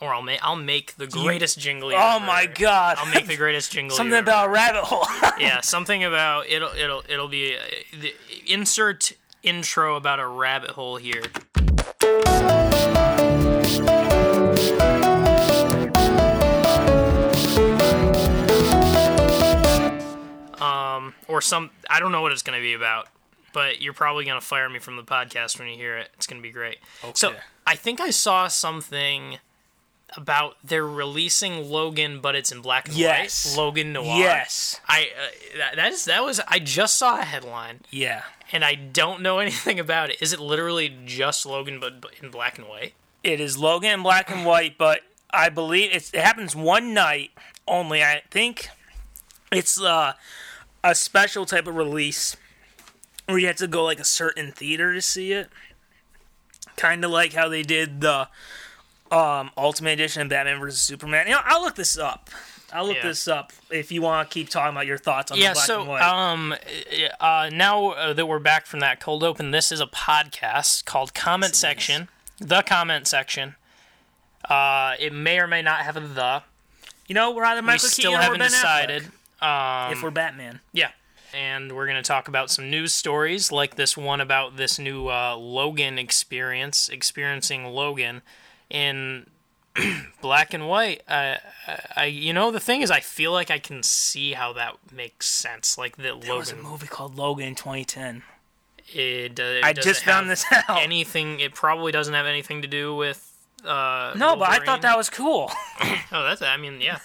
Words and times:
or 0.00 0.12
I'll 0.12 0.22
make 0.22 0.40
I'll 0.42 0.56
make 0.56 0.96
the 0.96 1.06
greatest 1.06 1.58
jingle. 1.58 1.90
Oh 1.94 2.20
my 2.20 2.46
god! 2.46 2.96
I'll 2.98 3.12
make 3.12 3.26
the 3.26 3.36
greatest 3.36 3.72
jingle. 3.72 3.96
something 3.96 4.18
about 4.18 4.48
a 4.48 4.50
rabbit 4.50 4.84
hole. 4.84 5.06
yeah, 5.38 5.60
something 5.60 6.04
about 6.04 6.46
it'll 6.48 6.70
it'll 6.70 7.02
it'll 7.08 7.28
be 7.28 7.56
uh, 7.56 7.60
the 8.00 8.14
insert 8.46 9.12
intro 9.42 9.96
about 9.96 10.20
a 10.20 10.26
rabbit 10.26 10.70
hole 10.70 10.96
here. 10.96 11.22
Um, 20.60 21.14
or 21.28 21.40
some 21.40 21.70
I 21.88 22.00
don't 22.00 22.12
know 22.12 22.20
what 22.20 22.32
it's 22.32 22.42
gonna 22.42 22.60
be 22.60 22.74
about, 22.74 23.08
but 23.54 23.80
you're 23.80 23.94
probably 23.94 24.26
gonna 24.26 24.40
fire 24.40 24.68
me 24.68 24.78
from 24.78 24.96
the 24.96 25.04
podcast 25.04 25.58
when 25.58 25.68
you 25.68 25.76
hear 25.76 25.96
it. 25.96 26.10
It's 26.14 26.26
gonna 26.26 26.42
be 26.42 26.50
great. 26.50 26.78
Okay. 27.02 27.12
So 27.14 27.34
I 27.66 27.76
think 27.76 28.00
I 28.00 28.10
saw 28.10 28.48
something 28.48 29.38
about 30.16 30.56
they're 30.62 30.86
releasing 30.86 31.68
Logan, 31.68 32.20
but 32.20 32.34
it's 32.36 32.52
in 32.52 32.60
black 32.62 32.86
and 32.86 32.94
white. 32.94 33.00
Yes. 33.00 33.56
white. 33.56 33.62
Logan 33.62 33.92
Noir. 33.92 34.04
yes. 34.18 34.80
I 34.88 35.02
uh, 35.18 35.58
that, 35.58 35.76
that 35.76 35.92
is 35.92 36.04
that 36.04 36.24
was 36.24 36.40
I 36.46 36.58
just 36.58 36.96
saw 36.98 37.18
a 37.18 37.24
headline 37.24 37.80
Yeah. 37.90 38.22
and 38.52 38.64
I 38.64 38.74
don't 38.76 39.20
know 39.22 39.38
anything 39.40 39.80
about 39.80 40.10
it. 40.10 40.22
Is 40.22 40.32
it 40.32 40.40
literally 40.40 40.96
just 41.04 41.44
Logan 41.44 41.80
but, 41.80 42.00
but 42.00 42.12
in 42.22 42.30
black 42.30 42.58
and 42.58 42.68
white? 42.68 42.94
It 43.24 43.40
is 43.40 43.58
Logan 43.58 43.90
in 43.90 44.02
black 44.02 44.30
and 44.30 44.46
white, 44.46 44.78
but 44.78 45.00
I 45.30 45.48
believe 45.48 45.90
it's, 45.92 46.14
it 46.14 46.20
happens 46.20 46.54
one 46.54 46.94
night 46.94 47.32
only. 47.66 48.02
I 48.02 48.22
think 48.30 48.68
it's 49.50 49.80
uh, 49.80 50.12
a 50.84 50.94
special 50.94 51.44
type 51.44 51.66
of 51.66 51.74
release 51.74 52.36
where 53.26 53.38
you 53.38 53.48
have 53.48 53.56
to 53.56 53.66
go 53.66 53.82
like 53.84 53.98
a 53.98 54.04
certain 54.04 54.52
theater 54.52 54.94
to 54.94 55.02
see 55.02 55.32
it. 55.32 55.48
Kind 56.76 57.04
of 57.04 57.10
like 57.10 57.32
how 57.32 57.48
they 57.48 57.62
did 57.62 58.00
the 58.00 58.28
um, 59.12 59.50
Ultimate 59.56 59.90
Edition 59.92 60.22
of 60.22 60.28
Batman 60.28 60.58
vs 60.60 60.80
Superman. 60.80 61.26
You 61.26 61.34
know, 61.34 61.40
I'll 61.44 61.62
look 61.62 61.74
this 61.76 61.96
up. 61.98 62.30
I'll 62.72 62.86
look 62.86 62.96
Yeah. 62.96 63.02
this 63.08 63.28
up 63.28 63.52
if 63.70 63.92
you 63.92 64.02
want 64.02 64.28
to 64.28 64.34
keep 64.34 64.48
talking 64.48 64.72
about 64.74 64.86
your 64.86 64.98
thoughts 64.98 65.30
on 65.30 65.38
Yeah. 65.38 65.54
the 65.54 65.54
black 65.66 65.70
and 65.78 65.88
white. 65.88 66.02
um, 66.02 66.54
uh, 67.20 67.50
now 67.52 67.90
uh, 67.90 68.12
that 68.12 68.26
we're 68.26 68.38
back 68.40 68.66
from 68.66 68.80
that 68.80 68.98
cold 69.00 69.22
open, 69.22 69.52
this 69.52 69.70
is 69.70 69.80
a 69.80 69.86
podcast 69.86 70.84
called 70.84 71.14
Comment 71.14 71.54
Section. 71.54 72.08
The 72.38 72.62
comment 72.62 73.06
section. 73.06 73.54
Uh, 74.48 74.94
it 74.98 75.12
may 75.12 75.38
or 75.38 75.46
may 75.46 75.62
not 75.62 75.80
have 75.80 75.96
a 75.96 76.00
the. 76.00 76.42
you 77.06 77.14
know, 77.14 77.30
we're 77.30 77.44
either 77.44 77.60
We 77.62 77.66
Michael 77.66 77.88
still 77.88 78.10
Keaton 78.10 78.20
or 78.20 78.22
haven't 78.22 78.38
Ben 78.40 78.50
decided. 78.50 79.02
Um, 79.40 79.92
if 79.92 80.02
we're 80.02 80.10
Batman. 80.10 80.60
Yeah. 80.72 80.90
And 81.34 81.72
we're 81.72 81.86
going 81.86 82.02
to 82.02 82.06
talk 82.06 82.28
about 82.28 82.50
some 82.50 82.70
news 82.70 82.94
stories 82.94 83.52
like 83.52 83.76
this 83.76 83.96
one 83.96 84.20
about 84.20 84.56
this 84.56 84.78
new 84.78 85.08
uh, 85.08 85.36
Logan 85.36 85.98
experience, 85.98 86.88
experiencing 86.88 87.64
Logan 87.66 88.22
in 88.70 89.26
black 90.20 90.54
and 90.54 90.68
white. 90.68 91.02
Uh, 91.08 91.36
I, 91.96 92.06
you 92.06 92.32
know, 92.32 92.50
the 92.50 92.60
thing 92.60 92.82
is, 92.82 92.90
I 92.90 93.00
feel 93.00 93.32
like 93.32 93.50
I 93.50 93.58
can 93.58 93.82
see 93.82 94.32
how 94.32 94.52
that 94.54 94.76
makes 94.92 95.28
sense. 95.28 95.76
Like 95.78 95.96
that 95.96 96.20
There 96.22 96.34
was 96.36 96.50
a 96.50 96.56
Logan, 96.56 96.70
movie 96.70 96.86
called 96.86 97.16
Logan 97.16 97.48
in 97.48 97.54
2010. 97.54 98.22
it, 98.94 99.38
uh, 99.40 99.42
it 99.42 99.64
I 99.64 99.72
just 99.72 100.04
found 100.04 100.30
this 100.30 100.44
out. 100.68 100.80
Anything? 100.82 101.40
It 101.40 101.54
probably 101.54 101.92
doesn't 101.92 102.14
have 102.14 102.26
anything 102.26 102.62
to 102.62 102.68
do 102.68 102.94
with. 102.94 103.22
Uh, 103.64 104.12
No, 104.16 104.36
but 104.36 104.48
I 104.48 104.64
thought 104.64 104.82
that 104.82 104.96
was 104.96 105.10
cool. 105.10 105.50
Oh, 106.12 106.22
that's. 106.22 106.40
I 106.40 106.56
mean, 106.56 106.80
yeah. 106.80 107.00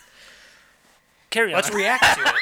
Carry 1.32 1.54
on. 1.54 1.58
Let's 1.58 1.74
react 1.74 2.04
to 2.04 2.22
it. 2.22 2.34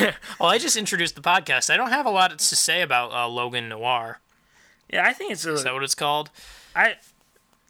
No. 0.00 0.10
well, 0.40 0.48
I 0.48 0.56
just 0.58 0.76
introduced 0.76 1.16
the 1.16 1.20
podcast. 1.20 1.68
I 1.70 1.76
don't 1.76 1.90
have 1.90 2.06
a 2.06 2.10
lot 2.10 2.30
to 2.38 2.56
say 2.56 2.80
about 2.80 3.12
uh, 3.12 3.28
Logan 3.28 3.68
Noir. 3.68 4.20
yeah, 4.90 5.04
I 5.04 5.12
think 5.12 5.32
it's 5.32 5.44
a. 5.44 5.52
Is 5.52 5.64
that 5.64 5.74
what 5.74 5.82
it's 5.82 5.94
called? 5.94 6.30
I 6.74 6.94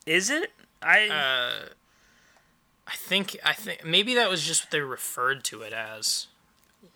is 0.07 0.31
it? 0.31 0.53
I 0.83 1.09
Uh, 1.09 1.69
I 2.87 2.95
think 2.97 3.37
I 3.45 3.53
think 3.53 3.85
maybe 3.85 4.15
that 4.15 4.31
was 4.31 4.47
just 4.47 4.65
what 4.65 4.71
they 4.71 4.81
referred 4.81 5.45
to 5.45 5.63
it 5.63 5.73
as, 5.73 6.27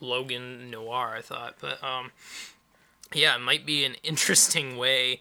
Logan 0.01 0.71
Noir. 0.71 1.15
I 1.17 1.21
thought, 1.21 1.57
but 1.61 1.83
um, 1.85 2.13
yeah, 3.13 3.35
it 3.37 3.41
might 3.41 3.67
be 3.67 3.85
an 3.85 3.95
interesting 4.03 4.77
way 4.77 5.21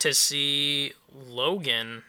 to 0.00 0.12
see 0.14 0.92
Logan. 1.14 2.04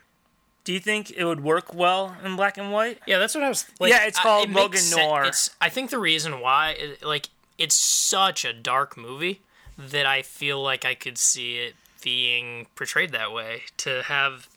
do 0.63 0.73
you 0.73 0.79
think 0.79 1.09
it 1.11 1.23
would 1.25 1.41
work 1.41 1.73
well 1.73 2.15
in 2.23 2.35
black 2.35 2.57
and 2.57 2.71
white? 2.71 2.99
Yeah, 3.07 3.17
that's 3.17 3.33
what 3.35 3.43
I 3.43 3.49
was. 3.49 3.65
Like, 3.79 3.91
Yeah, 3.91 4.05
it's 4.05 4.19
I- 4.19 4.23
called 4.23 4.49
it 4.49 4.53
Logan 4.53 4.81
Noir. 4.91 5.23
It's, 5.25 5.49
I 5.59 5.69
think 5.69 5.89
the 5.89 5.97
reason 5.99 6.39
why, 6.39 6.71
it, 6.71 7.03
like, 7.03 7.29
it's 7.57 7.75
such 7.75 8.45
a 8.45 8.53
dark 8.53 8.95
movie 8.97 9.41
that 9.77 10.05
I 10.05 10.21
feel 10.21 10.61
like 10.61 10.85
I 10.85 10.93
could 10.93 11.17
see 11.17 11.57
it 11.57 11.73
being 12.03 12.67
portrayed 12.75 13.11
that 13.11 13.31
way. 13.33 13.63
To 13.77 14.03
have 14.03 14.47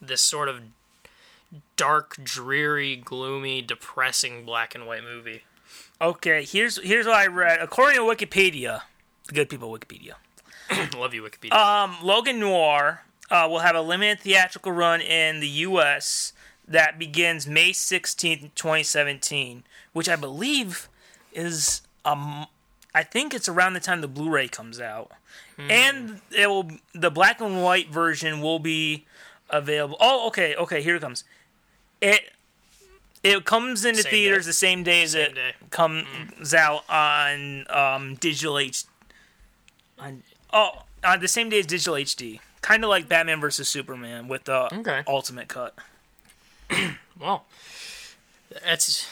this 0.00 0.22
sort 0.22 0.48
of 0.48 0.62
dark, 1.76 2.16
dreary, 2.22 2.96
gloomy, 2.96 3.62
depressing 3.62 4.44
black 4.44 4.74
and 4.74 4.86
white 4.86 5.02
movie. 5.02 5.42
Okay, 6.00 6.44
here's 6.44 6.82
here's 6.82 7.06
what 7.06 7.16
I 7.16 7.26
read 7.26 7.60
according 7.60 7.96
to 7.96 8.02
Wikipedia, 8.02 8.82
the 9.26 9.32
good 9.32 9.48
people 9.48 9.74
of 9.74 9.80
Wikipedia. 9.80 10.14
Love 10.96 11.14
you, 11.14 11.22
Wikipedia. 11.22 11.52
Um, 11.52 11.96
Logan 12.02 12.38
Noir 12.38 13.02
uh, 13.30 13.46
will 13.50 13.60
have 13.60 13.74
a 13.74 13.80
limited 13.80 14.20
theatrical 14.20 14.72
run 14.72 15.00
in 15.00 15.40
the 15.40 15.48
U.S. 15.48 16.32
that 16.66 16.98
begins 16.98 17.46
May 17.46 17.72
sixteenth, 17.72 18.54
2017, 18.54 19.64
which 19.92 20.08
I 20.08 20.16
believe 20.16 20.88
is 21.32 21.82
um, 22.04 22.46
I 22.94 23.02
think 23.02 23.34
it's 23.34 23.48
around 23.48 23.74
the 23.74 23.80
time 23.80 24.00
the 24.00 24.08
Blu-ray 24.08 24.48
comes 24.48 24.80
out, 24.80 25.12
and 25.58 26.20
it 26.30 26.48
will 26.48 26.70
the 26.94 27.10
black 27.10 27.40
and 27.40 27.62
white 27.62 27.90
version 27.90 28.40
will 28.40 28.58
be 28.58 29.04
available. 29.50 29.96
Oh, 30.00 30.26
okay, 30.28 30.54
okay, 30.56 30.82
here 30.82 30.96
it 30.96 31.00
comes. 31.00 31.24
It 32.00 32.20
it 33.24 33.44
comes 33.44 33.84
into 33.84 34.02
Same 34.02 34.10
theaters 34.10 34.44
day. 34.44 34.48
the 34.48 34.52
same 34.52 34.82
day 34.84 35.02
as 35.02 35.12
Same 35.12 35.22
it 35.30 35.34
day. 35.34 35.52
comes 35.70 36.54
out 36.54 36.88
on 36.88 37.66
um, 37.70 38.14
digital 38.14 38.58
H. 38.58 38.84
On, 39.98 40.22
oh, 40.52 40.84
on 41.04 41.18
the 41.20 41.26
same 41.28 41.48
day 41.48 41.58
as 41.58 41.66
digital 41.66 41.94
HD, 41.94 42.38
kind 42.62 42.84
of 42.84 42.90
like 42.90 43.08
Batman 43.08 43.40
versus 43.40 43.68
Superman 43.68 44.28
with 44.28 44.44
the 44.44 44.72
Okay. 44.72 45.02
ultimate 45.08 45.48
cut. 45.48 45.74
well, 47.20 47.46
that's 48.64 49.08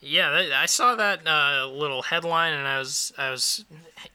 yeah. 0.00 0.50
I 0.54 0.66
saw 0.66 0.94
that 0.94 1.26
uh, 1.26 1.66
little 1.68 2.02
headline 2.02 2.52
and 2.52 2.68
I 2.68 2.78
was 2.78 3.12
I 3.16 3.30
was 3.30 3.64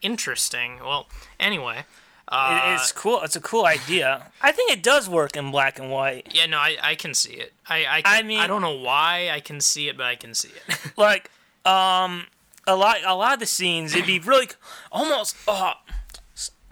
interesting. 0.01 0.79
Well, 0.79 1.07
anyway. 1.39 1.85
Uh, 2.31 2.77
it's 2.79 2.93
cool. 2.93 3.21
It's 3.23 3.35
a 3.35 3.41
cool 3.41 3.65
idea. 3.65 4.31
I 4.41 4.53
think 4.53 4.71
it 4.71 4.81
does 4.81 5.09
work 5.09 5.35
in 5.35 5.51
black 5.51 5.77
and 5.77 5.91
white. 5.91 6.31
Yeah, 6.33 6.45
no, 6.45 6.57
I, 6.57 6.77
I 6.81 6.95
can 6.95 7.13
see 7.13 7.33
it. 7.33 7.51
I 7.67 7.83
I, 7.83 7.97
I 7.97 8.01
can, 8.01 8.13
I 8.13 8.21
mean- 8.27 8.47
don't 8.47 8.61
know 8.61 8.77
why 8.77 9.29
I 9.33 9.41
can 9.41 9.59
see 9.59 9.89
it, 9.89 9.97
but 9.97 10.05
I 10.05 10.15
can 10.15 10.33
see 10.33 10.49
it. 10.49 10.77
Like, 10.97 11.29
um, 11.65 12.27
a 12.67 12.75
lot, 12.75 12.97
a 13.05 13.15
lot 13.15 13.33
of 13.33 13.39
the 13.39 13.45
scenes, 13.45 13.93
it'd 13.93 14.05
be 14.05 14.19
really 14.19 14.47
almost. 14.91 15.35
Uh, 15.47 15.73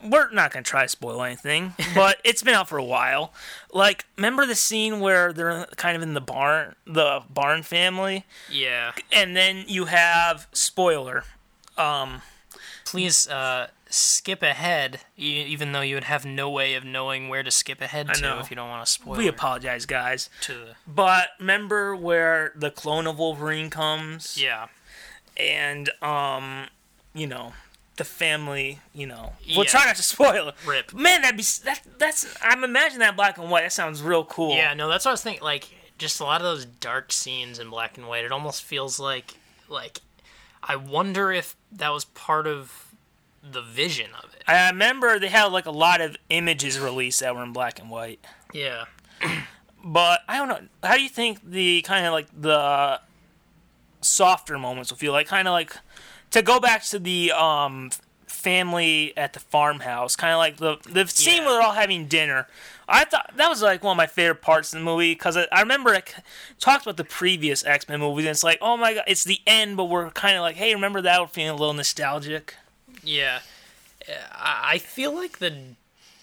we're 0.03 0.29
not 0.31 0.51
gonna 0.51 0.63
try 0.63 0.83
to 0.83 0.87
spoil 0.87 1.21
anything, 1.23 1.73
but 1.95 2.19
it's 2.23 2.41
been 2.41 2.53
out 2.53 2.69
for 2.69 2.77
a 2.77 2.83
while. 2.83 3.33
Like, 3.73 4.05
remember 4.17 4.45
the 4.45 4.55
scene 4.55 4.99
where 4.99 5.33
they're 5.33 5.65
kind 5.75 5.97
of 5.97 6.03
in 6.03 6.13
the 6.13 6.21
barn, 6.21 6.75
the 6.85 7.21
barn 7.29 7.63
family, 7.63 8.25
yeah. 8.49 8.93
and 9.11 9.35
then 9.35 9.65
you 9.67 9.85
have 9.85 10.47
spoiler. 10.53 11.23
Um, 11.77 12.21
Please 12.85 13.27
uh, 13.27 13.67
skip 13.89 14.43
ahead, 14.43 15.01
even 15.17 15.71
though 15.71 15.81
you 15.81 15.95
would 15.95 16.03
have 16.05 16.25
no 16.25 16.49
way 16.49 16.75
of 16.75 16.83
knowing 16.85 17.27
where 17.27 17.43
to 17.43 17.51
skip 17.51 17.81
ahead 17.81 18.13
to 18.13 18.21
know. 18.21 18.39
if 18.39 18.49
you 18.49 18.55
don't 18.55 18.69
want 18.69 18.85
to 18.85 18.91
spoil 18.91 19.17
we 19.17 19.27
apologize, 19.27 19.85
guys. 19.85 20.29
to 20.41 20.75
But 20.87 21.29
remember 21.39 21.95
where 21.95 22.51
the 22.55 22.69
clone 22.71 23.07
of 23.07 23.17
Wolverine 23.19 23.69
comes? 23.69 24.37
yeah. 24.41 24.67
and 25.37 25.89
um, 26.01 26.67
you 27.13 27.25
know, 27.27 27.53
the 27.97 28.03
family. 28.03 28.79
You 28.93 29.07
know, 29.07 29.33
we'll 29.55 29.65
try 29.65 29.85
not 29.85 29.95
to 29.95 30.03
spoil 30.03 30.49
it. 30.49 30.55
Rip. 30.67 30.93
Man, 30.93 31.21
that'd 31.23 31.37
be 31.37 31.43
that. 31.65 31.81
That's 31.97 32.35
I'm 32.41 32.63
imagining 32.63 32.99
that 32.99 33.15
black 33.15 33.37
and 33.37 33.49
white. 33.49 33.63
That 33.63 33.73
sounds 33.73 34.01
real 34.01 34.23
cool. 34.23 34.55
Yeah, 34.55 34.73
no, 34.73 34.87
that's 34.87 35.05
what 35.05 35.11
I 35.11 35.13
was 35.13 35.23
thinking. 35.23 35.43
Like, 35.43 35.67
just 35.97 36.19
a 36.19 36.23
lot 36.23 36.41
of 36.41 36.45
those 36.45 36.65
dark 36.65 37.11
scenes 37.11 37.57
in 37.59 37.69
black 37.69 37.97
and 37.97 38.07
white. 38.07 38.23
It 38.23 38.31
almost 38.31 38.63
feels 38.63 38.99
like, 38.99 39.33
like, 39.67 39.99
I 40.61 40.75
wonder 40.75 41.31
if 41.31 41.55
that 41.71 41.89
was 41.89 42.05
part 42.05 42.45
of 42.47 42.88
the 43.51 43.61
vision 43.61 44.11
of 44.23 44.33
it. 44.33 44.43
I 44.47 44.69
remember 44.69 45.19
they 45.19 45.27
had 45.29 45.45
like 45.45 45.65
a 45.65 45.71
lot 45.71 46.01
of 46.01 46.15
images 46.29 46.79
released 46.79 47.19
that 47.21 47.35
were 47.35 47.43
in 47.43 47.53
black 47.53 47.79
and 47.79 47.89
white. 47.89 48.19
Yeah. 48.53 48.85
But 49.81 50.19
I 50.27 50.35
don't 50.37 50.49
know. 50.49 50.59
How 50.83 50.95
do 50.97 51.01
you 51.01 51.07
think 51.07 51.39
the 51.41 51.81
kind 51.83 52.05
of 52.05 52.11
like 52.11 52.27
the 52.37 52.99
softer 54.01 54.57
moments 54.57 54.91
will 54.91 54.97
feel 54.97 55.13
like? 55.13 55.27
Kind 55.27 55.47
of 55.47 55.53
like 55.53 55.73
to 56.31 56.41
go 56.41 56.59
back 56.59 56.83
to 56.87 56.99
the 56.99 57.31
um 57.31 57.89
family 58.27 59.13
at 59.17 59.31
the 59.33 59.39
farmhouse, 59.39 60.15
kind 60.17 60.33
of 60.33 60.37
like 60.37 60.57
the 60.57 60.77
the 60.91 61.07
scene 61.07 61.37
Yeah. 61.37 61.45
where 61.45 61.53
they're 61.55 61.61
all 61.63 61.73
having 61.73 62.07
dinner. 62.07 62.47
I 62.89 63.05
thought 63.05 63.31
that 63.37 63.47
was 63.49 63.61
like 63.61 63.81
one 63.83 63.91
of 63.93 63.97
my 63.97 64.07
favorite 64.07 64.41
parts 64.41 64.73
of 64.73 64.79
the 64.79 64.85
movie 64.85 65.13
because 65.13 65.37
I, 65.37 65.47
I 65.51 65.61
remember 65.61 65.91
I 65.91 65.99
c- 66.05 66.21
talked 66.59 66.83
about 66.85 66.97
the 66.97 67.03
previous 67.05 67.63
X 67.65 67.87
Men 67.87 67.99
movies, 68.01 68.25
and 68.25 68.31
it's 68.31 68.43
like, 68.43 68.57
oh 68.61 68.75
my 68.77 68.95
god, 68.95 69.03
it's 69.07 69.23
the 69.23 69.39
end, 69.47 69.77
but 69.77 69.85
we're 69.85 70.09
kind 70.11 70.35
of 70.35 70.41
like, 70.41 70.55
hey, 70.57 70.73
remember 70.73 71.01
that? 71.01 71.21
We're 71.21 71.27
feeling 71.27 71.51
a 71.51 71.55
little 71.55 71.73
nostalgic. 71.73 72.55
Yeah. 73.09 73.39
I 74.33 74.73
I 74.73 74.77
feel 74.77 75.13
like 75.15 75.39
the 75.39 75.53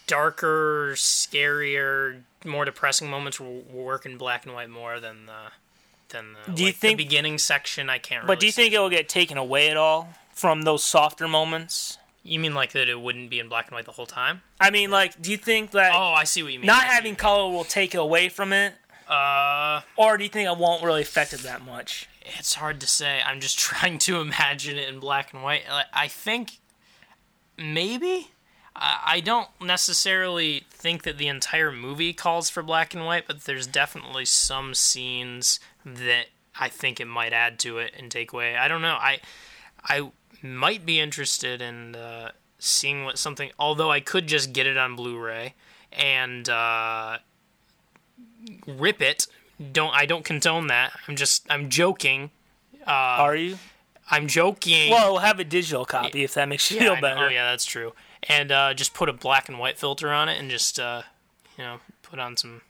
darker, 0.06 0.93
scarier, 0.94 2.21
more 2.44 2.65
depressing 2.65 3.11
moments 3.11 3.41
will 3.41 3.61
work 3.73 4.06
in 4.06 4.17
black 4.17 4.47
and 4.47 4.55
white 4.55 4.71
more 4.71 5.00
than 5.00 5.27
the 5.27 5.53
than 6.11 6.35
the, 6.47 6.53
Do 6.53 6.62
you 6.62 6.69
like, 6.69 6.77
think- 6.77 6.99
the 6.99 7.05
beginning 7.05 7.38
section. 7.38 7.91
I 7.91 7.99
can't. 7.99 8.23
Remember. 8.23 8.27
But 8.29 8.31
really 8.35 8.41
do 8.41 8.47
you 8.47 8.53
think 8.53 8.75
it 8.75 8.79
will 8.79 8.91
get 8.91 9.09
taken 9.09 9.37
away 9.37 9.69
at 9.71 9.77
all 9.77 10.09
from 10.33 10.62
those 10.62 10.85
softer 10.85 11.27
moments? 11.29 11.99
you 12.23 12.41
mean 12.41 12.55
like 12.55 12.73
that 12.73 12.88
it 12.88 13.00
wouldn't 13.00 13.31
be 13.31 13.38
in 13.38 13.49
black 13.49 13.67
and 13.69 13.75
white 13.77 13.85
the 13.85 13.93
whole 13.93 14.06
time? 14.06 14.43
I 14.61 14.71
mean, 14.73 14.91
like, 14.91 15.21
do 15.23 15.31
you 15.31 15.37
think 15.37 15.71
that 15.73 15.93
Oh, 15.94 16.12
I 16.12 16.25
see 16.25 16.43
what 16.43 16.53
you 16.53 16.59
mean. 16.59 16.67
not 16.67 16.83
having 16.83 17.15
color 17.15 17.49
will 17.53 17.62
take 17.62 17.94
it 17.94 17.99
away 17.99 18.29
from 18.31 18.53
it, 18.53 18.75
Uh, 19.09 19.83
or 19.97 20.17
do 20.19 20.25
you 20.25 20.31
think 20.31 20.49
it 20.50 20.56
won't 20.59 20.83
really 20.83 21.03
affect 21.03 21.33
it 21.33 21.41
that 21.43 21.62
much? 21.65 22.09
it's 22.38 22.55
hard 22.55 22.81
to 22.81 22.87
say. 22.88 23.23
I'm 23.25 23.41
just 23.41 23.56
trying 23.69 23.99
to 23.99 24.21
imagine 24.21 24.77
it 24.77 24.88
in 24.88 24.99
black 24.99 25.33
and 25.33 25.44
white. 25.44 25.62
I 25.93 26.09
think 26.09 26.59
maybe. 27.56 28.31
I 28.79 29.20
don't 29.20 29.49
necessarily 29.58 30.64
think 30.70 31.05
that 31.05 31.17
the 31.17 31.29
entire 31.29 31.73
movie 31.73 32.12
calls 32.12 32.50
for 32.50 32.62
black 32.62 32.93
and 32.93 33.06
white, 33.06 33.26
but 33.26 33.44
there's 33.44 33.67
definitely 33.67 34.26
some 34.26 34.75
scenes 34.75 35.58
that 35.85 36.26
I 36.58 36.69
think 36.69 37.00
it 37.00 37.06
might 37.06 37.32
add 37.32 37.58
to 37.61 37.79
it 37.79 37.94
and 37.99 38.11
take 38.11 38.32
away. 38.32 38.56
I 38.56 38.69
don't 38.69 38.82
know. 38.82 38.99
I 39.00 39.20
I 39.82 40.11
might 40.43 40.85
be 40.85 41.00
interested 41.00 41.62
in 41.62 41.97
uh, 41.97 42.32
seeing 42.58 43.05
what 43.05 43.19
something. 43.19 43.50
Although 43.59 43.91
I 43.91 44.00
could 44.00 44.26
just 44.26 44.52
get 44.52 44.67
it 44.67 44.76
on 44.76 44.94
Blu-ray 44.94 45.55
and 45.93 46.49
uh, 46.49 47.19
rip 48.67 49.00
it. 49.00 49.26
Don't 49.73 49.94
I 49.94 50.05
don't 50.05 50.25
condone 50.25 50.67
that. 50.67 50.93
I'm 51.09 51.17
just 51.17 51.47
I'm 51.49 51.70
joking. 51.70 52.31
Are 52.87 53.35
you? 53.35 53.59
I'm 54.11 54.29
joking. 54.29 54.91
Well, 54.91 55.12
we'll 55.12 55.20
have 55.20 55.41
a 55.41 55.44
digital 55.44 55.85
copy 55.85 56.23
if 56.23 56.35
that 56.35 56.49
makes 56.49 56.70
you 56.70 56.79
yeah, 56.79 56.94
feel 56.94 57.00
better. 57.00 57.26
Oh 57.26 57.29
yeah, 57.29 57.50
that's 57.50 57.64
true. 57.64 57.93
And 58.29 58.53
uh, 58.53 58.75
just 58.75 58.94
put 58.94 59.08
a 59.08 59.12
black 59.12 59.49
and 59.49 59.58
white 59.58 59.79
filter 59.79 60.12
on 60.12 60.29
it, 60.29 60.38
and 60.38 60.50
just 60.50 60.79
uh, 60.79 61.03
you 61.58 61.64
know 61.64 61.81
put 62.03 62.19
on 62.19 62.37
some. 62.37 62.62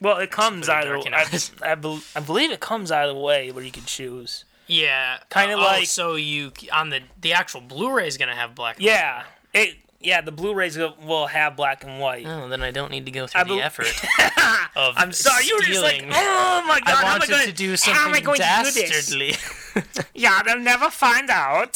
Well, 0.00 0.18
it 0.18 0.30
comes 0.30 0.68
either. 0.68 0.96
I. 0.96 1.26
I, 1.62 1.74
bel 1.74 2.00
I 2.14 2.20
believe 2.20 2.50
it 2.50 2.60
comes 2.60 2.90
either 2.90 3.14
way 3.14 3.50
where 3.50 3.64
you 3.64 3.72
can 3.72 3.84
choose. 3.84 4.44
Yeah, 4.66 5.18
Kinda 5.30 5.54
uh, 5.54 5.58
oh, 5.58 5.62
like- 5.62 5.86
so 5.86 6.14
you 6.14 6.52
on 6.72 6.90
the 6.90 7.00
the 7.20 7.32
actual 7.32 7.62
Blu-ray 7.62 8.06
is 8.06 8.18
gonna 8.18 8.36
have 8.36 8.54
black. 8.54 8.76
And 8.76 8.84
Yeah, 8.84 9.24
it. 9.54 9.76
Yeah, 10.00 10.20
the 10.20 10.30
Blu-rays 10.30 10.76
will- 10.78 10.96
will 11.02 11.26
have 11.26 11.56
black 11.56 11.82
and 11.82 11.98
white. 11.98 12.24
Oh, 12.26 12.48
then 12.48 12.62
I 12.62 12.70
don't 12.70 12.90
need 12.92 13.04
to 13.06 13.10
go 13.10 13.26
through 13.26 13.40
I 13.40 13.44
the 13.44 13.60
effort 13.60 13.86
of. 14.76 14.94
I'm 14.96 15.12
sorry, 15.12 15.44
you 15.46 15.56
were 15.56 15.62
just 15.62 15.82
like, 15.82 15.96
stealing. 15.96 16.12
oh 16.14 16.64
my 16.68 16.78
god, 16.80 16.88
I 16.88 16.90
how 16.92 16.98
am 17.00 17.06
I 17.06 17.10
wanted 17.18 17.28
going 17.30 17.46
to 17.46 17.52
do 17.52 17.74
how 17.82 17.92
am 18.06 18.14
I 18.14 18.20
something 18.20 18.24
going 18.24 18.38
to 18.40 18.62
do 18.64 18.70
this? 18.70 18.90
dastardly. 19.08 19.34
Yeah, 20.14 20.42
they'll 20.44 20.58
never 20.60 20.90
find 20.90 21.30
out. 21.30 21.74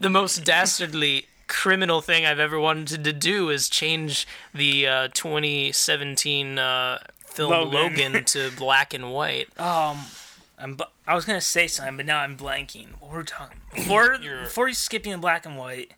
the 0.00 0.08
most 0.10 0.44
dastardly 0.44 1.26
criminal 1.48 2.00
thing 2.00 2.24
I've 2.26 2.38
ever 2.40 2.58
wanted 2.58 3.02
to 3.04 3.12
do 3.12 3.50
is 3.50 3.68
change 3.68 4.26
the 4.54 4.86
uh, 4.86 5.08
2017 5.12 6.58
uh, 6.58 6.98
film 7.24 7.50
Logan. 7.50 8.12
Logan. 8.12 8.24
to 8.26 8.50
black 8.56 8.94
and 8.94 9.12
white. 9.12 9.48
um, 9.60 9.98
I'm, 10.58 10.74
bu- 10.74 10.84
I 11.06 11.14
was 11.14 11.24
gonna 11.24 11.40
say 11.40 11.66
something, 11.66 11.96
but 11.96 12.06
now 12.06 12.20
I'm 12.20 12.36
blanking. 12.36 12.88
What 13.00 13.10
we're 13.12 13.22
talking 13.22 13.58
before 13.74 14.18
before 14.18 14.68
you 14.68 14.74
skipping 14.74 15.12
in 15.12 15.20
black 15.20 15.46
and 15.46 15.56
white. 15.56 15.92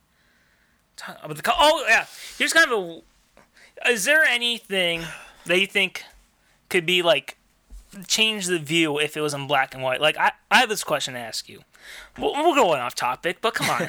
About 1.22 1.36
the 1.36 1.52
oh 1.56 1.84
yeah, 1.88 2.06
here's 2.38 2.52
kind 2.52 2.70
of 2.70 2.78
a. 2.78 3.90
Is 3.90 4.04
there 4.04 4.22
anything 4.24 5.02
that 5.46 5.58
you 5.60 5.66
think 5.66 6.04
could 6.68 6.86
be 6.86 7.02
like 7.02 7.36
change 8.06 8.46
the 8.46 8.58
view 8.58 8.98
if 8.98 9.16
it 9.16 9.20
was 9.20 9.34
in 9.34 9.46
black 9.46 9.74
and 9.74 9.82
white? 9.82 10.00
Like 10.00 10.16
I, 10.16 10.32
I 10.50 10.58
have 10.58 10.68
this 10.68 10.84
question 10.84 11.14
to 11.14 11.20
ask 11.20 11.48
you. 11.48 11.62
We'll, 12.18 12.32
we'll 12.34 12.54
go 12.54 12.72
off 12.74 12.94
topic, 12.94 13.38
but 13.40 13.54
come 13.54 13.68
on. 13.70 13.88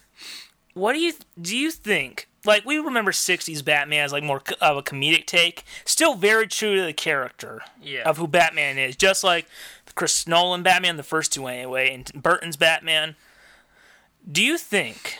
what 0.74 0.92
do 0.92 0.98
you 1.00 1.12
do? 1.40 1.56
You 1.56 1.70
think 1.70 2.28
like 2.44 2.64
we 2.66 2.78
remember 2.78 3.10
'60s 3.12 3.64
Batman 3.64 4.04
as 4.04 4.12
like 4.12 4.22
more 4.22 4.42
of 4.60 4.76
a 4.76 4.82
comedic 4.82 5.24
take, 5.26 5.64
still 5.84 6.14
very 6.14 6.46
true 6.46 6.76
to 6.76 6.82
the 6.84 6.92
character 6.92 7.62
Yeah. 7.82 8.02
of 8.08 8.18
who 8.18 8.26
Batman 8.26 8.76
is, 8.76 8.96
just 8.96 9.24
like 9.24 9.46
Chris 9.94 10.26
Nolan 10.26 10.62
Batman, 10.62 10.96
the 10.98 11.02
first 11.02 11.32
two 11.32 11.46
anyway, 11.46 11.94
and 11.94 12.10
Burton's 12.20 12.56
Batman. 12.56 13.16
Do 14.30 14.42
you 14.42 14.58
think 14.58 15.18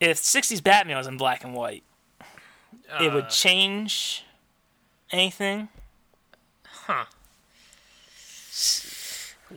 if 0.00 0.16
'60s 0.18 0.62
Batman 0.62 0.96
was 0.96 1.06
in 1.06 1.16
black 1.16 1.44
and 1.44 1.54
white, 1.54 1.84
it 3.00 3.08
Uh, 3.10 3.14
would 3.14 3.28
change 3.30 4.24
anything? 5.12 5.68
Huh. 6.66 7.04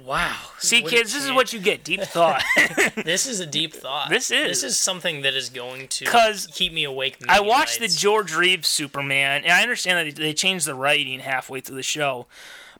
Wow. 0.05 0.35
See, 0.57 0.81
Would 0.81 0.89
kids, 0.91 1.11
it 1.11 1.17
this 1.17 1.25
is 1.25 1.31
what 1.31 1.53
you 1.53 1.59
get. 1.59 1.83
Deep 1.83 2.01
thought. 2.01 2.43
This 2.95 3.27
is 3.27 3.39
a 3.39 3.45
deep 3.45 3.73
thought. 3.83 4.09
This 4.09 4.31
is. 4.31 4.47
This 4.47 4.63
is 4.63 4.79
something 4.79 5.21
that 5.21 5.35
is 5.35 5.49
going 5.49 5.87
to 5.89 6.05
'Cause 6.05 6.47
keep 6.51 6.73
me 6.73 6.83
awake. 6.83 7.17
I 7.29 7.39
watched 7.41 7.79
the. 7.79 7.87
George 7.87 8.33
Reeves 8.33 8.67
Superman, 8.67 9.43
and 9.43 9.51
I 9.51 9.61
understand 9.61 10.07
that 10.07 10.15
they 10.15 10.33
changed 10.33 10.65
the 10.65 10.73
writing 10.73 11.19
halfway 11.19 11.59
through 11.61 11.75
the 11.75 11.83
show. 11.83 12.25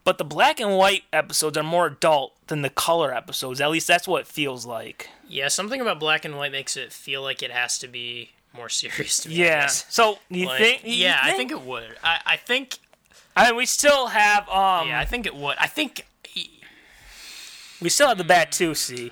But 0.04 0.18
the 0.18 0.26
black 0.26 0.60
and 0.60 0.76
white 0.78 1.04
episodes 1.14 1.58
are 1.58 1.64
more 1.64 1.86
adult 1.88 2.34
than 2.48 2.62
the 2.62 2.70
color 2.70 3.14
episodes. 3.14 3.62
At 3.62 3.72
least 3.72 3.88
that's 3.88 4.08
what 4.08 4.22
it 4.22 4.28
feels 4.28 4.66
like. 4.66 5.10
Yeah, 5.30 5.48
something 5.48 5.80
about 5.80 6.00
black 6.00 6.26
and 6.26 6.36
white 6.38 6.52
makes 6.52 6.76
it 6.76 6.92
feel 6.92 7.22
like 7.22 7.42
it 7.42 7.52
has 7.52 7.80
to 7.80 7.88
be 7.88 8.32
more 8.56 8.68
serious 8.70 9.18
to 9.20 9.30
me. 9.30 9.36
Yeah. 9.36 9.68
So 9.68 10.20
you 10.30 10.48
Like, 10.48 10.60
think? 10.60 10.84
you 10.84 10.92
yeah, 11.06 11.20
I 11.24 11.32
think 11.32 11.52
it 11.52 11.62
would. 11.62 11.96
I, 12.04 12.20
I 12.26 12.36
think. 12.38 12.80
I 13.36 13.48
mean, 13.48 13.56
we 13.56 13.66
still 13.66 14.08
have 14.08 14.48
um. 14.50 14.90
Yeah, 14.90 15.00
I 15.00 15.06
think 15.06 15.26
it 15.26 15.36
would. 15.36 15.58
I 15.58 15.68
think 15.68 16.06
We 17.82 17.90
still 17.90 18.08
have 18.10 18.18
the 18.18 18.24
bat 18.24 18.52
too. 18.52 18.76
See. 18.76 19.12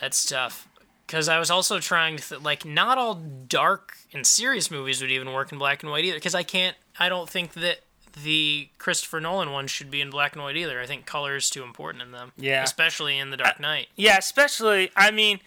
That's 0.00 0.24
tough. 0.24 0.66
Because 1.06 1.28
I 1.28 1.38
was 1.38 1.50
also 1.50 1.78
trying 1.78 2.16
to 2.18 2.28
th- 2.28 2.40
like 2.42 2.64
not 2.64 2.98
all 2.98 3.14
dark 3.14 3.96
and 4.12 4.26
serious 4.26 4.70
movies 4.70 5.00
would 5.00 5.10
even 5.10 5.32
work 5.32 5.52
in 5.52 5.58
black 5.58 5.82
and 5.82 5.90
white 5.90 6.04
either. 6.04 6.16
Because 6.16 6.34
I 6.34 6.42
can't. 6.42 6.76
I 6.98 7.08
don't 7.08 7.28
think 7.28 7.52
that 7.54 7.80
the 8.24 8.68
Christopher 8.78 9.20
Nolan 9.20 9.52
ones 9.52 9.70
should 9.70 9.90
be 9.90 10.00
in 10.00 10.10
black 10.10 10.34
and 10.34 10.42
white 10.42 10.56
either. 10.56 10.80
I 10.80 10.86
think 10.86 11.06
color 11.06 11.36
is 11.36 11.50
too 11.50 11.62
important 11.62 12.02
in 12.02 12.12
them. 12.12 12.32
Yeah. 12.36 12.62
Especially 12.62 13.18
in 13.18 13.30
The 13.30 13.36
Dark 13.36 13.60
Knight. 13.60 13.88
Yeah, 13.96 14.16
especially. 14.18 14.90
I 14.96 15.10
mean, 15.10 15.40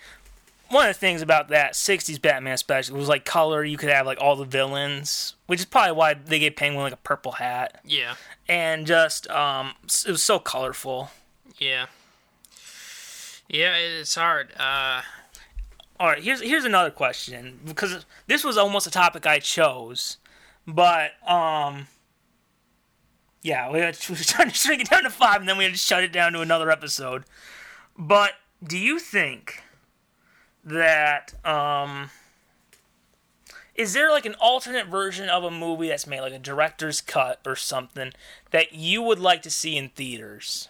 one 0.69 0.87
of 0.87 0.95
the 0.95 0.99
things 0.99 1.21
about 1.21 1.49
that 1.49 1.73
'60s 1.73 2.21
Batman 2.21 2.57
special 2.57 2.97
was 2.97 3.07
like 3.09 3.25
color. 3.25 3.63
You 3.63 3.77
could 3.77 3.89
have 3.89 4.05
like 4.05 4.19
all 4.21 4.35
the 4.35 4.45
villains, 4.45 5.35
which 5.47 5.59
is 5.59 5.65
probably 5.65 5.93
why 5.93 6.13
they 6.13 6.39
gave 6.39 6.55
Penguin 6.55 6.83
like 6.83 6.93
a 6.93 6.97
purple 6.97 7.33
hat, 7.33 7.81
Yeah. 7.85 8.15
and 8.47 8.87
just 8.87 9.29
um, 9.29 9.73
it 9.83 10.07
was 10.11 10.23
so 10.23 10.39
colorful. 10.39 11.11
Yeah. 11.57 11.87
Yeah, 13.49 13.75
it's 13.75 14.15
hard. 14.15 14.53
Uh, 14.57 15.01
All 15.99 16.07
right, 16.07 16.23
here's 16.23 16.41
here's 16.41 16.63
another 16.65 16.89
question 16.91 17.59
because 17.65 18.05
this 18.27 18.43
was 18.43 18.57
almost 18.57 18.87
a 18.87 18.91
topic 18.91 19.27
I 19.27 19.39
chose, 19.39 20.17
but 20.65 21.11
um, 21.29 21.87
yeah, 23.41 23.71
we 23.71 23.79
were 23.79 23.91
trying 24.15 24.49
to 24.49 24.55
shrink 24.55 24.81
it 24.81 24.89
down 24.89 25.03
to 25.03 25.09
five, 25.09 25.39
and 25.39 25.49
then 25.49 25.57
we 25.57 25.63
had 25.63 25.73
to 25.73 25.79
shut 25.79 26.03
it 26.03 26.11
down 26.11 26.33
to 26.33 26.41
another 26.41 26.71
episode. 26.71 27.23
But 27.97 28.33
do 28.63 28.77
you 28.77 28.99
think 28.99 29.63
that 30.63 31.33
um, 31.45 32.11
is 33.75 33.93
there 33.93 34.11
like 34.11 34.25
an 34.25 34.35
alternate 34.39 34.87
version 34.87 35.29
of 35.29 35.43
a 35.43 35.51
movie 35.51 35.87
that's 35.87 36.05
made 36.05 36.21
like 36.21 36.33
a 36.33 36.39
director's 36.39 37.01
cut 37.01 37.39
or 37.45 37.55
something 37.55 38.11
that 38.51 38.73
you 38.73 39.01
would 39.01 39.19
like 39.19 39.41
to 39.43 39.49
see 39.49 39.75
in 39.75 39.89
theaters? 39.89 40.67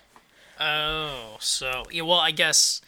Oh, 0.59 1.37
so 1.39 1.83
yeah. 1.91 2.03
Well, 2.03 2.19
I 2.19 2.31
guess 2.31 2.81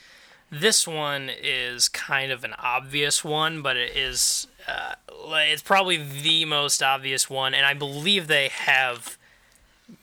this 0.49 0.87
one 0.87 1.29
is 1.29 1.89
kind 1.89 2.31
of 2.31 2.43
an 2.43 2.53
obvious 2.57 3.23
one, 3.23 3.61
but 3.61 3.75
it 3.75 3.97
is. 3.97 4.47
Uh, 4.67 4.93
it's 5.09 5.61
probably 5.61 5.97
the 5.97 6.45
most 6.45 6.81
obvious 6.81 7.29
one, 7.29 7.53
and 7.53 7.65
I 7.65 7.73
believe 7.73 8.27
they 8.27 8.47
have 8.47 9.17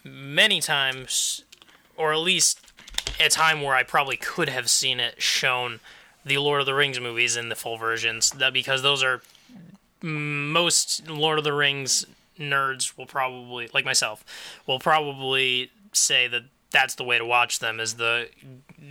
many 0.04 0.60
times, 0.60 1.44
or 1.96 2.12
at 2.12 2.18
least 2.18 2.60
a 3.18 3.28
time 3.28 3.62
where 3.62 3.74
I 3.74 3.82
probably 3.82 4.16
could 4.16 4.48
have 4.48 4.70
seen 4.70 5.00
it 5.00 5.20
shown 5.20 5.80
the 6.24 6.38
Lord 6.38 6.60
of 6.60 6.66
the 6.66 6.74
Rings 6.74 7.00
movies 7.00 7.36
in 7.36 7.48
the 7.48 7.54
full 7.54 7.76
versions. 7.76 8.30
That 8.30 8.52
because 8.52 8.82
those 8.82 9.02
are 9.02 9.22
most 10.02 11.08
Lord 11.08 11.38
of 11.38 11.44
the 11.44 11.52
Rings 11.52 12.06
nerds 12.38 12.96
will 12.96 13.06
probably, 13.06 13.68
like 13.74 13.84
myself, 13.84 14.24
will 14.66 14.78
probably 14.78 15.70
say 15.92 16.26
that 16.28 16.44
that's 16.70 16.94
the 16.94 17.04
way 17.04 17.18
to 17.18 17.24
watch 17.24 17.58
them 17.58 17.80
is 17.80 17.94
the 17.94 18.28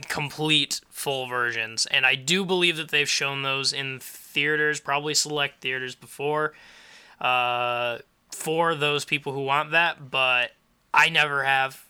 complete 0.08 0.82
full 0.90 1.28
versions. 1.28 1.86
And 1.86 2.06
I 2.06 2.16
do 2.16 2.46
believe 2.46 2.78
that 2.78 2.90
they've 2.90 3.10
shown 3.10 3.42
those 3.42 3.72
in 3.72 4.00
theaters, 4.00 4.80
probably 4.80 5.14
select 5.14 5.62
theaters 5.62 5.96
before, 5.96 6.54
uh, 7.22 8.00
for 8.32 8.76
those 8.76 9.06
people 9.06 9.34
who 9.34 9.44
want 9.44 9.72
that. 9.72 10.12
But 10.12 10.52
I 10.94 11.10
never 11.10 11.44
have. 11.44 11.86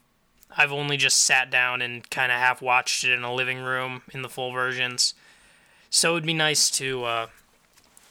I've 0.58 0.72
only 0.72 0.98
just 0.98 1.22
sat 1.22 1.50
down 1.52 1.82
and 1.82 2.10
kind 2.10 2.32
of 2.32 2.38
half 2.40 2.62
watched 2.62 3.04
it 3.04 3.12
in 3.12 3.24
a 3.24 3.34
living 3.34 3.60
room 3.60 4.02
in 4.12 4.22
the 4.24 4.30
full 4.30 4.52
versions. 4.52 5.14
So 5.90 6.14
it'd 6.14 6.26
be 6.26 6.34
nice 6.34 6.70
to 6.72 7.04
uh, 7.04 7.28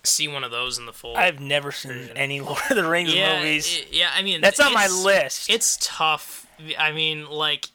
see 0.04 0.28
one 0.28 0.44
of 0.44 0.50
those 0.50 0.78
in 0.78 0.86
the 0.86 0.92
full. 0.92 1.16
I've 1.16 1.40
never 1.40 1.72
seen 1.72 2.08
any 2.16 2.40
Lord 2.40 2.60
of 2.70 2.76
the 2.76 2.88
Rings 2.88 3.14
yeah, 3.14 3.38
movies. 3.38 3.80
i- 3.82 3.86
yeah. 3.90 4.10
I 4.14 4.22
mean, 4.22 4.40
That's 4.40 4.60
on 4.60 4.72
my 4.72 4.86
list. 4.88 5.50
It's 5.50 5.78
tough. 5.80 6.46
I 6.78 6.92
mean, 6.92 7.28
like, 7.28 7.66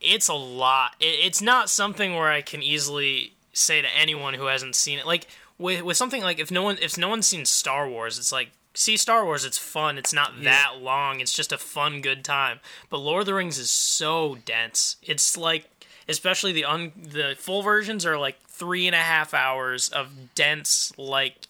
it's 0.00 0.28
a 0.28 0.34
lot. 0.34 0.92
It, 1.00 1.26
it's 1.26 1.42
not 1.42 1.68
something 1.70 2.14
where 2.14 2.30
I 2.30 2.40
can 2.42 2.62
easily 2.62 3.32
say 3.52 3.80
to 3.82 3.88
anyone 3.96 4.34
who 4.34 4.46
hasn't 4.46 4.74
seen 4.74 4.98
it. 4.98 5.06
Like 5.06 5.26
with 5.58 5.82
with 5.82 5.96
something 5.96 6.22
like 6.22 6.38
if 6.40 6.50
no 6.50 6.62
one 6.62 6.76
if 6.82 6.98
no 6.98 7.08
one's 7.08 7.26
seen 7.26 7.44
Star 7.44 7.88
Wars, 7.88 8.18
it's 8.18 8.32
like 8.32 8.50
see 8.74 8.96
Star 8.96 9.24
Wars, 9.24 9.44
it's 9.44 9.58
fun. 9.58 9.96
It's 9.96 10.12
not 10.12 10.42
that 10.42 10.74
long. 10.80 11.20
It's 11.20 11.32
just 11.32 11.52
a 11.52 11.58
fun, 11.58 12.00
good 12.00 12.24
time. 12.24 12.60
But 12.90 12.98
Lord 12.98 13.20
of 13.20 13.26
the 13.26 13.34
Rings 13.34 13.58
is 13.58 13.70
so 13.70 14.36
dense. 14.44 14.96
It's 15.02 15.36
like, 15.36 15.70
especially 16.08 16.52
the 16.52 16.64
un 16.64 16.92
the 16.96 17.34
full 17.38 17.62
versions 17.62 18.04
are 18.04 18.18
like 18.18 18.40
three 18.48 18.86
and 18.86 18.94
a 18.94 18.98
half 18.98 19.32
hours 19.32 19.88
of 19.88 20.34
dense 20.34 20.92
like. 20.98 21.46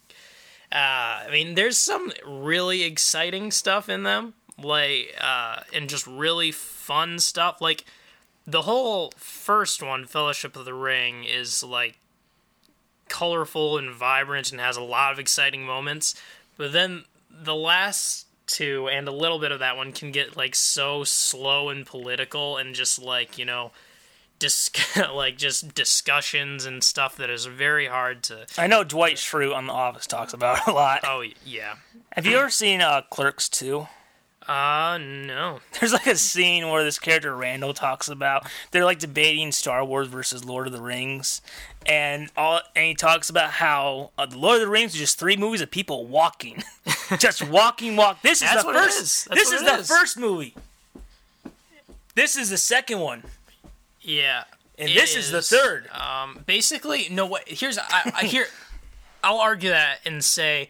Uh, 0.70 1.22
I 1.26 1.28
mean, 1.30 1.54
there's 1.54 1.78
some 1.78 2.12
really 2.26 2.82
exciting 2.82 3.52
stuff 3.52 3.88
in 3.88 4.02
them, 4.02 4.34
like, 4.60 5.14
uh, 5.20 5.60
and 5.72 5.88
just 5.88 6.04
really 6.04 6.50
fun 6.50 7.20
stuff. 7.20 7.60
Like, 7.60 7.84
the 8.44 8.62
whole 8.62 9.12
first 9.16 9.84
one, 9.84 10.04
Fellowship 10.04 10.56
of 10.56 10.64
the 10.64 10.74
Ring, 10.74 11.22
is 11.22 11.62
like 11.62 11.98
colorful 13.08 13.78
and 13.78 13.94
vibrant 13.94 14.50
and 14.50 14.60
has 14.60 14.76
a 14.76 14.82
lot 14.82 15.12
of 15.12 15.20
exciting 15.20 15.64
moments. 15.64 16.20
But 16.56 16.72
then 16.72 17.04
the 17.44 17.54
last 17.54 18.26
two 18.46 18.88
and 18.88 19.08
a 19.08 19.12
little 19.12 19.38
bit 19.38 19.52
of 19.52 19.60
that 19.60 19.76
one 19.76 19.92
can 19.92 20.10
get 20.12 20.36
like 20.36 20.54
so 20.54 21.04
slow 21.04 21.68
and 21.68 21.86
political 21.86 22.56
and 22.56 22.74
just 22.74 23.00
like, 23.00 23.38
you 23.38 23.44
know, 23.44 23.72
dis- 24.38 24.70
like 25.14 25.36
just 25.36 25.74
discussions 25.74 26.66
and 26.66 26.82
stuff 26.82 27.16
that 27.16 27.30
is 27.30 27.46
very 27.46 27.86
hard 27.86 28.22
to 28.24 28.46
I 28.58 28.66
know 28.66 28.84
Dwight 28.84 29.16
Schrute 29.16 29.54
on 29.54 29.66
The 29.66 29.72
Office 29.72 30.06
talks 30.06 30.32
about 30.32 30.66
a 30.66 30.72
lot. 30.72 31.00
Oh, 31.04 31.24
yeah. 31.44 31.76
Have 32.12 32.26
you 32.26 32.36
ever 32.36 32.50
seen 32.50 32.80
uh, 32.80 33.02
Clerks 33.10 33.48
2? 33.48 33.86
Uh 34.48 34.98
no. 35.00 35.60
There's 35.80 35.92
like 35.92 36.06
a 36.06 36.16
scene 36.16 36.68
where 36.68 36.84
this 36.84 36.98
character 36.98 37.34
Randall 37.34 37.72
talks 37.74 38.08
about 38.08 38.46
they're 38.70 38.84
like 38.84 38.98
debating 38.98 39.52
Star 39.52 39.84
Wars 39.84 40.08
versus 40.08 40.44
Lord 40.44 40.66
of 40.66 40.72
the 40.72 40.82
Rings, 40.82 41.40
and 41.86 42.30
all 42.36 42.60
and 42.76 42.86
he 42.86 42.94
talks 42.94 43.30
about 43.30 43.50
how 43.52 44.10
uh, 44.18 44.26
the 44.26 44.38
Lord 44.38 44.56
of 44.56 44.60
the 44.62 44.68
Rings 44.68 44.94
are 44.94 44.98
just 44.98 45.18
three 45.18 45.36
movies 45.36 45.60
of 45.60 45.70
people 45.70 46.06
walking, 46.06 46.62
just 47.18 47.46
walking, 47.48 47.96
walk. 47.96 48.20
This 48.22 48.42
is 48.42 48.48
That's 48.50 48.64
the 48.64 48.72
first. 48.72 49.00
is. 49.00 49.28
This 49.32 49.50
is 49.52 49.62
the 49.62 49.74
is. 49.78 49.88
first 49.88 50.18
movie. 50.18 50.54
This 52.14 52.36
is 52.36 52.50
the 52.50 52.58
second 52.58 53.00
one, 53.00 53.24
Yeah. 54.00 54.44
and 54.78 54.88
this 54.90 55.16
is 55.16 55.30
the 55.30 55.42
third. 55.42 55.88
Um 55.90 56.40
basically 56.46 57.08
no 57.10 57.26
what 57.26 57.48
here's 57.48 57.78
I, 57.78 58.12
I 58.14 58.24
here 58.24 58.46
I'll 59.22 59.38
argue 59.40 59.70
that 59.70 60.00
and 60.04 60.22
say 60.24 60.68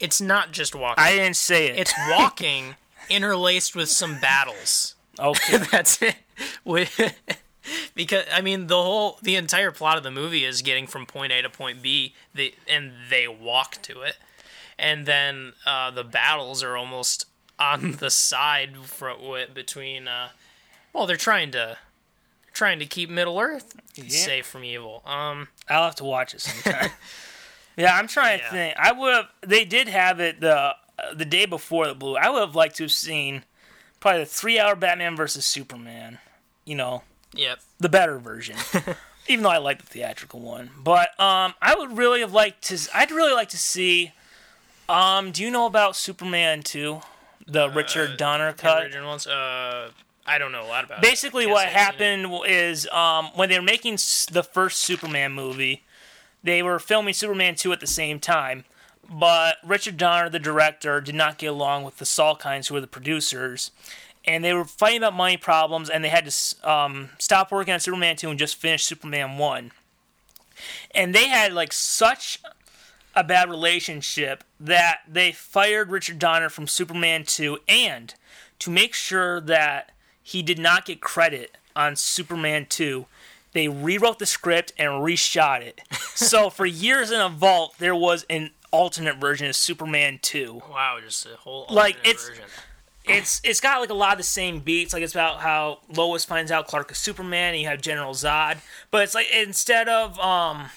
it's 0.00 0.20
not 0.20 0.50
just 0.52 0.74
walking. 0.74 1.04
I 1.04 1.12
didn't 1.12 1.36
say 1.36 1.66
it. 1.68 1.78
it's 1.78 1.92
walking 2.10 2.74
interlaced 3.08 3.74
with 3.74 3.88
some 3.88 4.18
battles. 4.20 4.94
okay. 5.18 5.58
That's 5.70 6.00
it. 6.02 6.16
Because 7.94 8.24
I 8.32 8.40
mean 8.40 8.68
the 8.68 8.82
whole 8.82 9.18
the 9.22 9.36
entire 9.36 9.70
plot 9.70 9.98
of 9.98 10.02
the 10.02 10.10
movie 10.10 10.44
is 10.44 10.62
getting 10.62 10.86
from 10.86 11.04
point 11.04 11.30
A 11.32 11.42
to 11.42 11.50
point 11.50 11.82
B. 11.82 12.14
They 12.34 12.54
and 12.66 12.92
they 13.10 13.28
walk 13.28 13.82
to 13.82 14.00
it, 14.00 14.16
and 14.78 15.04
then 15.04 15.52
uh, 15.66 15.90
the 15.90 16.02
battles 16.02 16.62
are 16.62 16.76
almost 16.76 17.26
on 17.58 17.92
the 17.92 18.10
side 18.10 18.76
for, 18.78 19.14
between. 19.52 20.08
Uh, 20.08 20.30
well, 20.92 21.06
they're 21.06 21.16
trying 21.16 21.50
to 21.52 21.76
trying 22.52 22.78
to 22.78 22.86
keep 22.86 23.10
Middle 23.10 23.38
Earth 23.38 23.74
safe 24.08 24.46
from 24.46 24.64
evil. 24.64 25.02
Um, 25.06 25.48
I'll 25.68 25.84
have 25.84 25.94
to 25.96 26.04
watch 26.04 26.34
it 26.34 26.40
sometime. 26.40 26.90
yeah, 27.76 27.96
I'm 27.96 28.08
trying 28.08 28.40
to 28.40 28.50
think. 28.50 28.76
I 28.78 28.92
would 28.92 29.14
have. 29.14 29.26
They 29.42 29.64
did 29.64 29.88
have 29.88 30.18
it 30.20 30.40
the 30.40 30.74
the 31.14 31.24
day 31.24 31.46
before 31.46 31.86
the 31.86 31.94
blue. 31.94 32.16
I 32.16 32.28
would 32.30 32.40
have 32.40 32.54
liked 32.54 32.76
to 32.76 32.84
have 32.84 32.92
seen 32.92 33.44
probably 34.00 34.20
the 34.20 34.26
three 34.26 34.58
hour 34.58 34.74
Batman 34.74 35.16
versus 35.16 35.44
Superman. 35.44 36.18
You 36.64 36.76
know, 36.76 37.02
yep. 37.34 37.60
the 37.78 37.88
better 37.88 38.18
version. 38.18 38.56
Even 39.28 39.42
though 39.44 39.50
I 39.50 39.58
like 39.58 39.80
the 39.80 39.86
theatrical 39.86 40.40
one, 40.40 40.70
but 40.82 41.08
um, 41.20 41.54
I 41.62 41.74
would 41.76 41.96
really 41.96 42.20
have 42.20 42.32
liked 42.32 42.62
to. 42.64 42.78
I'd 42.94 43.10
really 43.10 43.32
like 43.32 43.50
to 43.50 43.58
see. 43.58 44.12
Um, 44.88 45.30
do 45.30 45.42
you 45.44 45.50
know 45.50 45.66
about 45.66 45.94
Superman 45.94 46.62
two, 46.62 47.00
the 47.46 47.70
Richard 47.70 48.16
Donner 48.16 48.52
cut? 48.52 48.84
Original 48.84 49.08
ones. 49.08 49.26
Uh, 49.26 49.90
I 50.26 50.38
don't 50.38 50.52
know 50.52 50.64
a 50.64 50.66
lot 50.66 50.84
about. 50.84 51.02
basically 51.02 51.46
what 51.46 51.60
seen 51.60 51.68
it. 51.68 51.74
happened 51.74 52.40
is 52.46 52.88
um, 52.88 53.26
when 53.34 53.48
they 53.48 53.58
were 53.58 53.64
making 53.64 53.94
the 54.32 54.42
first 54.42 54.80
superman 54.80 55.32
movie 55.32 55.82
they 56.42 56.62
were 56.62 56.78
filming 56.78 57.14
superman 57.14 57.54
2 57.54 57.72
at 57.72 57.80
the 57.80 57.86
same 57.86 58.18
time 58.18 58.64
but 59.10 59.56
richard 59.64 59.96
donner 59.96 60.28
the 60.28 60.38
director 60.38 61.00
did 61.00 61.14
not 61.14 61.38
get 61.38 61.46
along 61.48 61.82
with 61.84 61.98
the 61.98 62.04
salkinds 62.04 62.68
who 62.68 62.74
were 62.74 62.80
the 62.80 62.86
producers 62.86 63.70
and 64.24 64.44
they 64.44 64.52
were 64.52 64.64
fighting 64.64 64.98
about 64.98 65.14
money 65.14 65.36
problems 65.36 65.88
and 65.90 66.04
they 66.04 66.08
had 66.08 66.28
to 66.28 66.70
um, 66.70 67.10
stop 67.18 67.50
working 67.50 67.74
on 67.74 67.80
superman 67.80 68.16
2 68.16 68.30
and 68.30 68.38
just 68.38 68.56
finish 68.56 68.84
superman 68.84 69.36
1 69.36 69.72
and 70.94 71.14
they 71.14 71.28
had 71.28 71.52
like 71.52 71.72
such 71.72 72.40
a 73.14 73.24
bad 73.24 73.50
relationship 73.50 74.44
that 74.58 75.00
they 75.08 75.32
fired 75.32 75.90
Richard 75.90 76.18
Donner 76.18 76.48
from 76.48 76.66
Superman 76.66 77.24
2 77.24 77.58
and 77.68 78.14
to 78.60 78.70
make 78.70 78.94
sure 78.94 79.40
that 79.40 79.92
he 80.22 80.42
did 80.42 80.58
not 80.58 80.84
get 80.84 81.00
credit 81.00 81.56
on 81.74 81.96
Superman 81.96 82.66
2 82.68 83.06
they 83.52 83.66
rewrote 83.66 84.20
the 84.20 84.26
script 84.26 84.72
and 84.78 84.90
reshot 84.90 85.60
it. 85.60 85.80
so 86.14 86.50
for 86.50 86.66
years 86.66 87.10
in 87.10 87.20
a 87.20 87.28
vault 87.28 87.74
there 87.78 87.96
was 87.96 88.24
an 88.30 88.50
alternate 88.70 89.16
version 89.16 89.46
of 89.48 89.56
Superman 89.56 90.18
2. 90.22 90.62
Wow, 90.70 90.98
just 91.02 91.26
a 91.26 91.36
whole 91.36 91.66
Like, 91.70 91.96
it's- 92.04 92.28
version. 92.28 92.44
It's 93.04 93.40
it's 93.42 93.60
got 93.60 93.80
like 93.80 93.88
a 93.90 93.94
lot 93.94 94.12
of 94.12 94.18
the 94.18 94.24
same 94.24 94.60
beats. 94.60 94.92
Like 94.92 95.02
it's 95.02 95.14
about 95.14 95.40
how 95.40 95.80
Lois 95.88 96.24
finds 96.24 96.52
out 96.52 96.68
Clark 96.68 96.92
is 96.92 96.98
Superman, 96.98 97.54
and 97.54 97.60
you 97.62 97.66
have 97.66 97.80
General 97.80 98.12
Zod. 98.12 98.58
But 98.90 99.02
it's 99.02 99.14
like 99.14 99.26
instead 99.32 99.88
of 99.88 100.20
um, 100.20 100.68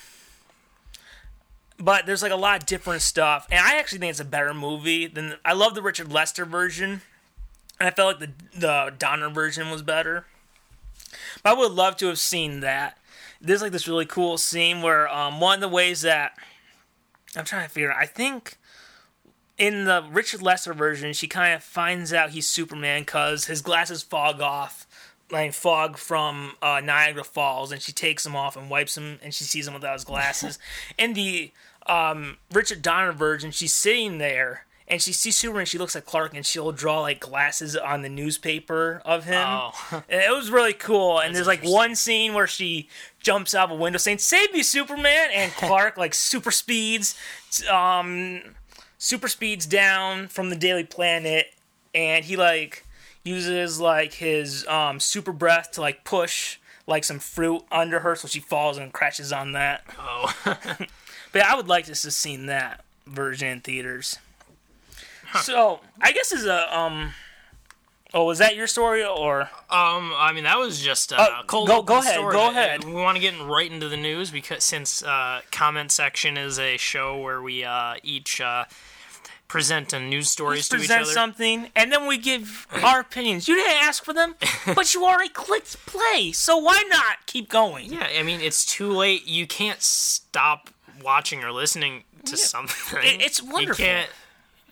but 1.77 2.05
there's 2.05 2.21
like 2.23 2.31
a 2.31 2.35
lot 2.37 2.61
of 2.61 2.65
different 2.65 3.01
stuff, 3.01 3.47
and 3.51 3.59
I 3.59 3.75
actually 3.77 3.99
think 3.99 4.11
it's 4.11 4.19
a 4.21 4.25
better 4.25 4.53
movie 4.53 5.05
than 5.05 5.35
I 5.43 5.53
love 5.53 5.75
the 5.75 5.81
Richard 5.81 6.11
Lester 6.11 6.45
version, 6.45 7.01
and 7.79 7.89
I 7.89 7.91
felt 7.91 8.19
like 8.21 8.31
the 8.53 8.59
the 8.59 8.93
Donner 8.97 9.29
version 9.29 9.69
was 9.69 9.81
better. 9.81 10.25
But 11.43 11.51
I 11.51 11.53
would 11.53 11.73
love 11.73 11.97
to 11.97 12.07
have 12.07 12.19
seen 12.19 12.61
that. 12.61 12.97
There's 13.41 13.61
like 13.61 13.73
this 13.73 13.87
really 13.87 14.05
cool 14.05 14.37
scene 14.37 14.81
where 14.81 15.09
um, 15.13 15.39
one 15.41 15.55
of 15.55 15.61
the 15.61 15.67
ways 15.75 16.01
that 16.03 16.37
I'm 17.37 17.45
trying 17.45 17.63
to 17.63 17.69
figure 17.69 17.91
out, 17.91 17.97
I 17.97 18.05
think 18.05 18.57
in 19.57 19.85
the 19.85 20.05
Richard 20.11 20.41
Lester 20.41 20.73
version, 20.73 21.13
she 21.13 21.27
kind 21.27 21.53
of 21.53 21.63
finds 21.63 22.13
out 22.13 22.31
he's 22.31 22.47
Superman 22.47 23.01
because 23.01 23.45
his 23.45 23.61
glasses 23.61 24.03
fog 24.03 24.41
off, 24.41 24.87
like 25.31 25.53
fog 25.53 25.97
from 25.97 26.53
uh, 26.61 26.81
Niagara 26.83 27.23
Falls, 27.23 27.71
and 27.71 27.81
she 27.81 27.91
takes 27.91 28.23
them 28.23 28.35
off 28.35 28.57
and 28.57 28.69
wipes 28.69 28.95
them, 28.95 29.19
and 29.23 29.33
she 29.33 29.43
sees 29.43 29.67
him 29.67 29.73
without 29.73 29.93
his 29.93 30.03
glasses. 30.03 30.59
in 30.97 31.13
the 31.13 31.51
um, 31.87 32.37
Richard 32.51 32.81
Donner 32.81 33.11
version, 33.11 33.51
she's 33.51 33.73
sitting 33.73 34.17
there. 34.17 34.65
And 34.87 35.01
she 35.01 35.13
sees 35.13 35.37
Superman. 35.37 35.65
She 35.65 35.77
looks 35.77 35.95
like 35.95 36.05
Clark, 36.05 36.33
and 36.35 36.45
she'll 36.45 36.71
draw 36.71 37.01
like 37.01 37.19
glasses 37.19 37.75
on 37.75 38.01
the 38.01 38.09
newspaper 38.09 39.01
of 39.05 39.25
him. 39.25 39.47
Oh. 39.47 40.03
It 40.09 40.35
was 40.35 40.51
really 40.51 40.73
cool. 40.73 41.19
And 41.19 41.35
there's 41.35 41.47
like 41.47 41.63
one 41.63 41.95
scene 41.95 42.33
where 42.33 42.47
she 42.47 42.89
jumps 43.19 43.55
out 43.55 43.71
of 43.71 43.77
a 43.77 43.81
window 43.81 43.97
saying, 43.97 44.19
"Save 44.19 44.53
me, 44.53 44.63
Superman!" 44.63 45.29
And 45.33 45.51
Clark 45.57 45.97
like 45.97 46.13
super 46.13 46.51
speeds, 46.51 47.15
um, 47.71 48.41
super 48.97 49.27
speeds 49.27 49.65
down 49.65 50.27
from 50.27 50.49
the 50.49 50.55
Daily 50.55 50.83
Planet, 50.83 51.47
and 51.95 52.25
he 52.25 52.35
like 52.35 52.85
uses 53.23 53.79
like 53.79 54.13
his 54.13 54.67
um 54.67 54.99
super 54.99 55.31
breath 55.31 55.71
to 55.71 55.81
like 55.81 56.03
push 56.03 56.57
like 56.85 57.03
some 57.05 57.19
fruit 57.19 57.63
under 57.71 58.01
her, 58.01 58.15
so 58.15 58.27
she 58.27 58.39
falls 58.41 58.77
and 58.77 58.91
crashes 58.91 59.31
on 59.31 59.53
that. 59.53 59.83
Oh. 59.97 60.33
But 61.33 61.41
I 61.41 61.55
would 61.55 61.67
like 61.67 61.85
to 61.85 61.91
have 61.91 61.97
seen 61.97 62.45
that 62.45 62.85
version 63.07 63.47
in 63.47 63.59
theaters. 63.61 64.19
So 65.41 65.79
I 66.01 66.11
guess 66.11 66.31
is 66.31 66.45
a 66.45 66.77
um. 66.77 67.13
Oh, 68.15 68.25
was 68.25 68.37
that 68.37 68.55
your 68.55 68.67
story 68.67 69.03
or? 69.03 69.41
Um, 69.71 70.13
I 70.15 70.31
mean 70.35 70.43
that 70.43 70.59
was 70.59 70.79
just 70.79 71.11
uh, 71.11 71.15
Oh, 71.19 71.41
cold. 71.47 71.67
go- 71.67 71.81
go 71.81 71.97
ahead, 71.97 72.13
story. 72.13 72.31
go 72.33 72.45
Uh, 72.47 72.51
ahead. 72.51 72.83
We 72.83 72.93
want 72.93 73.15
to 73.17 73.21
get 73.21 73.33
right 73.41 73.71
into 73.71 73.89
the 73.89 73.97
news 73.97 74.29
because 74.29 74.63
since 74.63 75.01
uh, 75.01 75.41
comment 75.51 75.91
section 75.91 76.37
is 76.37 76.59
a 76.59 76.77
show 76.77 77.17
where 77.17 77.41
we 77.41 77.63
uh, 77.63 77.95
each 78.03 78.39
uh, 78.39 78.65
present 79.47 79.93
a 79.93 79.99
news 79.99 80.29
stories 80.29 80.69
to 80.69 80.75
each 80.77 80.87
present 80.89 81.07
something, 81.07 81.69
and 81.75 81.91
then 81.91 82.05
we 82.05 82.19
give 82.19 82.67
our 82.83 82.99
opinions. 82.99 83.47
You 83.47 83.55
didn't 83.55 83.81
ask 83.81 84.03
for 84.03 84.13
them, 84.13 84.35
but 84.75 84.93
you 84.93 85.03
already 85.05 85.29
clicked 85.29 85.83
play, 85.87 86.31
so 86.33 86.55
why 86.57 86.83
not 86.89 87.25
keep 87.25 87.49
going? 87.49 87.91
Yeah, 87.93 88.07
I 88.15 88.21
mean 88.21 88.41
it's 88.41 88.63
too 88.63 88.91
late. 88.91 89.25
You 89.27 89.47
can't 89.47 89.81
stop 89.81 90.69
watching 91.03 91.43
or 91.43 91.51
listening 91.51 92.03
to 92.25 92.37
something. 92.37 92.99
It- 93.03 93.21
it's 93.23 93.41
wonderful. 93.41 93.83
You 93.83 93.91
can't. 93.91 94.09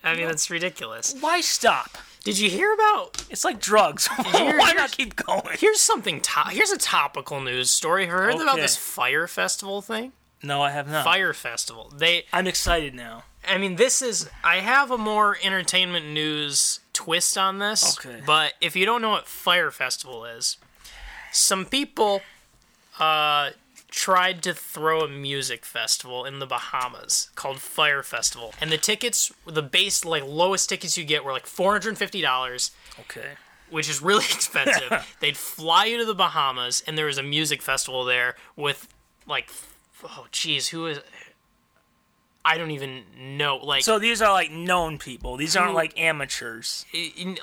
I 0.04 0.14
mean 0.14 0.26
that's 0.26 0.50
ridiculous. 0.50 1.14
Why 1.20 1.40
stop? 1.40 1.96
Did 2.24 2.38
you 2.38 2.48
hear 2.50 2.72
about? 2.72 3.24
It's 3.30 3.44
like 3.44 3.60
drugs. 3.60 4.06
hear- 4.26 4.58
why 4.58 4.72
not 4.72 4.92
keep 4.92 5.16
going? 5.16 5.42
Here's 5.58 5.80
something. 5.80 6.20
To- 6.20 6.50
here's 6.50 6.70
a 6.70 6.78
topical 6.78 7.40
news 7.40 7.70
story. 7.70 8.06
Heard 8.06 8.36
about 8.36 8.56
this 8.56 8.76
Fyre 8.76 9.26
festival 9.26 9.82
thing? 9.82 10.12
No, 10.42 10.62
I 10.62 10.70
have 10.70 10.88
not. 10.88 11.04
Fyre 11.04 11.32
festival. 11.32 11.92
They 11.96 12.26
I'm 12.32 12.46
excited 12.46 12.94
now. 12.94 13.24
I 13.46 13.58
mean, 13.58 13.76
this 13.76 14.02
is. 14.02 14.30
I 14.44 14.56
have 14.56 14.90
a 14.90 14.98
more 14.98 15.36
entertainment 15.42 16.06
news 16.06 16.80
twist 16.92 17.36
on 17.36 17.58
this. 17.58 17.98
Okay. 17.98 18.20
But 18.24 18.54
if 18.60 18.76
you 18.76 18.86
don't 18.86 19.02
know 19.02 19.10
what 19.10 19.26
Fyre 19.26 19.70
Festival 19.72 20.24
is, 20.24 20.58
some 21.32 21.64
people 21.64 22.22
uh, 23.00 23.50
tried 23.92 24.42
to 24.42 24.54
throw 24.54 25.02
a 25.02 25.08
music 25.08 25.66
festival 25.66 26.24
in 26.24 26.38
the 26.38 26.46
Bahamas 26.46 27.28
called 27.34 27.60
Fyre 27.60 28.02
Festival, 28.02 28.54
and 28.60 28.72
the 28.72 28.78
tickets, 28.78 29.30
the 29.46 29.60
base 29.62 30.04
like 30.04 30.24
lowest 30.26 30.68
tickets 30.70 30.96
you 30.98 31.04
get 31.04 31.24
were 31.24 31.30
like 31.32 31.46
four 31.46 31.72
hundred 31.72 31.90
and 31.90 31.98
fifty 31.98 32.22
dollars, 32.22 32.70
Okay. 32.98 33.32
which 33.70 33.88
is 33.90 34.00
really 34.02 34.24
expensive. 34.32 35.06
They'd 35.20 35.36
fly 35.36 35.84
you 35.84 35.98
to 35.98 36.04
the 36.06 36.14
Bahamas, 36.14 36.82
and 36.86 36.96
there 36.96 37.06
was 37.06 37.18
a 37.18 37.22
music 37.22 37.60
festival 37.62 38.04
there 38.04 38.34
with 38.56 38.88
like, 39.26 39.50
oh 40.02 40.26
geez, 40.32 40.68
who 40.68 40.86
is? 40.86 41.00
I 42.44 42.58
don't 42.58 42.72
even 42.72 43.04
know. 43.16 43.58
Like, 43.58 43.84
So 43.84 43.98
these 44.00 44.20
are 44.20 44.32
like 44.32 44.50
known 44.50 44.98
people. 44.98 45.36
These 45.36 45.54
aren't 45.54 45.74
like 45.74 45.96
amateurs. 46.00 46.84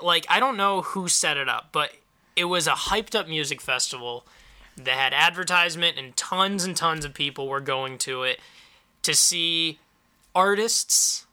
like 0.04 0.26
I 0.30 0.40
don't 0.42 0.58
know 0.58 0.82
who 0.82 1.08
set 1.08 1.38
it 1.38 1.48
up, 1.48 1.70
but 1.72 1.92
it 2.36 2.46
was 2.46 2.68
a 2.68 2.72
hyped 2.72 3.14
up 3.18 3.28
music 3.28 3.62
festival 3.62 4.26
that 4.86 4.96
had 4.96 5.14
advertisement 5.14 5.98
and 5.98 6.16
tons 6.16 6.64
and 6.64 6.76
tons 6.76 7.06
of 7.06 7.14
people 7.14 7.48
were 7.48 7.60
going 7.62 7.98
to 8.00 8.24
it 8.24 8.40
to 9.04 9.14
see 9.14 9.80
artists. 10.36 11.26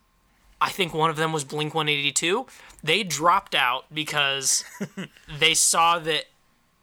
I 0.61 0.71
think 0.71 0.95
one 0.95 1.11
of 1.11 1.17
them 1.17 1.33
was 1.33 1.45
Blink 1.45 1.75
182. 1.75 2.47
They 2.83 3.03
dropped 3.03 3.55
out 3.55 3.85
because 3.93 4.65
they 5.39 5.55
saw 5.55 5.99
that 5.99 6.25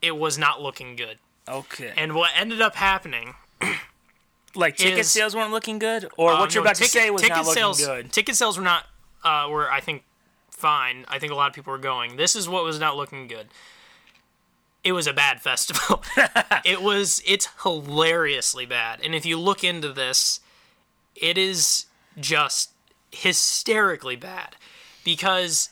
it 0.01 0.17
was 0.17 0.37
not 0.37 0.61
looking 0.61 0.95
good. 0.95 1.17
Okay. 1.47 1.93
And 1.97 2.13
what 2.13 2.31
ended 2.35 2.61
up 2.61 2.75
happening 2.75 3.35
like 4.55 4.77
ticket 4.77 4.99
is- 4.99 5.09
sales 5.09 5.35
weren't 5.35 5.51
looking 5.51 5.79
good, 5.79 6.07
or 6.17 6.31
uh, 6.31 6.39
what 6.39 6.53
you're 6.53 6.63
about 6.63 6.75
to 6.75 6.83
ticket- 6.83 6.91
say 6.93 7.09
was 7.09 7.21
ticket 7.21 7.37
not 7.37 7.45
looking 7.45 7.61
sales, 7.61 7.85
good. 7.85 8.11
Ticket 8.11 8.35
sales 8.35 8.57
were 8.57 8.63
not 8.63 8.85
uh, 9.23 9.47
were 9.49 9.71
I 9.71 9.79
think 9.79 10.03
fine. 10.51 11.05
I 11.07 11.19
think 11.19 11.31
a 11.31 11.35
lot 11.35 11.49
of 11.49 11.55
people 11.55 11.71
were 11.71 11.77
going. 11.79 12.15
This 12.15 12.35
is 12.35 12.47
what 12.47 12.63
was 12.63 12.79
not 12.79 12.95
looking 12.95 13.27
good. 13.27 13.47
It 14.83 14.91
was 14.91 15.07
a 15.07 15.13
bad 15.13 15.41
festival. 15.41 16.03
it 16.65 16.81
was 16.81 17.21
it's 17.25 17.47
hilariously 17.63 18.65
bad. 18.65 18.99
And 19.01 19.15
if 19.15 19.25
you 19.25 19.39
look 19.39 19.63
into 19.63 19.93
this, 19.93 20.41
it 21.15 21.37
is 21.37 21.85
just 22.19 22.71
hysterically 23.11 24.15
bad 24.15 24.55
because 25.03 25.69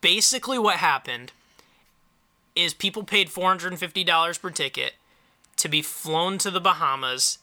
basically 0.00 0.58
what 0.58 0.76
happened 0.76 1.32
is 2.56 2.74
people 2.74 3.04
paid 3.04 3.28
$450 3.28 4.40
per 4.40 4.50
ticket 4.50 4.94
to 5.56 5.68
be 5.68 5.82
flown 5.82 6.38
to 6.38 6.50
the 6.50 6.60
Bahamas 6.60 7.38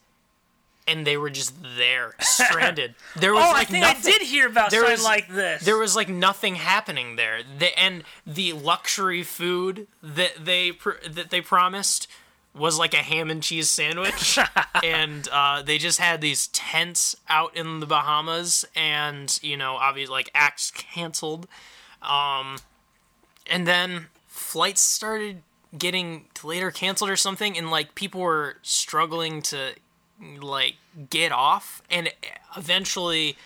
and 0.87 1.05
they 1.05 1.17
were 1.17 1.29
just 1.29 1.53
there, 1.77 2.15
stranded. 2.21 2.95
There 3.15 3.33
was 3.33 3.43
Oh, 3.45 3.51
like 3.51 3.67
I 3.67 3.71
think 3.71 3.81
nothing. 3.83 4.13
I 4.13 4.17
did 4.17 4.21
hear 4.27 4.47
about 4.47 4.71
there 4.71 4.79
something 4.81 4.93
was- 4.93 5.03
like 5.03 5.27
this. 5.29 5.63
There 5.65 5.77
was 5.77 5.95
like 5.95 6.09
nothing 6.09 6.55
happening 6.55 7.15
there. 7.17 7.39
The, 7.59 7.77
and 7.79 8.03
the 8.25 8.53
luxury 8.53 9.23
food 9.23 9.87
that 10.01 10.33
they 10.45 10.71
pr- 10.71 11.05
that 11.09 11.29
they 11.29 11.41
promised 11.41 12.07
was 12.55 12.79
like 12.79 12.93
a 12.95 12.97
ham 13.03 13.29
and 13.29 13.43
cheese 13.43 13.69
sandwich, 13.69 14.39
and 14.83 15.27
uh, 15.31 15.61
they 15.61 15.77
just 15.77 15.99
had 15.99 16.21
these 16.21 16.47
tents 16.47 17.15
out 17.29 17.55
in 17.55 17.81
the 17.81 17.85
Bahamas, 17.85 18.65
and 18.75 19.37
you 19.43 19.55
know, 19.55 19.73
obviously 19.75 20.11
like 20.11 20.31
acts 20.33 20.71
canceled, 20.71 21.47
um, 22.01 22.57
and 23.45 23.67
then 23.67 24.07
flights 24.25 24.81
started 24.81 25.43
getting 25.77 26.25
later 26.43 26.71
canceled 26.71 27.09
or 27.11 27.15
something, 27.15 27.55
and 27.57 27.69
like 27.69 27.93
people 27.93 28.21
were 28.21 28.55
struggling 28.63 29.41
to 29.43 29.73
like 30.39 30.75
get 31.09 31.31
off, 31.31 31.81
and 31.89 32.11
eventually 32.55 33.37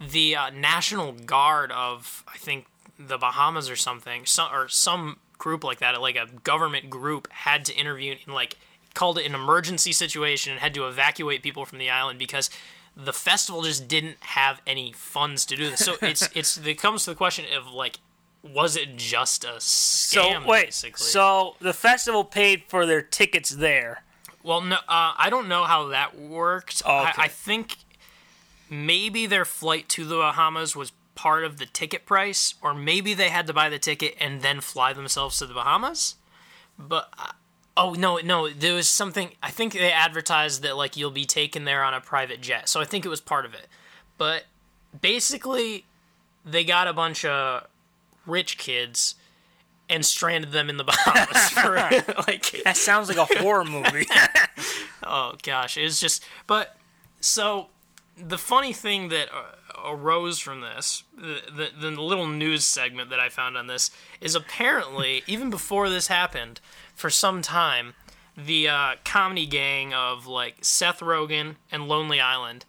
the 0.00 0.36
uh, 0.36 0.50
National 0.50 1.12
Guard 1.12 1.72
of 1.72 2.24
I 2.32 2.38
think 2.38 2.66
the 2.98 3.18
Bahamas 3.18 3.70
or 3.70 3.76
something, 3.76 4.26
some 4.26 4.52
or 4.52 4.68
some 4.68 5.18
group 5.38 5.64
like 5.64 5.78
that, 5.78 6.00
like 6.00 6.16
a 6.16 6.26
government 6.44 6.90
group, 6.90 7.30
had 7.32 7.64
to 7.66 7.76
intervene 7.76 8.18
and 8.24 8.34
like 8.34 8.56
called 8.94 9.18
it 9.18 9.26
an 9.26 9.34
emergency 9.34 9.92
situation 9.92 10.52
and 10.52 10.60
had 10.60 10.74
to 10.74 10.86
evacuate 10.86 11.42
people 11.42 11.64
from 11.64 11.78
the 11.78 11.90
island 11.90 12.18
because 12.18 12.50
the 12.96 13.12
festival 13.12 13.62
just 13.62 13.88
didn't 13.88 14.16
have 14.20 14.60
any 14.66 14.92
funds 14.92 15.46
to 15.46 15.56
do 15.56 15.70
this. 15.70 15.80
So 15.80 15.94
it's 16.02 16.28
it's 16.34 16.56
it 16.58 16.78
comes 16.78 17.04
to 17.04 17.10
the 17.10 17.16
question 17.16 17.44
of 17.56 17.72
like, 17.72 17.98
was 18.42 18.76
it 18.76 18.96
just 18.96 19.44
a 19.44 19.60
so 19.60 20.22
scam? 20.22 20.46
wait, 20.46 20.66
basically. 20.66 21.04
so 21.04 21.56
the 21.60 21.72
festival 21.72 22.24
paid 22.24 22.64
for 22.68 22.86
their 22.86 23.02
tickets 23.02 23.50
there. 23.50 24.02
Well, 24.42 24.60
no, 24.62 24.76
uh, 24.76 25.12
I 25.16 25.28
don't 25.30 25.48
know 25.48 25.64
how 25.64 25.88
that 25.88 26.18
worked. 26.18 26.82
Oh, 26.86 27.02
okay. 27.02 27.12
I, 27.16 27.24
I 27.24 27.28
think 27.28 27.76
maybe 28.70 29.26
their 29.26 29.44
flight 29.44 29.88
to 29.90 30.04
the 30.04 30.16
Bahamas 30.16 30.74
was 30.74 30.92
part 31.14 31.44
of 31.44 31.58
the 31.58 31.66
ticket 31.66 32.06
price, 32.06 32.54
or 32.62 32.72
maybe 32.72 33.12
they 33.12 33.28
had 33.28 33.46
to 33.46 33.52
buy 33.52 33.68
the 33.68 33.78
ticket 33.78 34.14
and 34.18 34.40
then 34.40 34.60
fly 34.60 34.92
themselves 34.92 35.38
to 35.38 35.46
the 35.46 35.52
Bahamas. 35.52 36.14
But 36.78 37.12
uh, 37.18 37.32
oh 37.76 37.92
no, 37.92 38.16
no, 38.18 38.48
there 38.48 38.74
was 38.74 38.88
something. 38.88 39.32
I 39.42 39.50
think 39.50 39.74
they 39.74 39.92
advertised 39.92 40.62
that 40.62 40.76
like 40.76 40.96
you'll 40.96 41.10
be 41.10 41.26
taken 41.26 41.64
there 41.64 41.84
on 41.84 41.92
a 41.92 42.00
private 42.00 42.40
jet, 42.40 42.68
so 42.68 42.80
I 42.80 42.84
think 42.84 43.04
it 43.04 43.10
was 43.10 43.20
part 43.20 43.44
of 43.44 43.52
it. 43.52 43.66
But 44.16 44.44
basically, 44.98 45.84
they 46.44 46.64
got 46.64 46.88
a 46.88 46.94
bunch 46.94 47.24
of 47.24 47.66
rich 48.26 48.56
kids 48.56 49.16
and 49.90 50.06
stranded 50.06 50.52
them 50.52 50.70
in 50.70 50.78
the 50.78 50.84
Bahamas 51.04 51.50
for 51.50 51.74
like 52.26 52.62
That 52.64 52.76
sounds 52.76 53.08
like 53.08 53.18
a 53.18 53.40
horror 53.40 53.64
movie. 53.64 54.06
Oh 55.02 55.32
gosh, 55.42 55.76
it's 55.78 55.98
just. 55.98 56.22
But 56.46 56.76
so 57.20 57.68
the 58.16 58.36
funny 58.36 58.72
thing 58.74 59.08
that 59.08 59.28
uh, 59.34 59.92
arose 59.92 60.38
from 60.38 60.60
this, 60.60 61.04
the, 61.16 61.40
the 61.50 61.70
the 61.76 62.00
little 62.00 62.26
news 62.28 62.64
segment 62.64 63.08
that 63.10 63.18
I 63.18 63.30
found 63.30 63.56
on 63.56 63.66
this 63.66 63.90
is 64.20 64.34
apparently 64.34 65.24
even 65.26 65.48
before 65.48 65.88
this 65.88 66.08
happened, 66.08 66.60
for 66.94 67.08
some 67.08 67.40
time, 67.40 67.94
the 68.36 68.68
uh, 68.68 68.94
comedy 69.04 69.46
gang 69.46 69.94
of 69.94 70.26
like 70.26 70.58
Seth 70.60 71.00
Rogen 71.00 71.56
and 71.72 71.88
Lonely 71.88 72.20
Island 72.20 72.66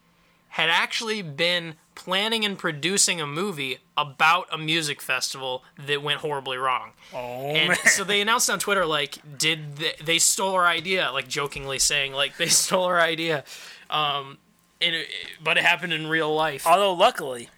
had 0.55 0.69
actually 0.69 1.21
been 1.21 1.75
planning 1.95 2.43
and 2.45 2.57
producing 2.57 3.21
a 3.21 3.27
movie 3.27 3.77
about 3.97 4.47
a 4.51 4.57
music 4.57 5.01
festival 5.01 5.63
that 5.87 6.01
went 6.03 6.19
horribly 6.19 6.57
wrong. 6.57 6.91
oh 7.13 7.17
And 7.55 7.69
man. 7.69 7.77
so 7.85 8.03
they 8.03 8.21
announced 8.21 8.49
on 8.49 8.59
Twitter, 8.59 8.85
like, 8.85 9.17
did 9.37 9.77
they, 9.77 9.93
they 10.03 10.19
stole 10.19 10.53
our 10.53 10.65
idea? 10.67 11.11
Like 11.11 11.27
jokingly 11.27 11.79
saying, 11.79 12.13
like, 12.13 12.37
they 12.37 12.47
stole 12.63 12.83
our 12.85 12.99
idea. 12.99 13.43
Um, 13.89 14.37
and 14.81 14.95
it, 14.95 15.07
but 15.43 15.57
it 15.57 15.63
happened 15.63 15.93
in 15.93 16.07
real 16.07 16.33
life. 16.33 16.65
Although 16.65 16.93
luckily, 16.93 17.49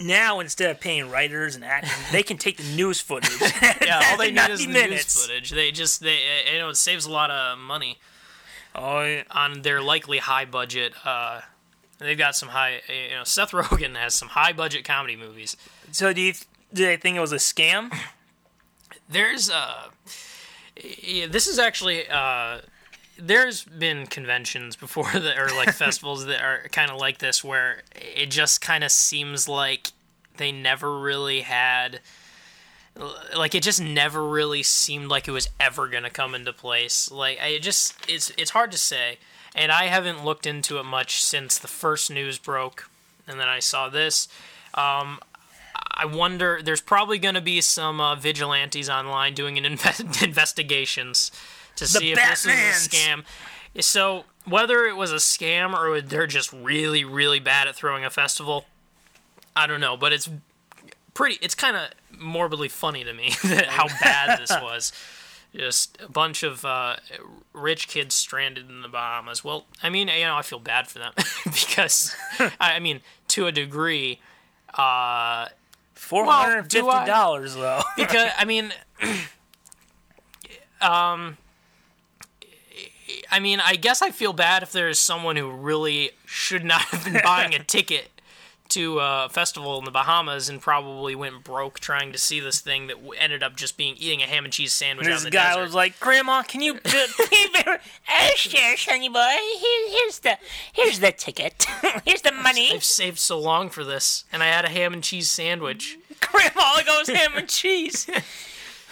now 0.00 0.40
instead 0.40 0.70
of 0.70 0.80
paying 0.80 1.10
writers 1.10 1.54
and 1.54 1.64
actors, 1.64 1.92
they 2.12 2.22
can 2.22 2.38
take 2.38 2.56
the 2.56 2.74
news 2.76 3.00
footage. 3.00 3.30
yeah, 3.82 4.00
all 4.10 4.16
they 4.16 4.30
need 4.32 4.48
is 4.50 4.60
the 4.66 4.72
minutes. 4.72 4.90
news 5.16 5.26
footage. 5.26 5.50
They 5.50 5.70
just, 5.70 6.00
they, 6.00 6.18
you 6.52 6.58
know, 6.58 6.70
it 6.70 6.76
saves 6.76 7.04
a 7.04 7.10
lot 7.10 7.30
of 7.30 7.58
money 7.58 7.98
Oh, 8.74 9.02
yeah. 9.02 9.22
on 9.30 9.62
their 9.62 9.82
likely 9.82 10.18
high 10.18 10.44
budget. 10.44 10.94
Uh, 11.04 11.42
they've 12.04 12.18
got 12.18 12.36
some 12.36 12.50
high, 12.50 12.80
you 12.88 13.16
know, 13.16 13.24
Seth 13.24 13.52
Rogen 13.52 13.96
has 13.96 14.14
some 14.14 14.28
high 14.28 14.52
budget 14.52 14.84
comedy 14.84 15.16
movies. 15.16 15.56
So 15.92 16.12
do 16.12 16.20
you 16.20 16.32
do 16.72 16.86
they 16.86 16.96
think 16.96 17.16
it 17.16 17.20
was 17.20 17.32
a 17.32 17.36
scam? 17.36 17.92
There's 19.08 19.50
uh 19.50 19.88
yeah, 21.02 21.26
this 21.26 21.46
is 21.46 21.58
actually 21.58 22.08
uh 22.08 22.60
there's 23.22 23.64
been 23.64 24.06
conventions 24.06 24.76
before 24.76 25.10
that 25.14 25.38
or 25.38 25.54
like 25.54 25.72
festivals 25.74 26.26
that 26.26 26.40
are 26.40 26.68
kind 26.72 26.90
of 26.90 26.98
like 26.98 27.18
this 27.18 27.44
where 27.44 27.82
it 27.94 28.30
just 28.30 28.60
kind 28.60 28.82
of 28.82 28.90
seems 28.90 29.48
like 29.48 29.88
they 30.36 30.50
never 30.52 30.98
really 30.98 31.42
had 31.42 32.00
like 33.36 33.54
it 33.54 33.62
just 33.62 33.80
never 33.80 34.26
really 34.26 34.62
seemed 34.62 35.08
like 35.08 35.28
it 35.28 35.32
was 35.32 35.48
ever 35.60 35.86
going 35.88 36.02
to 36.02 36.10
come 36.10 36.34
into 36.34 36.52
place 36.52 37.10
like 37.10 37.38
i 37.40 37.58
just 37.58 37.94
it's 38.08 38.32
it's 38.36 38.50
hard 38.50 38.72
to 38.72 38.78
say 38.78 39.18
and 39.54 39.72
i 39.72 39.84
haven't 39.84 40.24
looked 40.24 40.46
into 40.46 40.78
it 40.78 40.84
much 40.84 41.22
since 41.24 41.58
the 41.58 41.68
first 41.68 42.10
news 42.10 42.38
broke 42.38 42.90
and 43.26 43.40
then 43.40 43.48
i 43.48 43.58
saw 43.58 43.88
this 43.88 44.28
um 44.74 45.18
I 45.92 46.06
wonder. 46.06 46.60
There's 46.62 46.80
probably 46.80 47.18
going 47.18 47.34
to 47.34 47.40
be 47.40 47.60
some 47.60 48.00
uh, 48.00 48.14
vigilantes 48.14 48.88
online 48.88 49.34
doing 49.34 49.58
an 49.58 49.64
inve- 49.76 50.22
investigations 50.22 51.30
to 51.76 51.86
see 51.86 52.12
if 52.12 52.16
this 52.16 52.46
is 52.46 52.86
a 52.86 52.88
scam. 52.88 53.24
So 53.80 54.24
whether 54.46 54.84
it 54.86 54.96
was 54.96 55.12
a 55.12 55.16
scam 55.16 55.74
or 55.74 56.00
they're 56.00 56.26
just 56.26 56.52
really, 56.52 57.04
really 57.04 57.38
bad 57.38 57.68
at 57.68 57.76
throwing 57.76 58.04
a 58.04 58.10
festival, 58.10 58.64
I 59.54 59.66
don't 59.66 59.80
know. 59.80 59.96
But 59.96 60.12
it's 60.12 60.28
pretty. 61.14 61.38
It's 61.42 61.54
kind 61.54 61.76
of 61.76 61.90
morbidly 62.18 62.68
funny 62.68 63.04
to 63.04 63.12
me 63.12 63.30
how 63.68 63.88
bad 64.02 64.40
this 64.40 64.50
was. 64.62 64.92
Just 65.54 65.98
a 66.00 66.08
bunch 66.08 66.42
of 66.44 66.64
uh, 66.64 66.96
rich 67.52 67.88
kids 67.88 68.14
stranded 68.14 68.68
in 68.68 68.82
the 68.82 68.88
Bahamas. 68.88 69.42
Well, 69.42 69.66
I 69.82 69.90
mean, 69.90 70.06
you 70.08 70.24
know, 70.24 70.36
I 70.36 70.42
feel 70.42 70.60
bad 70.60 70.86
for 70.86 71.00
them 71.00 71.12
because, 71.44 72.14
I 72.60 72.78
mean, 72.78 73.00
to 73.28 73.46
a 73.46 73.52
degree, 73.52 74.20
uh, 74.74 75.48
Four 76.00 76.24
hundred 76.24 76.58
and 76.60 76.72
fifty 76.72 77.06
dollars 77.06 77.54
though. 77.54 77.82
because 77.96 78.30
I 78.38 78.46
mean, 78.46 78.72
um, 80.80 81.36
I 83.30 83.38
mean, 83.38 83.60
I 83.60 83.76
guess 83.76 84.00
I 84.00 84.10
feel 84.10 84.32
bad 84.32 84.62
if 84.62 84.72
there 84.72 84.88
is 84.88 84.98
someone 84.98 85.36
who 85.36 85.50
really 85.50 86.12
should 86.24 86.64
not 86.64 86.80
have 86.80 87.04
been 87.04 87.20
buying 87.22 87.54
a 87.54 87.62
ticket 87.62 88.08
to 88.70 88.98
a 88.98 89.28
festival 89.30 89.78
in 89.78 89.84
the 89.84 89.90
Bahamas 89.90 90.48
and 90.48 90.60
probably 90.60 91.14
went 91.14 91.44
broke 91.44 91.80
trying 91.80 92.12
to 92.12 92.18
see 92.18 92.40
this 92.40 92.60
thing 92.60 92.86
that 92.88 92.96
ended 93.18 93.42
up 93.42 93.56
just 93.56 93.76
being 93.76 93.94
eating 93.98 94.22
a 94.22 94.26
ham 94.26 94.44
and 94.44 94.52
cheese 94.52 94.72
sandwich 94.72 95.06
out 95.06 95.20
This 95.22 95.30
guy 95.30 95.48
desert. 95.50 95.62
was 95.62 95.74
like, 95.74 95.98
"Grandma, 96.00 96.42
can 96.42 96.60
you?" 96.60 96.78
oh, 96.86 97.78
sure, 98.36 98.76
sonny 98.76 99.08
boy. 99.08 99.36
Here, 99.58 99.88
here's 99.90 100.18
the 100.20 100.38
here's 100.72 101.00
the 101.00 101.12
ticket. 101.12 101.66
here's 102.04 102.22
the 102.22 102.32
money. 102.32 102.72
I've 102.72 102.84
saved 102.84 103.18
so 103.18 103.38
long 103.38 103.68
for 103.70 103.84
this, 103.84 104.24
and 104.32 104.42
I 104.42 104.46
had 104.46 104.64
a 104.64 104.68
ham 104.68 104.92
and 104.92 105.02
cheese 105.02 105.30
sandwich. 105.30 105.98
Grandma, 106.20 106.82
goes 106.86 107.08
ham 107.08 107.32
and 107.36 107.48
cheese. 107.48 108.08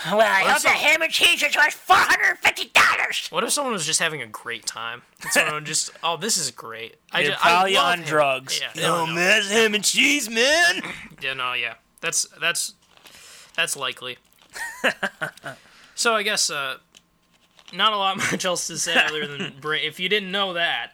Well, 0.06 0.20
I 0.20 0.40
hope 0.50 0.62
the 0.62 0.68
ham 0.68 1.02
and 1.02 1.12
cheese 1.12 1.42
is 1.42 1.56
worth 1.56 1.74
four 1.74 1.96
hundred 1.96 2.38
fifty 2.38 2.70
dollars. 2.74 3.26
What 3.30 3.44
if 3.44 3.50
someone 3.50 3.72
was 3.72 3.84
just 3.86 4.00
having 4.00 4.22
a 4.22 4.26
great 4.26 4.64
time? 4.66 5.02
And 5.22 5.32
someone 5.32 5.64
just, 5.64 5.90
oh, 6.02 6.16
this 6.16 6.36
is 6.36 6.50
great. 6.50 6.96
I 7.12 7.22
They're 7.22 7.30
just, 7.32 7.42
probably 7.42 7.76
I 7.76 7.80
love 7.80 7.92
on 7.92 7.98
ham- 7.98 8.06
drugs. 8.08 8.60
Yeah, 8.60 8.70
oh 8.88 9.04
no, 9.04 9.06
no. 9.06 9.14
man, 9.14 9.38
it's 9.38 9.50
ham 9.50 9.74
and 9.74 9.84
cheese, 9.84 10.28
man. 10.30 10.82
Yeah, 11.22 11.34
no, 11.34 11.52
yeah. 11.54 11.74
That's 12.00 12.26
that's 12.40 12.74
that's 13.56 13.76
likely. 13.76 14.18
so 15.94 16.14
I 16.14 16.22
guess 16.22 16.48
uh, 16.50 16.76
not 17.72 17.92
a 17.92 17.96
lot 17.96 18.16
much 18.32 18.44
else 18.44 18.66
to 18.68 18.78
say 18.78 18.94
other 18.94 19.26
than 19.26 19.54
bra- 19.60 19.78
if 19.82 19.98
you 20.00 20.08
didn't 20.08 20.30
know 20.30 20.52
that. 20.54 20.92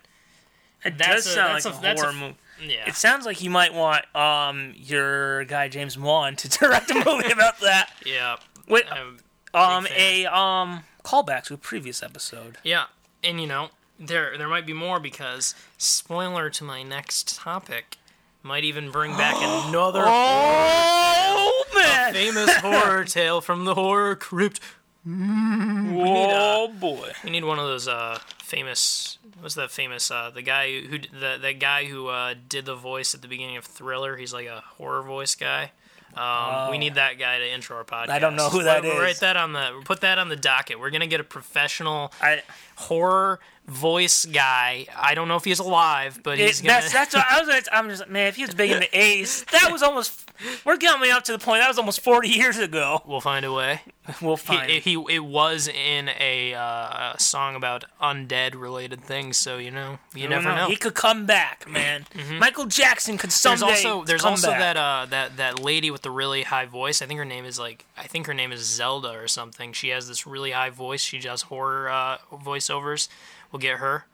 It 0.85 0.99
That's 0.99 1.25
does 1.25 1.27
a- 1.29 1.31
sound 1.31 1.55
that's 1.55 1.64
like 1.64 1.75
a- 1.75 1.79
a, 1.79 1.83
that's 1.83 2.01
a 2.03 2.05
horror 2.05 2.17
movie. 2.17 2.37
Yeah. 2.67 2.87
It 2.88 2.95
sounds 2.95 3.25
like 3.27 3.43
you 3.43 3.51
might 3.51 3.73
want 3.75 4.05
um 4.14 4.75
your 4.77 5.45
guy 5.45 5.69
James 5.69 5.99
Wan 5.99 6.37
to 6.37 6.49
direct 6.49 6.90
a 6.90 6.95
movie 6.95 7.33
about 7.33 7.59
that. 7.61 7.90
yeah. 8.07 8.37
With 8.68 8.85
Um, 8.90 9.18
um 9.53 9.87
a 9.96 10.27
um 10.27 10.85
callback 11.05 11.44
to 11.44 11.55
a 11.55 11.59
previous 11.59 12.03
episode. 12.03 12.59
yeah. 12.62 12.85
And 13.22 13.40
you 13.40 13.46
know, 13.46 13.70
there 13.98 14.37
there 14.38 14.48
might 14.48 14.66
be 14.66 14.72
more 14.72 14.98
because 15.00 15.55
spoiler 15.79 16.50
to 16.50 16.64
my 16.64 16.83
next 16.83 17.37
topic 17.37 17.96
might 18.42 18.64
even 18.64 18.90
bring 18.90 19.16
back 19.16 19.37
another 19.38 20.05
Oh 20.07 21.64
man! 21.74 22.12
famous 22.12 22.55
horror 22.59 23.05
tale 23.05 23.40
from 23.40 23.64
the 23.64 23.74
horror 23.74 24.14
crypt. 24.16 24.61
Oh 25.07 26.68
boy! 26.79 27.12
We 27.24 27.31
need 27.31 27.44
one 27.44 27.59
of 27.59 27.66
those 27.66 27.88
uh 27.88 28.18
famous 28.42 29.18
what's 29.40 29.55
that 29.57 29.70
famous 29.70 30.11
uh 30.11 30.31
the 30.31 30.42
guy 30.42 30.81
who 30.81 30.98
the 30.98 31.38
the 31.40 31.53
guy 31.53 31.85
who 31.85 32.09
uh 32.09 32.35
did 32.48 32.64
the 32.64 32.74
voice 32.74 33.14
at 33.14 33.22
the 33.22 33.29
beginning 33.29 33.57
of 33.57 33.64
Thriller. 33.64 34.16
He's 34.16 34.33
like 34.33 34.46
a 34.46 34.62
horror 34.79 35.03
voice 35.03 35.35
guy. 35.35 35.72
Um, 36.16 36.70
we 36.70 36.79
need 36.79 36.94
that 36.94 37.18
guy 37.18 37.38
to 37.38 37.53
intro 37.53 37.77
our 37.79 37.85
podcast. 37.85 38.11
I 38.11 38.18
don't 38.18 38.37
know 38.37 38.48
who 38.48 38.62
that 38.62 38.83
We'll- 38.83 38.92
we'll 38.94 39.03
is. 39.03 39.07
Write 39.07 39.20
that 39.20 39.37
on 39.37 39.53
the 39.53 39.81
put 39.85 40.00
that 40.03 40.18
on 40.18 40.29
the 40.29 40.37
docket. 40.37 40.79
We're 40.81 40.90
gonna 40.90 41.07
get 41.07 41.20
a 41.20 41.24
professional 41.24 42.12
I 42.20 42.42
horror 42.77 43.40
voice 43.66 44.24
guy. 44.24 44.87
I 44.96 45.14
don't 45.14 45.29
know 45.29 45.37
if 45.37 45.44
he's 45.44 45.59
alive, 45.59 46.20
but 46.22 46.38
he's 46.38 46.61
it, 46.61 46.64
gonna. 46.66 46.81
that's 46.81 46.92
that's 46.92 47.14
what 47.14 47.24
I 47.31 47.40
was. 47.40 47.48
Gonna, 47.48 47.62
I'm 47.72 47.88
just 47.88 48.09
man. 48.09 48.27
If 48.29 48.37
he 48.37 48.42
was 48.44 48.55
big 48.55 48.70
in 48.70 48.81
the 48.81 48.88
A's, 48.98 49.44
that 49.53 49.70
was 49.72 49.83
almost. 49.83 50.24
We're 50.64 50.77
coming 50.77 51.11
up 51.11 51.25
to 51.25 51.33
the 51.33 51.38
point. 51.38 51.61
That 51.61 51.68
was 51.68 51.79
almost 51.79 52.01
40 52.01 52.29
years 52.29 52.59
ago. 52.59 53.03
we'll 53.07 53.20
find 53.20 53.44
a 53.44 53.53
way. 53.53 53.83
We'll 54.20 54.37
find. 54.37 54.70
he, 54.70 55.03
it 55.09 55.25
was 55.25 55.66
in 55.66 56.11
a, 56.20 56.53
uh, 56.53 57.16
song 57.16 57.57
about 57.57 57.87
undead 58.03 58.55
related 58.55 59.01
things, 59.01 59.38
so 59.38 59.57
you 59.57 59.70
know 59.70 59.99
you 60.14 60.29
never 60.29 60.44
don't 60.49 60.57
know. 60.57 60.68
He 60.68 60.77
could 60.77 60.92
come 60.94 61.25
back, 61.25 61.66
man. 61.66 62.05
Michael 62.38 62.66
Jackson 62.66 63.16
could 63.16 63.33
someday. 63.33 63.64
there's 63.64 63.85
also 63.87 64.05
there's 64.05 64.25
also 64.25 64.49
back. 64.49 64.61
that 64.61 64.77
uh 64.77 65.07
that 65.09 65.38
that 65.38 65.59
lady 65.59 65.90
with 65.90 66.03
the 66.03 66.11
really 66.11 66.42
high 66.42 66.66
voice. 66.66 67.01
I 67.01 67.07
think 67.07 67.16
her 67.16 67.25
name 67.25 67.47
is 67.47 67.59
like 67.59 67.87
I 67.97 68.03
think 68.07 68.27
her 68.27 68.35
name 68.35 68.53
is 68.53 68.61
Zelda 68.62 69.09
or 69.12 69.27
something. 69.27 69.73
She 69.73 69.88
has 69.88 70.07
this 70.07 70.27
really 70.27 70.51
high 70.51 70.70
voice. 70.70 71.01
She 71.01 71.18
does 71.18 71.42
horror 71.42 71.88
uh, 71.88 72.18
voiceovers. 72.31 73.09
We'll 73.51 73.61
get 73.61 73.79
her. 73.79 74.05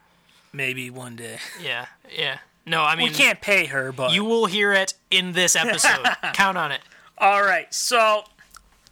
maybe 0.53 0.89
one 0.89 1.17
day. 1.17 1.39
Yeah, 1.61 1.87
yeah. 2.17 2.39
No, 2.67 2.83
I 2.83 2.95
mean 2.97 3.09
We 3.09 3.15
can't 3.15 3.41
pay 3.41 3.67
her, 3.67 3.93
but 3.93 4.13
you 4.13 4.25
will 4.25 4.47
hear 4.47 4.73
it 4.73 4.95
in 5.11 5.33
this 5.33 5.57
episode. 5.57 6.07
Count 6.35 6.57
on 6.59 6.73
it. 6.73 6.81
All 7.19 7.43
right, 7.43 7.73
so 7.73 8.25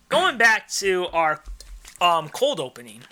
going 0.09 0.37
back 0.37 0.69
to 0.73 1.07
our 1.13 1.43
um, 2.01 2.29
cold 2.29 2.61
opening, 2.61 3.03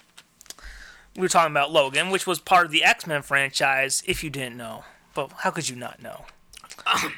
we 1.15 1.23
were 1.23 1.29
talking 1.29 1.53
about 1.53 1.73
Logan, 1.73 2.11
which 2.11 2.27
was 2.27 2.39
part 2.39 2.67
of 2.67 2.73
the 2.73 2.85
X 2.85 3.07
Men 3.07 3.23
franchise. 3.23 4.03
If 4.07 4.23
you 4.23 4.31
didn't 4.31 4.57
know, 4.57 4.85
but 5.15 5.33
how 5.39 5.51
could 5.51 5.69
you 5.69 5.77
not 5.77 6.03
know? 6.03 6.27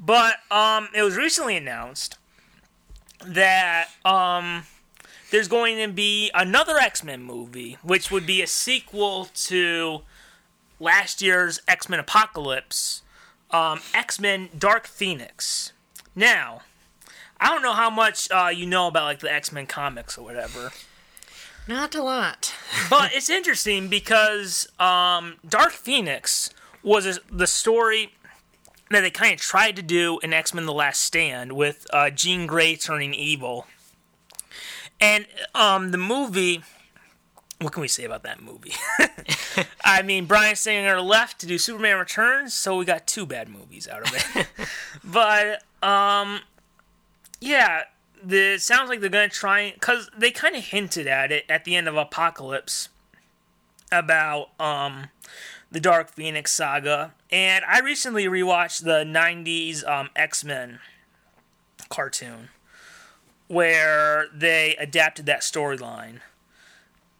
but 0.00 0.36
um, 0.50 0.88
it 0.94 1.02
was 1.02 1.16
recently 1.16 1.56
announced 1.56 2.18
that 3.24 3.88
um, 4.04 4.64
there's 5.30 5.48
going 5.48 5.78
to 5.78 5.92
be 5.92 6.30
another 6.34 6.76
X 6.78 7.04
Men 7.04 7.22
movie, 7.22 7.78
which 7.82 8.10
would 8.10 8.26
be 8.26 8.42
a 8.42 8.46
sequel 8.46 9.26
to 9.34 10.02
last 10.78 11.22
year's 11.22 11.60
X 11.68 11.88
Men 11.88 12.00
Apocalypse, 12.00 13.02
um, 13.50 13.80
X 13.94 14.20
Men 14.20 14.48
Dark 14.56 14.86
Phoenix. 14.86 15.72
Now, 16.14 16.62
I 17.40 17.48
don't 17.48 17.62
know 17.62 17.74
how 17.74 17.90
much 17.90 18.30
uh, 18.30 18.48
you 18.48 18.66
know 18.66 18.86
about 18.86 19.04
like 19.04 19.20
the 19.20 19.32
X 19.32 19.52
Men 19.52 19.66
comics 19.66 20.16
or 20.16 20.24
whatever, 20.24 20.72
Not 21.68 21.94
a 21.94 22.02
lot. 22.02 22.54
but 22.90 23.12
it's 23.12 23.30
interesting 23.30 23.88
because 23.88 24.68
um, 24.78 25.36
Dark 25.46 25.72
Phoenix 25.72 26.50
was 26.82 27.06
a, 27.06 27.20
the 27.30 27.46
story 27.46 28.12
that 28.90 29.00
they 29.00 29.10
kind 29.10 29.34
of 29.34 29.40
tried 29.40 29.76
to 29.76 29.82
do 29.82 30.18
in 30.22 30.32
X 30.32 30.54
Men: 30.54 30.66
The 30.66 30.72
Last 30.72 31.02
Stand 31.02 31.52
with 31.52 31.86
uh, 31.92 32.10
Jean 32.10 32.46
Grey 32.46 32.76
turning 32.76 33.14
evil, 33.14 33.66
and 35.00 35.26
um, 35.54 35.90
the 35.90 35.98
movie. 35.98 36.62
What 37.60 37.72
can 37.72 37.80
we 37.80 37.88
say 37.88 38.04
about 38.04 38.22
that 38.24 38.42
movie? 38.42 38.72
I 39.84 40.02
mean, 40.02 40.26
Bryan 40.26 40.56
Singer 40.56 41.00
left 41.00 41.40
to 41.40 41.46
do 41.46 41.56
Superman 41.56 41.98
Returns, 41.98 42.52
so 42.52 42.76
we 42.76 42.84
got 42.84 43.06
two 43.06 43.24
bad 43.24 43.48
movies 43.48 43.88
out 43.88 44.02
of 44.02 44.12
it. 44.14 44.46
but 45.04 45.62
um, 45.82 46.40
yeah, 47.40 47.84
the 48.22 48.54
it 48.54 48.60
sounds 48.60 48.90
like 48.90 49.00
they're 49.00 49.08
gonna 49.08 49.28
try 49.28 49.72
because 49.72 50.10
they 50.16 50.30
kind 50.30 50.54
of 50.54 50.64
hinted 50.64 51.06
at 51.06 51.32
it 51.32 51.44
at 51.48 51.64
the 51.64 51.76
end 51.76 51.88
of 51.88 51.96
Apocalypse 51.96 52.90
about 53.90 54.48
um 54.60 55.08
the 55.70 55.80
Dark 55.80 56.10
Phoenix 56.10 56.52
saga, 56.52 57.14
and 57.30 57.64
I 57.64 57.80
recently 57.80 58.26
rewatched 58.26 58.84
the 58.84 59.04
'90s 59.04 59.86
um, 59.88 60.10
X 60.14 60.44
Men 60.44 60.80
cartoon 61.88 62.48
where 63.48 64.26
they 64.34 64.74
adapted 64.76 65.26
that 65.26 65.40
storyline. 65.40 66.20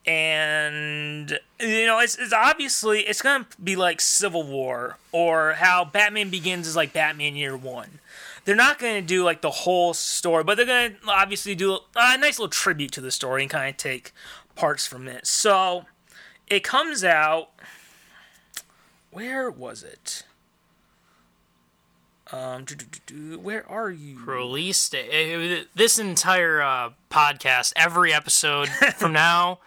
And 0.07 1.39
you 1.61 1.87
know, 1.87 1.99
it's, 1.99 2.17
it's 2.17 2.33
obviously 2.33 3.01
it's 3.01 3.23
gonna 3.23 3.47
be 3.63 3.77
like 3.77 4.01
Civil 4.01 4.45
War 4.45 4.99
or 5.13 5.55
how 5.55 5.85
Batman 5.85 6.31
Begins 6.31 6.67
is 6.69 6.77
like 6.77 6.93
Batman 6.93 7.35
Year 7.37 7.57
One 7.57 7.99
they're 8.47 8.57
not 8.57 8.79
going 8.79 8.95
to 8.95 9.07
do 9.07 9.25
like 9.25 9.43
the 9.43 9.51
whole 9.51 9.93
story, 9.93 10.45
but 10.45 10.57
they're 10.57 10.65
going 10.65 10.93
to 10.93 11.11
obviously 11.11 11.55
do 11.55 11.81
a 11.97 12.17
nice 12.17 12.39
little 12.39 12.49
tribute 12.49 12.93
to 12.93 13.01
the 13.01 13.11
story 13.11 13.43
and 13.43 13.51
kind 13.51 13.69
of 13.69 13.77
take 13.77 14.13
parts 14.55 14.87
from 14.87 15.09
it. 15.09 15.27
So 15.27 15.85
it 16.47 16.63
comes 16.63 17.05
out. 17.05 17.51
Where 19.11 19.51
was 19.51 19.83
it? 19.83 20.23
Um, 22.33 22.65
do, 22.65 22.75
do, 22.77 22.87
do, 23.07 23.39
where 23.39 23.69
are 23.69 23.91
you? 23.91 24.25
Released 24.25 24.95
it, 24.95 25.07
it- 25.13 25.69
this 25.75 25.99
entire 25.99 26.63
uh, 26.63 26.91
podcast, 27.11 27.73
every 27.75 28.13
episode 28.13 28.69
from 28.97 29.13
now 29.13 29.59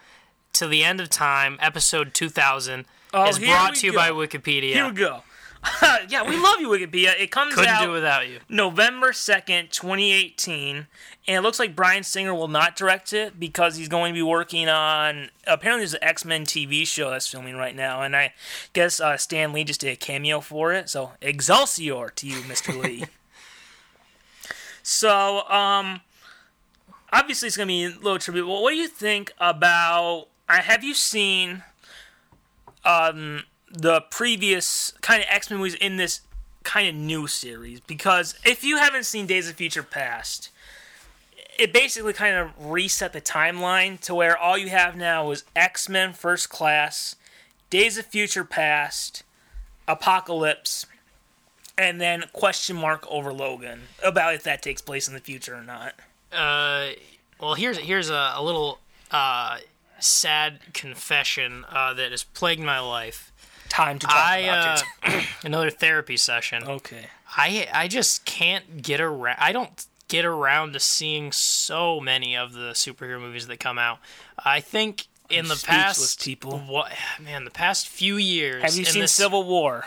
to 0.54 0.66
the 0.66 0.84
end 0.84 1.00
of 1.00 1.08
time, 1.10 1.56
episode 1.60 2.14
2000, 2.14 2.86
Oh, 3.12 3.28
is 3.28 3.38
brought 3.40 3.74
to 3.76 3.86
you 3.86 3.92
go. 3.92 3.98
by 3.98 4.10
Wikipedia. 4.10 4.72
Here 4.72 4.86
we 4.86 4.92
go. 4.92 5.22
yeah, 6.08 6.22
we 6.22 6.36
love 6.38 6.58
you, 6.60 6.68
Wikipedia. 6.68 7.12
It 7.20 7.30
comes 7.30 7.54
Couldn't 7.54 7.68
out 7.70 7.84
do 7.84 7.90
without 7.90 8.28
you. 8.28 8.38
November 8.48 9.10
2nd, 9.10 9.70
2018. 9.70 10.86
And 11.26 11.36
it 11.36 11.40
looks 11.42 11.58
like 11.58 11.76
Bryan 11.76 12.02
Singer 12.02 12.34
will 12.34 12.48
not 12.48 12.76
direct 12.76 13.12
it 13.12 13.38
because 13.38 13.76
he's 13.76 13.88
going 13.88 14.14
to 14.14 14.18
be 14.18 14.22
working 14.22 14.68
on. 14.68 15.28
Apparently, 15.46 15.80
there's 15.82 15.94
an 15.94 16.02
X 16.04 16.24
Men 16.24 16.44
TV 16.46 16.86
show 16.86 17.10
that's 17.10 17.26
filming 17.26 17.56
right 17.56 17.74
now. 17.76 18.00
And 18.02 18.16
I 18.16 18.32
guess 18.72 19.00
uh, 19.00 19.16
Stan 19.18 19.52
Lee 19.52 19.64
just 19.64 19.80
did 19.80 19.90
a 19.90 19.96
cameo 19.96 20.40
for 20.40 20.72
it. 20.72 20.88
So, 20.88 21.12
Excelsior 21.20 22.08
to 22.08 22.26
you, 22.26 22.36
Mr. 22.42 22.80
Lee. 22.82 23.04
so, 24.82 25.48
um, 25.50 26.00
obviously, 27.12 27.48
it's 27.48 27.56
going 27.56 27.68
to 27.68 27.72
be 27.72 27.84
a 27.84 27.88
little 28.02 28.18
tribute. 28.18 28.46
Well, 28.46 28.62
what 28.62 28.70
do 28.70 28.76
you 28.76 28.88
think 28.88 29.32
about. 29.38 30.28
Have 30.58 30.82
you 30.82 30.94
seen 30.94 31.62
um, 32.84 33.44
the 33.70 34.00
previous 34.10 34.92
kind 35.00 35.22
of 35.22 35.28
X 35.30 35.50
Men 35.50 35.58
movies 35.58 35.74
in 35.74 35.96
this 35.96 36.22
kind 36.62 36.88
of 36.88 36.94
new 36.94 37.26
series 37.26 37.80
because 37.80 38.34
if 38.44 38.62
you 38.62 38.76
haven't 38.76 39.04
seen 39.04 39.26
Days 39.26 39.48
of 39.48 39.56
Future 39.56 39.82
Past, 39.82 40.50
it 41.58 41.72
basically 41.72 42.12
kind 42.12 42.36
of 42.36 42.50
reset 42.58 43.12
the 43.12 43.20
timeline 43.20 43.98
to 44.00 44.14
where 44.14 44.36
all 44.36 44.58
you 44.58 44.68
have 44.68 44.96
now 44.96 45.30
is 45.30 45.44
X 45.54 45.88
Men 45.88 46.12
First 46.12 46.48
Class, 46.48 47.16
Days 47.70 47.98
of 47.98 48.06
Future 48.06 48.44
Past, 48.44 49.22
Apocalypse, 49.86 50.86
and 51.78 52.00
then 52.00 52.24
question 52.32 52.76
mark 52.76 53.06
over 53.10 53.32
Logan 53.32 53.82
about 54.02 54.34
if 54.34 54.42
that 54.44 54.62
takes 54.62 54.82
place 54.82 55.08
in 55.08 55.14
the 55.14 55.20
future 55.20 55.54
or 55.54 55.62
not. 55.62 55.94
Uh, 56.32 56.90
well, 57.40 57.54
here's 57.54 57.78
here's 57.78 58.10
a, 58.10 58.32
a 58.36 58.42
little 58.42 58.78
uh, 59.10 59.58
sad 60.00 60.60
confession 60.74 61.64
uh, 61.70 61.94
that 61.94 62.10
has 62.10 62.24
plagued 62.24 62.62
my 62.62 62.80
life. 62.80 63.32
time 63.68 63.98
to 63.98 64.06
talk 64.06 64.16
I 64.16 64.38
about 64.38 64.82
uh, 64.82 64.84
it. 65.04 65.26
another 65.44 65.70
therapy 65.70 66.16
session. 66.16 66.64
Okay. 66.64 67.06
I 67.36 67.68
I 67.72 67.88
just 67.88 68.24
can't 68.24 68.82
get 68.82 69.00
around. 69.00 69.36
I 69.40 69.52
don't 69.52 69.86
get 70.08 70.24
around 70.24 70.72
to 70.72 70.80
seeing 70.80 71.30
so 71.32 72.00
many 72.00 72.36
of 72.36 72.52
the 72.52 72.72
superhero 72.72 73.20
movies 73.20 73.46
that 73.46 73.60
come 73.60 73.78
out. 73.78 73.98
I 74.44 74.58
think 74.60 75.06
in 75.28 75.46
the 75.46 75.54
speechless, 75.54 76.16
past 76.16 76.24
people. 76.24 76.58
what 76.58 76.90
man, 77.20 77.44
the 77.44 77.50
past 77.52 77.86
few 77.88 78.16
years. 78.16 78.62
Have 78.64 78.74
you 78.74 78.80
in 78.80 78.86
seen 78.86 79.02
this, 79.02 79.12
Civil 79.12 79.44
War? 79.44 79.86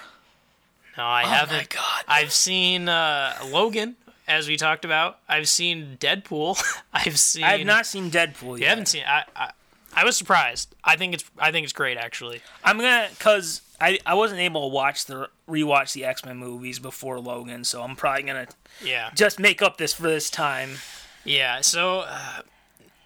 No, 0.97 1.03
I 1.03 1.23
Oh 1.23 1.25
my 1.27 1.35
haven't. 1.35 1.69
God. 1.69 2.03
I've 2.07 2.31
seen 2.31 2.87
uh, 2.87 3.33
Logan, 3.47 3.95
as 4.27 4.47
we 4.47 4.55
talked 4.57 4.85
about. 4.85 5.17
I've 5.27 5.49
seen 5.49 5.97
Deadpool. 5.99 6.63
I've 6.93 7.19
seen. 7.19 7.43
I 7.43 7.57
have 7.57 7.67
not 7.67 7.85
seen 7.85 8.09
Deadpool 8.09 8.53
yet. 8.57 8.59
You 8.61 8.65
haven't 8.67 8.85
seen. 8.85 9.03
I, 9.05 9.25
I 9.35 9.51
I 9.95 10.03
was 10.05 10.17
surprised. 10.17 10.73
I 10.83 10.95
think 10.95 11.13
it's. 11.13 11.23
I 11.37 11.51
think 11.51 11.63
it's 11.65 11.73
great 11.73 11.97
actually. 11.97 12.41
I'm 12.63 12.77
gonna 12.77 13.07
cause 13.19 13.61
I, 13.79 13.99
I 14.05 14.13
wasn't 14.15 14.39
able 14.41 14.69
to 14.69 14.73
watch 14.73 15.05
the 15.05 15.29
rewatch 15.47 15.93
the 15.93 16.05
X 16.05 16.25
Men 16.25 16.37
movies 16.37 16.79
before 16.79 17.19
Logan, 17.19 17.63
so 17.63 17.81
I'm 17.83 17.95
probably 17.95 18.23
gonna 18.23 18.47
Yeah. 18.83 19.11
just 19.13 19.39
make 19.39 19.61
up 19.61 19.77
this 19.77 19.93
for 19.93 20.03
this 20.03 20.29
time. 20.29 20.77
Yeah. 21.25 21.61
So, 21.61 21.99
uh, 22.07 22.41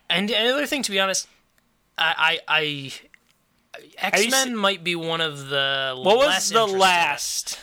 and 0.10 0.30
another 0.32 0.66
thing, 0.66 0.82
to 0.84 0.92
be 0.92 1.00
honest, 1.00 1.28
I 1.98 2.40
I, 2.48 2.92
I 3.68 3.78
X 3.98 4.30
Men 4.32 4.56
might 4.56 4.84
be 4.84 4.96
one 4.96 5.22
of 5.22 5.50
the 5.50 5.94
What 6.02 6.18
was 6.18 6.50
the 6.50 6.66
last 6.66 7.60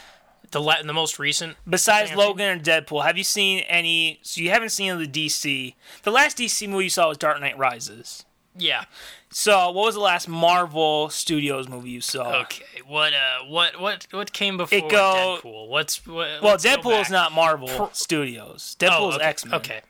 the 0.50 0.60
la- 0.60 0.82
the 0.82 0.92
most 0.92 1.18
recent 1.18 1.56
besides 1.68 2.10
I've 2.12 2.16
Logan 2.18 2.46
and 2.48 2.62
Deadpool? 2.62 3.04
Have 3.04 3.16
you 3.18 3.24
seen 3.24 3.60
any? 3.60 4.20
So 4.22 4.40
you 4.40 4.50
haven't 4.50 4.68
seen 4.70 4.96
the 4.98 5.06
DC. 5.08 5.74
The 6.02 6.10
last 6.10 6.36
DC 6.38 6.68
movie 6.68 6.84
you 6.84 6.90
saw 6.90 7.08
was 7.08 7.18
Dark 7.18 7.40
Knight 7.40 7.58
Rises. 7.58 8.24
Yeah 8.56 8.84
So 9.30 9.70
what 9.70 9.86
was 9.86 9.94
the 9.94 10.00
last 10.00 10.28
Marvel 10.28 11.10
Studios 11.10 11.68
movie 11.68 11.90
you 11.90 12.00
saw? 12.00 12.42
okay 12.42 12.64
what 12.86 13.12
uh 13.12 13.44
what 13.48 13.80
what 13.80 14.06
what 14.10 14.32
came 14.32 14.56
before 14.56 14.78
It 14.78 14.88
go- 14.88 15.38
Deadpool 15.42 15.68
what's 15.68 16.06
what, 16.06 16.42
Well, 16.42 16.56
Deadpool 16.56 17.00
is 17.00 17.10
not 17.10 17.32
Marvel 17.32 17.90
Studios. 17.92 18.76
Deadpool 18.78 18.90
oh, 19.00 19.08
is 19.10 19.16
okay, 19.16 19.24
X 19.24 19.44
Men. 19.44 19.54
okay 19.54 19.80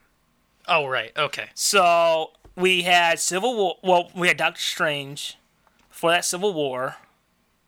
oh 0.68 0.86
right 0.86 1.12
okay 1.16 1.48
So 1.54 2.30
we 2.56 2.82
had 2.82 3.18
Civil 3.18 3.56
War. 3.56 3.76
Well, 3.82 4.10
we 4.14 4.28
had 4.28 4.36
Doctor 4.36 4.60
Strange. 4.60 5.36
Before 5.88 6.10
that, 6.12 6.24
Civil 6.24 6.54
War. 6.54 6.96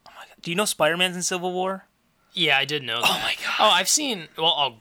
Oh 0.06 0.10
my 0.16 0.22
god! 0.26 0.36
Do 0.42 0.50
you 0.50 0.56
know 0.56 0.64
Spider 0.64 0.96
Man's 0.96 1.16
in 1.16 1.22
Civil 1.22 1.52
War? 1.52 1.86
yeah 2.32 2.56
I 2.58 2.64
did 2.64 2.82
know 2.82 3.00
that. 3.00 3.10
Oh 3.10 3.18
my 3.22 3.34
god! 3.34 3.54
oh 3.58 3.70
I've 3.70 3.88
seen 3.88 4.28
well 4.38 4.54
oh, 4.56 4.74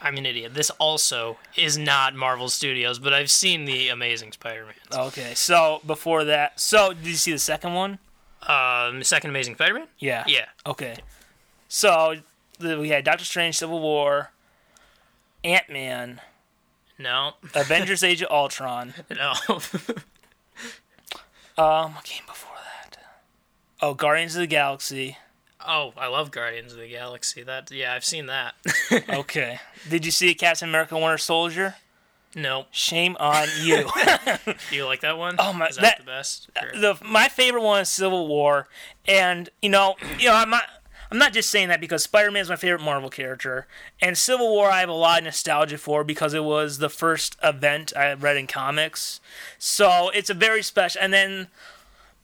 I'm 0.00 0.16
an 0.16 0.26
idiot 0.26 0.54
this 0.54 0.70
also 0.78 1.38
is 1.56 1.76
not 1.78 2.14
Marvel 2.14 2.48
Studios 2.48 2.98
but 2.98 3.12
I've 3.12 3.30
seen 3.30 3.64
the 3.64 3.88
Amazing 3.88 4.32
Spider-Man 4.32 4.74
Okay, 4.92 5.34
so 5.34 5.80
before 5.86 6.24
that, 6.24 6.58
so 6.60 6.92
did 6.92 7.06
you 7.06 7.14
see 7.14 7.32
the 7.32 7.38
second 7.38 7.74
one? 7.74 7.98
um 8.46 9.02
second 9.02 9.30
Amazing 9.30 9.54
Spider-Man 9.54 9.86
Yeah. 9.98 10.24
yeah 10.26 10.46
Okay. 10.66 10.96
So 11.68 12.16
the, 12.58 12.78
we 12.78 12.88
had 12.88 13.04
Doctor 13.04 13.24
Strange, 13.24 13.56
Civil 13.56 13.80
War, 13.80 14.32
Ant 15.44 15.68
Man, 15.70 16.20
no 16.98 17.32
Avengers: 17.54 18.02
Age 18.02 18.22
of 18.22 18.30
Ultron. 18.30 18.92
no 19.10 19.32
Um, 21.58 21.94
what 21.94 22.04
came 22.04 22.24
before 22.26 22.56
that? 22.56 22.98
Oh, 23.82 23.94
Guardians 23.94 24.34
of 24.34 24.40
the 24.40 24.46
Galaxy. 24.46 25.16
Oh 25.66 25.92
I 25.96 26.06
love 26.08 26.30
Guardians 26.30 26.72
of 26.72 26.78
the 26.78 26.88
Galaxy 26.88 27.42
that 27.42 27.70
yeah 27.70 27.94
I've 27.94 28.04
seen 28.04 28.26
that 28.26 28.54
Okay. 29.08 29.60
Did 29.88 30.04
you 30.04 30.10
see 30.10 30.34
Captain 30.34 30.68
America: 30.68 30.94
Winter 30.96 31.18
Soldier? 31.18 31.76
no 32.34 32.66
Shame 32.70 33.16
on 33.18 33.48
you. 33.60 33.88
do 34.70 34.76
you 34.76 34.84
like 34.86 35.00
that 35.00 35.18
one 35.18 35.34
Oh 35.38 35.52
my- 35.52 35.66
is 35.68 35.76
that, 35.76 35.82
that- 35.82 35.98
the 35.98 36.04
best 36.04 36.48
uh, 36.56 36.66
Or- 36.66 36.80
the 36.80 36.98
my 37.04 37.28
favorite 37.28 37.62
one 37.62 37.80
is 37.82 37.88
Civil 37.88 38.28
War, 38.28 38.68
and 39.08 39.48
you 39.62 39.68
know, 39.68 39.96
you 40.18 40.28
know, 40.28 40.34
I'm 40.34 40.50
not. 40.50 40.62
I'm 41.12 41.18
not 41.18 41.32
just 41.32 41.50
saying 41.50 41.70
that 41.70 41.80
because 41.80 42.04
Spider-Man 42.04 42.40
is 42.42 42.48
my 42.48 42.54
favorite 42.54 42.82
Marvel 42.82 43.10
character, 43.10 43.66
and 44.00 44.16
Civil 44.16 44.48
War 44.48 44.70
I 44.70 44.78
have 44.78 44.88
a 44.88 44.92
lot 44.92 45.18
of 45.18 45.24
nostalgia 45.24 45.76
for 45.76 46.04
because 46.04 46.34
it 46.34 46.44
was 46.44 46.78
the 46.78 46.88
first 46.88 47.36
event 47.42 47.92
I 47.96 48.12
read 48.12 48.36
in 48.36 48.46
comics. 48.46 49.20
So 49.58 50.10
it's 50.14 50.30
a 50.30 50.34
very 50.34 50.62
special. 50.62 51.00
And 51.02 51.12
then, 51.12 51.48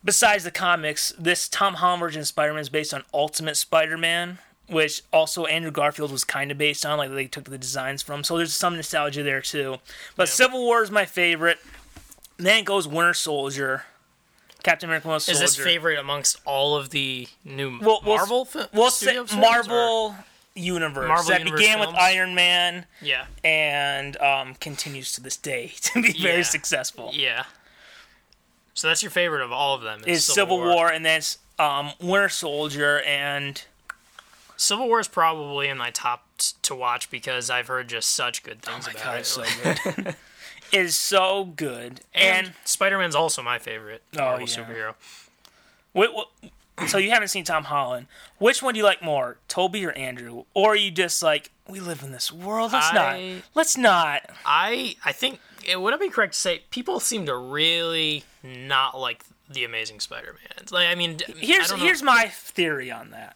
besides 0.03 0.43
the 0.43 0.51
comics, 0.51 1.13
this 1.17 1.47
Tom 1.49 1.75
Holland 1.75 1.99
version 2.01 2.21
of 2.21 2.27
Spider-Man 2.27 2.61
is 2.61 2.69
based 2.69 2.93
on 2.93 3.03
Ultimate 3.13 3.55
Spider-Man, 3.57 4.39
which 4.67 5.01
also 5.13 5.45
Andrew 5.45 5.71
Garfield 5.71 6.11
was 6.11 6.23
kind 6.23 6.51
of 6.51 6.57
based 6.57 6.85
on, 6.85 6.97
like 6.97 7.11
they 7.11 7.27
took 7.27 7.45
the 7.49 7.57
designs 7.57 8.01
from. 8.01 8.23
So 8.23 8.37
there's 8.37 8.53
some 8.53 8.75
nostalgia 8.75 9.23
there 9.23 9.41
too. 9.41 9.77
But 10.15 10.29
Civil 10.29 10.63
War 10.63 10.83
is 10.83 10.91
my 10.91 11.05
favorite. 11.05 11.59
Then 12.37 12.59
it 12.59 12.65
goes 12.65 12.87
Winter 12.87 13.13
Soldier. 13.13 13.83
Captain 14.63 14.89
America 14.89 15.07
Winter 15.07 15.19
Soldier. 15.21 15.43
Is 15.43 15.55
this 15.55 15.63
favorite 15.63 15.97
amongst 15.97 16.41
all 16.45 16.75
of 16.75 16.89
the 16.89 17.27
new 17.45 17.79
Well, 17.81 18.01
Marvel 18.03 18.43
fi- 18.45 18.67
We'll 18.73 18.89
say 18.91 19.13
films, 19.13 19.33
or- 19.33 19.37
Marvel 19.37 20.15
universe 20.55 21.07
Marvel 21.07 21.29
that 21.29 21.39
Universe 21.39 21.59
began 21.61 21.79
with? 21.79 21.89
Iron 21.89 22.33
Man 22.35 22.85
Yeah, 23.01 23.25
and 23.43 24.17
um, 24.17 24.55
continues 24.55 25.11
to 25.13 25.21
this 25.21 25.37
day 25.37 25.71
to 25.81 26.01
be 26.01 26.11
very 26.21 26.43
successful. 26.43 27.11
yeah. 27.13 27.45
So 28.77 28.87
that's 28.87 29.01
your 29.01 29.09
favorite 29.09 29.41
of 29.41 29.51
all 29.51 29.73
of 29.73 29.81
them? 29.81 30.01
Is 30.05 30.23
Civil 30.23 30.59
War. 30.59 30.87
and 30.91 31.03
then 31.03 31.21
um, 31.57 31.93
Winter 31.99 32.29
Soldier 32.29 33.01
and 33.01 33.63
Civil 34.55 34.87
War 34.87 34.99
is 34.99 35.07
probably 35.07 35.67
in 35.67 35.77
my 35.79 35.89
top 35.89 36.25
t- 36.37 36.53
to 36.61 36.75
watch 36.75 37.09
because 37.09 37.49
I've 37.49 37.67
heard 37.67 37.87
just 37.89 38.09
such 38.11 38.43
good 38.43 38.61
things 38.61 38.87
oh 38.87 38.91
my 38.93 38.93
about 38.93 39.03
god, 39.03 39.15
it. 39.15 39.19
it's 39.21 39.29
so 39.29 39.43
good. 40.03 40.15
is 40.71 40.95
so 40.95 41.45
good. 41.45 42.01
and 42.13 42.47
And, 42.47 42.53
Spider 42.65 42.99
Man's 42.99 43.15
also 43.15 43.41
my 43.41 43.57
favorite 43.57 44.03
Oh, 44.15 44.19
Marvel 44.21 44.47
yeah. 44.47 44.55
superhero. 44.55 44.93
wait, 45.95 46.13
what, 46.13 46.27
so 46.87 46.99
you 46.99 47.09
haven't 47.09 47.29
seen 47.29 47.43
Tom 47.43 47.63
Holland. 47.63 48.05
Which 48.37 48.61
one 48.61 48.75
do 48.75 48.77
you 48.79 48.83
like 48.83 49.01
more, 49.01 49.37
Tobey 49.47 49.83
or 49.85 49.91
Andrew? 49.93 50.43
Or 50.53 50.73
are 50.73 50.75
you 50.75 50.91
just 50.91 51.23
like, 51.23 51.49
we 51.67 51.79
live 51.79 52.03
in 52.03 52.11
this 52.11 52.31
world? 52.31 52.73
Let's 52.73 52.91
I- 52.91 52.93
not. 53.33 53.43
Let's 53.55 53.75
not. 53.77 54.21
I 54.45 54.95
I 55.03 55.11
think 55.13 55.39
it 55.67 55.79
would 55.79 55.93
it 55.93 55.99
be 55.99 56.09
correct 56.09 56.33
to 56.33 56.39
say 56.39 56.63
people 56.71 56.99
seem 56.99 57.25
to 57.27 57.35
really 57.37 58.23
not 58.43 58.97
like 58.99 59.23
the 59.49 59.63
Amazing 59.63 59.99
Spider 59.99 60.33
Man. 60.33 60.65
Like 60.71 60.87
I 60.87 60.95
mean, 60.95 61.17
I 61.27 61.31
here's 61.37 61.67
don't 61.69 61.79
know- 61.79 61.85
here's 61.85 62.01
my 62.01 62.27
theory 62.29 62.89
on 62.89 63.11
that. 63.11 63.35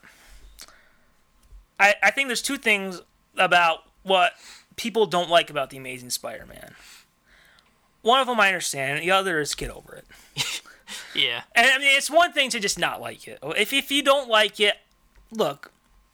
I 1.79 1.95
I 2.01 2.11
think 2.11 2.27
there's 2.29 2.41
two 2.41 2.57
things 2.57 3.01
about 3.37 3.83
what 4.03 4.33
people 4.75 5.05
don't 5.05 5.29
like 5.29 5.49
about 5.49 5.69
the 5.69 5.77
Amazing 5.77 6.09
Spider-Man. 6.09 6.73
One 8.01 8.19
of 8.19 8.27
them 8.27 8.39
I 8.39 8.47
understand, 8.47 9.01
the 9.03 9.11
other 9.11 9.39
is 9.39 9.53
get 9.53 9.69
over 9.69 9.95
it. 9.95 10.61
yeah. 11.15 11.41
And 11.55 11.67
I 11.67 11.77
mean, 11.77 11.95
it's 11.95 12.09
one 12.09 12.33
thing 12.33 12.49
to 12.49 12.59
just 12.59 12.79
not 12.79 12.99
like 12.99 13.27
it. 13.27 13.39
If 13.43 13.73
if 13.73 13.91
you 13.91 14.01
don't 14.01 14.27
like 14.27 14.59
it, 14.59 14.75
look, 15.31 15.71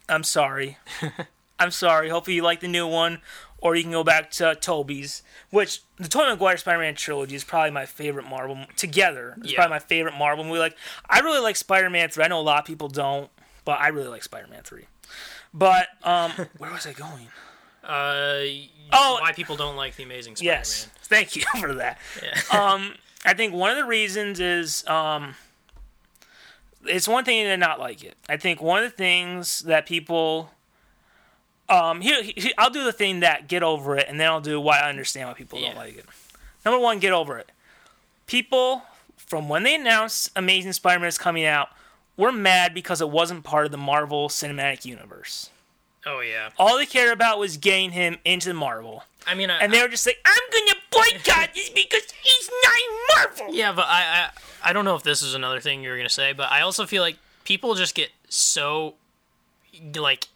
I'm 0.09 0.23
sorry. 0.23 0.77
I'm 1.59 1.71
sorry. 1.71 2.09
Hopefully 2.09 2.35
you 2.35 2.43
like 2.43 2.59
the 2.59 2.67
new 2.67 2.85
one, 2.87 3.19
or 3.59 3.75
you 3.75 3.83
can 3.83 3.91
go 3.91 4.03
back 4.03 4.29
to 4.31 4.55
Tobey's, 4.55 5.23
which 5.49 5.81
the 5.97 6.07
Tobey 6.07 6.29
Maguire 6.29 6.57
Spider-Man 6.57 6.95
trilogy 6.95 7.35
is 7.35 7.43
probably 7.43 7.71
my 7.71 7.85
favorite 7.85 8.27
Marvel 8.27 8.65
together. 8.75 9.35
It's 9.39 9.51
Yeah. 9.51 9.57
probably 9.57 9.75
my 9.75 9.79
favorite 9.79 10.13
Marvel 10.15 10.43
movie. 10.43 10.59
Like 10.59 10.77
I 11.09 11.19
really 11.19 11.39
like 11.41 11.55
Spider-Man 11.55 12.09
three. 12.09 12.23
I 12.23 12.27
know 12.27 12.39
a 12.39 12.41
lot 12.41 12.59
of 12.59 12.65
people 12.65 12.87
don't, 12.87 13.29
but 13.65 13.79
I 13.79 13.87
really 13.89 14.09
like 14.09 14.23
Spider-Man 14.23 14.61
three. 14.63 14.85
But 15.53 15.87
um, 16.03 16.31
where 16.57 16.71
was 16.71 16.85
I 16.85 16.93
going? 16.93 17.27
Uh, 17.83 18.41
Oh. 18.93 19.17
why 19.21 19.33
people 19.33 19.57
don't 19.57 19.75
like 19.75 19.95
the 19.97 20.03
Amazing 20.03 20.35
Spider 20.37 20.49
Man? 20.51 20.59
Yes, 20.59 20.87
thank 21.03 21.35
you 21.35 21.43
for 21.59 21.73
that. 21.75 21.97
Yeah. 22.23 22.39
um, 22.73 22.93
I 23.25 23.33
think 23.33 23.53
one 23.53 23.69
of 23.71 23.77
the 23.77 23.83
reasons 23.85 24.39
is 24.39 24.87
um, 24.87 25.35
it's 26.85 27.07
one 27.07 27.25
thing 27.25 27.43
to 27.45 27.57
not 27.57 27.79
like 27.79 28.03
it. 28.03 28.15
I 28.29 28.37
think 28.37 28.61
one 28.61 28.83
of 28.83 28.89
the 28.91 28.95
things 28.95 29.61
that 29.61 29.85
people 29.85 30.51
um 31.69 32.01
here, 32.01 32.23
here 32.23 32.51
I'll 32.57 32.69
do 32.69 32.83
the 32.83 32.93
thing 32.93 33.19
that 33.21 33.47
get 33.47 33.63
over 33.63 33.97
it, 33.97 34.05
and 34.07 34.19
then 34.19 34.27
I'll 34.27 34.41
do 34.41 34.59
why 34.59 34.79
I 34.79 34.89
understand 34.89 35.27
why 35.29 35.33
people 35.33 35.59
don't 35.59 35.75
like 35.75 35.97
it. 35.97 36.05
Number 36.65 36.79
one, 36.79 36.99
get 36.99 37.13
over 37.13 37.37
it. 37.37 37.49
People 38.25 38.83
from 39.15 39.49
when 39.49 39.63
they 39.63 39.75
announced 39.75 40.31
Amazing 40.35 40.73
Spider-Man 40.73 41.07
is 41.07 41.17
coming 41.17 41.45
out, 41.45 41.69
were 42.15 42.31
mad 42.31 42.73
because 42.73 43.01
it 43.01 43.09
wasn't 43.09 43.43
part 43.43 43.65
of 43.65 43.71
the 43.71 43.77
Marvel 43.77 44.29
Cinematic 44.29 44.85
Universe. 44.85 45.49
oh 46.05 46.21
yeah. 46.21 46.49
All 46.57 46.77
they 46.77 46.85
cared 46.85 47.11
about 47.11 47.37
was 47.39 47.57
getting 47.57 47.91
him 47.91 48.17
into 48.23 48.53
Marvel. 48.53 49.03
I 49.25 49.35
mean, 49.35 49.49
I, 49.49 49.57
And 49.59 49.73
they 49.73 49.81
were 49.81 49.89
just 49.89 50.05
like, 50.05 50.19
I'm 50.25 50.41
gonna 50.51 50.79
boycott 50.89 51.53
this 51.53 51.69
because 51.69 52.03
he's 52.23 52.49
not 52.63 52.75
in 52.75 52.97
Marvel. 53.15 53.55
Yeah, 53.55 53.73
but 53.73 53.85
I, 53.87 54.29
I 54.63 54.69
I 54.69 54.73
don't 54.73 54.85
know 54.85 54.95
if 54.95 55.03
this 55.03 55.21
is 55.21 55.33
another 55.33 55.59
thing 55.59 55.83
you 55.83 55.89
were 55.89 55.97
gonna 55.97 56.09
say, 56.09 56.31
but 56.33 56.49
I 56.51 56.61
also 56.61 56.85
feel 56.85 57.03
like 57.03 57.17
people 57.43 57.75
just 57.75 57.93
get 57.93 58.09
so 58.29 58.95
like 59.95 60.27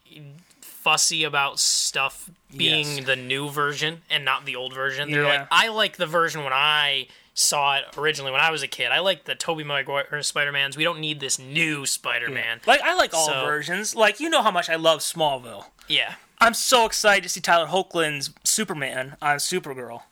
fussy 0.83 1.23
about 1.23 1.59
stuff 1.59 2.29
being 2.55 2.97
Yes. 2.97 3.05
the 3.05 3.15
new 3.15 3.49
version 3.49 4.01
and 4.09 4.25
not 4.25 4.45
the 4.45 4.55
old 4.55 4.73
version. 4.73 5.11
They're 5.11 5.23
Yeah. 5.23 5.39
like, 5.41 5.47
I 5.51 5.67
like 5.69 5.97
the 5.97 6.05
version 6.07 6.43
when 6.43 6.53
I 6.53 7.07
saw 7.33 7.77
it 7.77 7.85
originally 7.97 8.31
when 8.31 8.41
I 8.41 8.51
was 8.51 8.61
a 8.61 8.67
kid. 8.67 8.91
I 8.91 8.99
like 8.99 9.23
the 9.25 9.35
Tobey 9.35 9.63
Maguire 9.63 10.21
Spider 10.23 10.51
Mans. 10.51 10.75
We 10.75 10.83
don't 10.83 10.99
need 10.99 11.19
this 11.19 11.39
new 11.39 11.85
Spider 11.85 12.29
Man. 12.29 12.61
Like 12.65 12.81
I 12.81 12.93
like 12.95 13.13
all 13.13 13.27
So- 13.27 13.45
versions. 13.45 13.95
Like 13.95 14.19
you 14.19 14.29
know 14.29 14.41
how 14.41 14.51
much 14.51 14.69
I 14.69 14.75
love 14.75 14.99
Smallville. 14.99 15.65
Yeah. 15.87 16.15
I'm 16.39 16.53
so 16.55 16.85
excited 16.85 17.23
to 17.23 17.29
see 17.29 17.39
Tyler 17.39 17.67
Hoechlin's 17.67 18.31
Superman 18.43 19.15
on 19.21 19.37
Supergirl. 19.37 20.03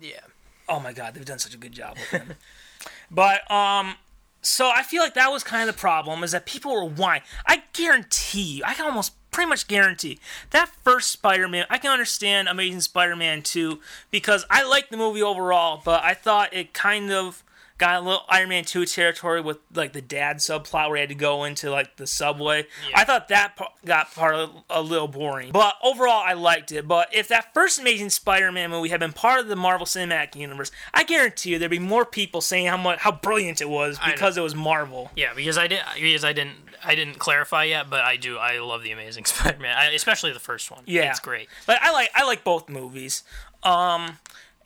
Yeah. 0.00 0.20
Oh 0.68 0.78
my 0.80 0.92
god, 0.92 1.14
they've 1.14 1.24
done 1.24 1.38
such 1.38 1.54
a 1.54 1.58
good 1.58 1.72
job 1.72 1.96
with 1.98 2.10
him. 2.22 2.34
but 3.10 3.50
um, 3.50 3.94
so 4.42 4.70
I 4.70 4.82
feel 4.82 5.02
like 5.02 5.14
that 5.14 5.32
was 5.32 5.42
kind 5.42 5.68
of 5.68 5.74
the 5.74 5.80
problem 5.80 6.22
is 6.22 6.32
that 6.32 6.46
people 6.46 6.72
were 6.72 6.84
whining. 6.84 7.22
I 7.46 7.62
guarantee 7.72 8.42
you, 8.58 8.62
I 8.64 8.74
can 8.74 8.84
almost 8.84 9.12
pretty 9.32 9.48
much 9.48 9.66
guarantee 9.66 10.18
that 10.50 10.68
first 10.84 11.10
Spider-Man. 11.10 11.66
I 11.68 11.78
can 11.78 11.90
understand 11.90 12.48
Amazing 12.48 12.82
Spider-Man 12.82 13.42
2 13.42 13.80
because 14.10 14.44
I 14.48 14.62
liked 14.62 14.90
the 14.90 14.96
movie 14.96 15.22
overall, 15.22 15.82
but 15.84 16.04
I 16.04 16.14
thought 16.14 16.54
it 16.54 16.72
kind 16.72 17.10
of 17.10 17.42
got 17.78 17.96
a 17.96 18.04
little 18.04 18.22
Iron 18.28 18.50
Man 18.50 18.64
2 18.64 18.84
territory 18.86 19.40
with 19.40 19.58
like 19.74 19.92
the 19.92 20.00
dad 20.00 20.36
subplot 20.36 20.88
where 20.88 20.96
he 20.96 21.00
had 21.00 21.08
to 21.08 21.16
go 21.16 21.42
into 21.42 21.68
like 21.68 21.96
the 21.96 22.06
subway. 22.06 22.66
Yeah. 22.88 23.00
I 23.00 23.04
thought 23.04 23.26
that 23.28 23.56
p- 23.56 23.64
got 23.84 24.14
part 24.14 24.36
of 24.36 24.50
a 24.70 24.80
little 24.80 25.08
boring. 25.08 25.50
But 25.50 25.74
overall 25.82 26.22
I 26.24 26.34
liked 26.34 26.70
it. 26.70 26.86
But 26.86 27.12
if 27.12 27.26
that 27.28 27.52
first 27.52 27.80
Amazing 27.80 28.10
Spider-Man 28.10 28.70
movie 28.70 28.90
had 28.90 29.00
been 29.00 29.12
part 29.12 29.40
of 29.40 29.48
the 29.48 29.56
Marvel 29.56 29.86
Cinematic 29.86 30.36
Universe, 30.36 30.70
I 30.94 31.02
guarantee 31.02 31.50
you 31.50 31.58
there'd 31.58 31.72
be 31.72 31.80
more 31.80 32.04
people 32.04 32.40
saying 32.40 32.66
how 32.66 32.76
much 32.76 33.00
how 33.00 33.10
brilliant 33.10 33.60
it 33.60 33.68
was 33.68 33.98
because 33.98 34.36
it 34.36 34.42
was 34.42 34.54
Marvel. 34.54 35.10
Yeah, 35.16 35.34
because 35.34 35.58
I 35.58 35.66
did 35.66 35.80
because 35.96 36.24
I 36.24 36.32
didn't 36.32 36.54
I 36.84 36.94
didn't 36.94 37.18
clarify 37.18 37.64
yet, 37.64 37.88
but 37.88 38.00
I 38.00 38.16
do 38.16 38.38
I 38.38 38.58
love 38.60 38.82
the 38.82 38.92
Amazing 38.92 39.24
Spider-Man, 39.26 39.76
I, 39.76 39.90
especially 39.90 40.32
the 40.32 40.40
first 40.40 40.70
one. 40.70 40.82
Yeah. 40.86 41.10
it's 41.10 41.20
great. 41.20 41.48
But 41.66 41.78
I 41.82 41.92
like 41.92 42.10
I 42.14 42.24
like 42.24 42.44
both 42.44 42.68
movies. 42.68 43.22
Um 43.62 44.18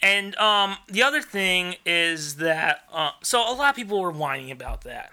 and 0.02 0.36
um 0.36 0.76
the 0.88 1.02
other 1.02 1.22
thing 1.22 1.76
is 1.84 2.36
that 2.36 2.84
uh, 2.92 3.10
so 3.22 3.40
a 3.40 3.54
lot 3.54 3.70
of 3.70 3.76
people 3.76 4.00
were 4.00 4.10
whining 4.10 4.50
about 4.50 4.82
that. 4.82 5.12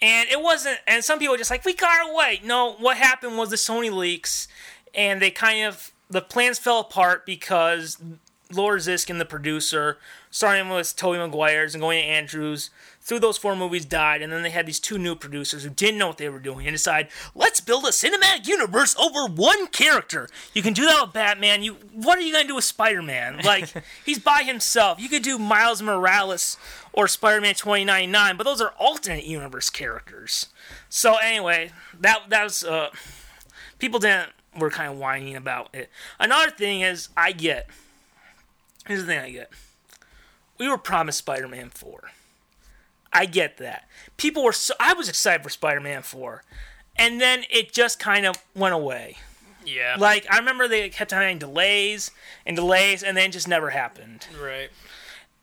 And 0.00 0.28
it 0.28 0.40
wasn't 0.40 0.78
and 0.86 1.04
some 1.04 1.18
people 1.18 1.34
were 1.34 1.38
just 1.38 1.50
like 1.50 1.64
we 1.64 1.74
got 1.74 2.10
away. 2.10 2.40
No, 2.44 2.74
what 2.74 2.96
happened 2.96 3.36
was 3.36 3.50
the 3.50 3.56
Sony 3.56 3.92
leaks 3.92 4.48
and 4.94 5.20
they 5.20 5.30
kind 5.30 5.64
of 5.64 5.92
the 6.10 6.22
plans 6.22 6.58
fell 6.58 6.80
apart 6.80 7.26
because 7.26 7.98
Laura 8.50 8.78
Ziskin 8.78 9.18
the 9.18 9.24
producer, 9.24 9.98
starting 10.30 10.68
with 10.70 10.96
Tobey 10.96 11.18
Maguire's 11.18 11.74
and 11.74 11.82
going 11.82 12.00
to 12.00 12.06
Andrews, 12.08 12.70
through 13.08 13.18
those 13.20 13.38
four 13.38 13.56
movies 13.56 13.86
died, 13.86 14.20
and 14.20 14.30
then 14.30 14.42
they 14.42 14.50
had 14.50 14.66
these 14.66 14.78
two 14.78 14.98
new 14.98 15.14
producers 15.14 15.64
who 15.64 15.70
didn't 15.70 15.96
know 15.98 16.08
what 16.08 16.18
they 16.18 16.28
were 16.28 16.38
doing 16.38 16.66
and 16.66 16.74
decided, 16.74 17.10
let's 17.34 17.58
build 17.58 17.86
a 17.86 17.88
cinematic 17.88 18.46
universe 18.46 18.94
over 18.98 19.24
one 19.24 19.66
character. 19.68 20.28
You 20.52 20.60
can 20.60 20.74
do 20.74 20.84
that 20.84 21.06
with 21.06 21.14
Batman. 21.14 21.62
You 21.62 21.78
what 21.94 22.18
are 22.18 22.20
you 22.20 22.34
gonna 22.34 22.46
do 22.46 22.56
with 22.56 22.64
Spider-Man? 22.64 23.40
Like 23.44 23.72
he's 24.04 24.18
by 24.18 24.42
himself. 24.42 25.00
You 25.00 25.08
could 25.08 25.22
do 25.22 25.38
Miles 25.38 25.80
Morales 25.80 26.58
or 26.92 27.08
Spider-Man 27.08 27.54
2099, 27.54 28.36
but 28.36 28.44
those 28.44 28.60
are 28.60 28.74
alternate 28.78 29.24
universe 29.24 29.70
characters. 29.70 30.48
So 30.90 31.16
anyway, 31.16 31.70
that 31.98 32.28
that 32.28 32.44
was 32.44 32.62
uh 32.62 32.90
people 33.78 34.00
didn't 34.00 34.32
were 34.58 34.68
kind 34.68 34.92
of 34.92 34.98
whining 34.98 35.34
about 35.34 35.74
it. 35.74 35.88
Another 36.20 36.50
thing 36.50 36.82
is 36.82 37.08
I 37.16 37.32
get 37.32 37.70
here's 38.86 39.00
the 39.00 39.06
thing 39.06 39.18
I 39.18 39.30
get. 39.30 39.50
We 40.58 40.68
were 40.68 40.76
promised 40.76 41.20
Spider-Man 41.20 41.70
4. 41.70 42.10
I 43.18 43.26
get 43.26 43.56
that. 43.58 43.88
People 44.16 44.44
were 44.44 44.52
so 44.52 44.74
I 44.78 44.92
was 44.94 45.08
excited 45.08 45.42
for 45.42 45.48
Spider-Man 45.50 46.02
4. 46.02 46.42
And 46.96 47.20
then 47.20 47.44
it 47.50 47.72
just 47.72 47.98
kind 47.98 48.26
of 48.26 48.36
went 48.54 48.74
away. 48.74 49.16
Yeah, 49.64 49.96
Like 49.98 50.26
I 50.30 50.38
remember 50.38 50.66
they 50.68 50.88
kept 50.88 51.10
having 51.10 51.38
delays 51.38 52.10
and 52.46 52.56
delays 52.56 53.02
and 53.02 53.16
then 53.16 53.28
it 53.30 53.32
just 53.32 53.48
never 53.48 53.70
happened. 53.70 54.26
right. 54.42 54.70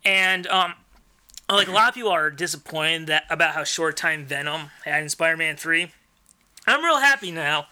And 0.04 0.48
um 0.48 0.74
like 1.50 1.68
a 1.68 1.72
lot 1.72 1.90
of 1.90 1.94
people 1.96 2.10
are 2.12 2.32
disappointed 2.32 3.08
that 3.08 3.26
about 3.30 3.54
how 3.54 3.64
short 3.64 3.98
time 3.98 4.26
Venom 4.26 4.72
had 4.84 5.04
in 5.04 5.10
Spider-Man 5.10 5.58
3. 5.58 5.92
I'm 6.66 6.84
real 6.84 7.00
happy 7.00 7.30
now 7.32 7.68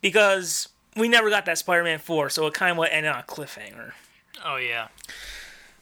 because 0.00 0.68
we 0.96 1.08
never 1.08 1.30
got 1.30 1.44
that 1.46 1.56
Spider-Man 1.58 2.00
4, 2.00 2.30
so 2.30 2.46
it 2.48 2.54
kind 2.54 2.72
of 2.72 2.78
went 2.78 2.92
ended 2.92 3.12
on 3.12 3.20
a 3.20 3.22
cliffhanger. 3.22 3.92
Oh 4.44 4.56
yeah, 4.56 4.88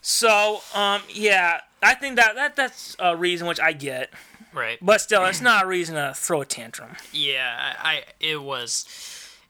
So, 0.03 0.61
um, 0.75 1.01
yeah, 1.09 1.61
I 1.83 1.95
think 1.95 2.17
that, 2.17 2.35
that 2.35 2.57
that's 2.57 2.97
a 2.99 3.17
reason 3.17 3.47
which 3.47 3.61
I 3.61 3.73
get, 3.73 4.11
right. 4.53 4.79
but 4.83 5.01
still, 5.01 5.25
it's 5.25 5.41
not 5.41 5.65
a 5.65 5.67
reason 5.67 5.95
to 5.95 6.13
throw 6.15 6.43
a 6.43 6.45
tantrum. 6.45 6.97
Yeah, 7.13 7.75
I, 7.79 8.05
it 8.21 8.43
was. 8.43 8.87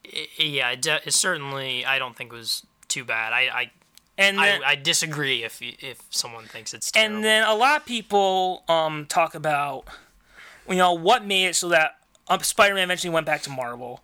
i 0.05 0.27
yeah, 0.37 0.71
it, 0.71 0.85
it 0.85 1.13
certainly 1.13 1.85
I 1.85 1.99
don't 1.99 2.15
think 2.15 2.31
was 2.31 2.65
too 2.87 3.03
bad. 3.03 3.33
I 3.33 3.71
And 4.17 4.39
I, 4.39 4.45
then, 4.45 4.63
I, 4.63 4.69
I 4.71 4.75
disagree 4.75 5.43
if 5.43 5.61
if 5.61 6.01
someone 6.09 6.45
thinks 6.45 6.73
it's 6.73 6.91
terrible. 6.91 7.15
and 7.15 7.25
then 7.25 7.47
a 7.47 7.55
lot 7.55 7.77
of 7.77 7.85
people 7.85 8.63
um 8.67 9.05
talk 9.07 9.35
about, 9.35 9.85
you 10.69 10.75
know, 10.75 10.93
what 10.93 11.25
made 11.25 11.47
it 11.47 11.55
so 11.55 11.69
that 11.69 11.97
um, 12.27 12.39
Spider-Man 12.41 12.83
eventually 12.83 13.13
went 13.13 13.25
back 13.25 13.41
to 13.43 13.49
Marvel. 13.49 14.01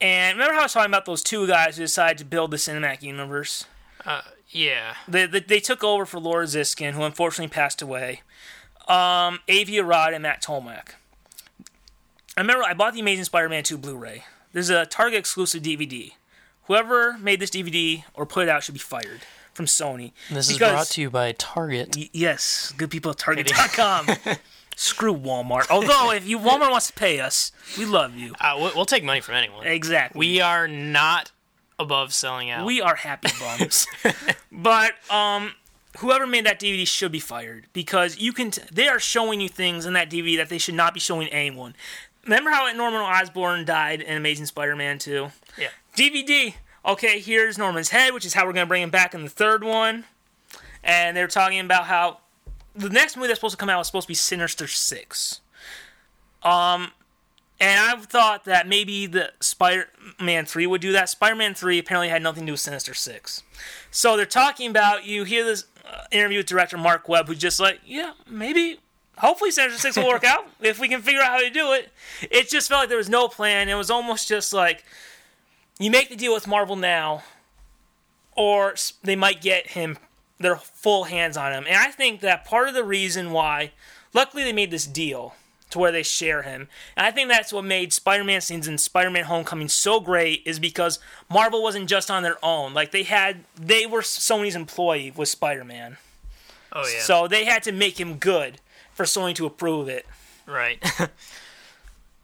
And 0.00 0.36
remember 0.36 0.54
how 0.54 0.60
I 0.60 0.62
was 0.64 0.72
talking 0.72 0.90
about 0.90 1.06
those 1.06 1.22
two 1.22 1.46
guys 1.46 1.76
who 1.76 1.82
decided 1.82 2.18
to 2.18 2.24
build 2.24 2.50
the 2.50 2.56
cinematic 2.56 3.02
universe? 3.02 3.64
Yeah, 4.50 4.94
They, 5.06 5.26
they, 5.26 5.40
they 5.40 5.60
took 5.60 5.82
over 5.84 6.06
for 6.06 6.18
Laura 6.18 6.44
Ziskin, 6.46 6.92
who 6.92 7.02
unfortunately 7.02 7.52
passed 7.52 7.82
away. 7.82 8.22
Um, 8.86 9.40
Avi 9.50 9.78
Arad 9.78 10.14
and 10.14 10.22
Matt 10.22 10.42
Tolmach. 10.42 10.92
I 12.36 12.40
remember 12.40 12.64
I 12.64 12.72
bought 12.74 12.94
the 12.94 13.00
Amazing 13.00 13.24
Spider-Man 13.24 13.64
2 13.64 13.76
Blu-ray. 13.76 14.24
There's 14.52 14.70
a 14.70 14.86
Target 14.86 15.18
exclusive 15.18 15.62
DVD. 15.62 16.12
Whoever 16.64 17.18
made 17.18 17.40
this 17.40 17.50
DVD 17.50 18.04
or 18.14 18.24
put 18.26 18.44
it 18.44 18.48
out 18.48 18.62
should 18.62 18.74
be 18.74 18.78
fired 18.80 19.20
from 19.52 19.66
Sony. 19.66 20.12
this 20.30 20.50
is 20.50 20.58
brought 20.58 20.86
to 20.88 21.00
you 21.00 21.10
by 21.10 21.32
Target. 21.32 21.96
Y- 21.96 22.10
yes, 22.12 22.72
good 22.76 22.90
people 22.90 23.10
at 23.10 23.18
Target.com. 23.18 24.06
Screw 24.76 25.14
Walmart. 25.16 25.68
Although, 25.70 26.12
if 26.12 26.26
you 26.28 26.38
Walmart 26.38 26.70
wants 26.70 26.86
to 26.86 26.92
pay 26.92 27.18
us, 27.18 27.50
we 27.76 27.84
love 27.84 28.14
you. 28.14 28.32
Uh, 28.40 28.54
we'll, 28.56 28.70
we'll 28.76 28.84
take 28.86 29.02
money 29.02 29.20
from 29.20 29.34
anyone. 29.34 29.66
Exactly. 29.66 30.18
We 30.18 30.40
are 30.40 30.68
not 30.68 31.32
above 31.78 32.12
selling 32.12 32.50
out. 32.50 32.66
We 32.66 32.80
are 32.80 32.96
happy 32.96 33.30
bums. 33.40 33.86
but 34.52 34.92
um 35.10 35.52
whoever 35.98 36.26
made 36.26 36.46
that 36.46 36.60
DVD 36.60 36.86
should 36.86 37.12
be 37.12 37.20
fired 37.20 37.66
because 37.72 38.18
you 38.18 38.32
can 38.32 38.50
t- 38.50 38.62
they 38.70 38.88
are 38.88 38.98
showing 39.00 39.40
you 39.40 39.48
things 39.48 39.86
in 39.86 39.92
that 39.94 40.10
DVD 40.10 40.36
that 40.36 40.48
they 40.48 40.58
should 40.58 40.74
not 40.74 40.94
be 40.94 41.00
showing 41.00 41.28
anyone. 41.28 41.74
Remember 42.24 42.50
how 42.50 42.70
Norman 42.72 43.00
Osborn 43.00 43.64
died 43.64 44.00
in 44.02 44.16
Amazing 44.16 44.46
Spider-Man 44.46 44.98
2? 44.98 45.30
yeah, 45.58 45.68
DVD. 45.96 46.54
Okay, 46.84 47.20
here's 47.20 47.58
Norman's 47.58 47.88
head, 47.88 48.12
which 48.14 48.24
is 48.26 48.34
how 48.34 48.46
we're 48.46 48.52
going 48.52 48.66
to 48.66 48.68
bring 48.68 48.82
him 48.82 48.90
back 48.90 49.14
in 49.14 49.22
the 49.22 49.30
third 49.30 49.64
one. 49.64 50.04
And 50.84 51.16
they're 51.16 51.26
talking 51.26 51.58
about 51.58 51.84
how 51.84 52.18
the 52.74 52.90
next 52.90 53.16
movie 53.16 53.28
that's 53.28 53.40
supposed 53.40 53.54
to 53.54 53.58
come 53.58 53.68
out 53.68 53.80
is 53.80 53.86
supposed 53.86 54.04
to 54.04 54.08
be 54.08 54.14
Sinister 54.14 54.66
6. 54.66 55.40
Um 56.42 56.92
and 57.60 57.80
I 57.80 58.00
thought 58.00 58.44
that 58.44 58.68
maybe 58.68 59.06
the 59.06 59.32
Spider-Man 59.40 60.46
3 60.46 60.66
would 60.66 60.80
do 60.80 60.92
that. 60.92 61.08
Spider-Man 61.08 61.54
3 61.54 61.78
apparently 61.78 62.08
had 62.08 62.22
nothing 62.22 62.42
to 62.42 62.46
do 62.46 62.52
with 62.52 62.60
Sinister 62.60 62.94
6. 62.94 63.42
So 63.90 64.16
they're 64.16 64.26
talking 64.26 64.70
about 64.70 65.06
you 65.06 65.24
hear 65.24 65.44
this 65.44 65.64
uh, 65.84 66.04
interview 66.12 66.38
with 66.38 66.46
director 66.46 66.76
Marc 66.76 67.08
Webb 67.08 67.26
who's 67.26 67.38
just 67.38 67.58
like, 67.58 67.80
yeah, 67.84 68.12
maybe 68.28 68.78
hopefully 69.16 69.50
Sinister 69.50 69.78
6 69.80 69.96
will 69.96 70.08
work 70.08 70.24
out 70.26 70.46
if 70.60 70.78
we 70.78 70.88
can 70.88 71.02
figure 71.02 71.20
out 71.20 71.30
how 71.30 71.40
to 71.40 71.50
do 71.50 71.72
it. 71.72 71.90
It 72.30 72.48
just 72.48 72.68
felt 72.68 72.82
like 72.82 72.88
there 72.88 72.98
was 72.98 73.08
no 73.08 73.26
plan. 73.26 73.68
It 73.68 73.74
was 73.74 73.90
almost 73.90 74.28
just 74.28 74.52
like 74.52 74.84
you 75.78 75.90
make 75.90 76.08
the 76.10 76.16
deal 76.16 76.34
with 76.34 76.46
Marvel 76.46 76.76
now, 76.76 77.22
or 78.36 78.74
they 79.02 79.16
might 79.16 79.40
get 79.40 79.68
him 79.68 79.98
their 80.38 80.56
full 80.56 81.04
hands 81.04 81.36
on 81.36 81.52
him. 81.52 81.64
And 81.66 81.76
I 81.76 81.90
think 81.90 82.20
that 82.20 82.44
part 82.44 82.68
of 82.68 82.74
the 82.74 82.84
reason 82.84 83.32
why, 83.32 83.72
luckily, 84.14 84.44
they 84.44 84.52
made 84.52 84.70
this 84.70 84.86
deal 84.86 85.34
to 85.70 85.78
where 85.78 85.92
they 85.92 86.02
share 86.02 86.42
him. 86.42 86.68
And 86.96 87.06
I 87.06 87.10
think 87.10 87.28
that's 87.28 87.52
what 87.52 87.64
made 87.64 87.92
Spider-Man 87.92 88.40
scenes 88.40 88.66
in 88.68 88.78
Spider-Man: 88.78 89.24
Homecoming 89.24 89.68
so 89.68 90.00
great 90.00 90.42
is 90.46 90.58
because 90.58 90.98
Marvel 91.30 91.62
wasn't 91.62 91.88
just 91.88 92.10
on 92.10 92.22
their 92.22 92.38
own. 92.44 92.72
Like 92.74 92.90
they 92.90 93.02
had, 93.02 93.44
they 93.54 93.84
were 93.86 94.00
Sony's 94.02 94.56
employee 94.56 95.12
with 95.14 95.28
Spider-Man, 95.28 95.98
oh 96.72 96.80
yeah, 96.86 97.00
so 97.00 97.28
they 97.28 97.44
had 97.44 97.62
to 97.64 97.72
make 97.72 98.00
him 98.00 98.16
good 98.16 98.60
for 98.94 99.04
Sony 99.04 99.34
to 99.36 99.46
approve 99.46 99.88
it. 99.88 100.06
right. 100.46 100.82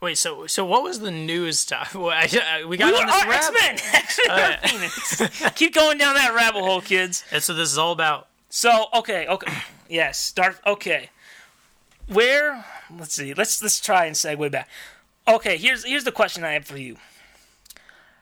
Wait, 0.00 0.18
so 0.18 0.46
so 0.46 0.64
what 0.66 0.82
was 0.82 1.00
the 1.00 1.10
news 1.10 1.58
stuff? 1.58 1.94
Well, 1.98 2.10
I, 2.10 2.28
I- 2.60 2.64
we 2.66 2.76
got 2.76 2.92
We 2.92 2.98
on 3.00 3.06
this 3.06 3.24
rabbit. 3.24 3.62
X-Men. 3.94 4.58
X-Men 4.58 4.58
Phoenix. 5.18 5.50
Keep 5.54 5.74
going 5.74 5.96
down 5.98 6.14
that 6.14 6.34
rabbit 6.34 6.60
hole, 6.60 6.80
kids. 6.82 7.24
And 7.32 7.42
so 7.42 7.54
this 7.54 7.70
is 7.72 7.78
all 7.78 7.92
about 7.92 8.28
So 8.50 8.86
okay, 8.94 9.26
okay, 9.26 9.52
yes, 9.88 10.18
start. 10.18 10.58
Okay, 10.66 11.08
where? 12.08 12.64
Let's 12.96 13.14
see. 13.14 13.34
Let's 13.34 13.62
let's 13.62 13.80
try 13.80 14.06
and 14.06 14.14
segue 14.14 14.50
back. 14.50 14.68
Okay, 15.26 15.56
here's 15.56 15.84
here's 15.84 16.04
the 16.04 16.12
question 16.12 16.44
I 16.44 16.52
have 16.52 16.66
for 16.66 16.76
you. 16.78 16.96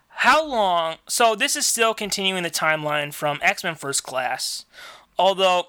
How 0.08 0.46
long? 0.46 0.96
So 1.08 1.34
this 1.34 1.56
is 1.56 1.66
still 1.66 1.94
continuing 1.94 2.42
the 2.42 2.50
timeline 2.50 3.12
from 3.12 3.38
X 3.42 3.64
Men 3.64 3.74
First 3.74 4.02
Class, 4.04 4.64
although. 5.18 5.66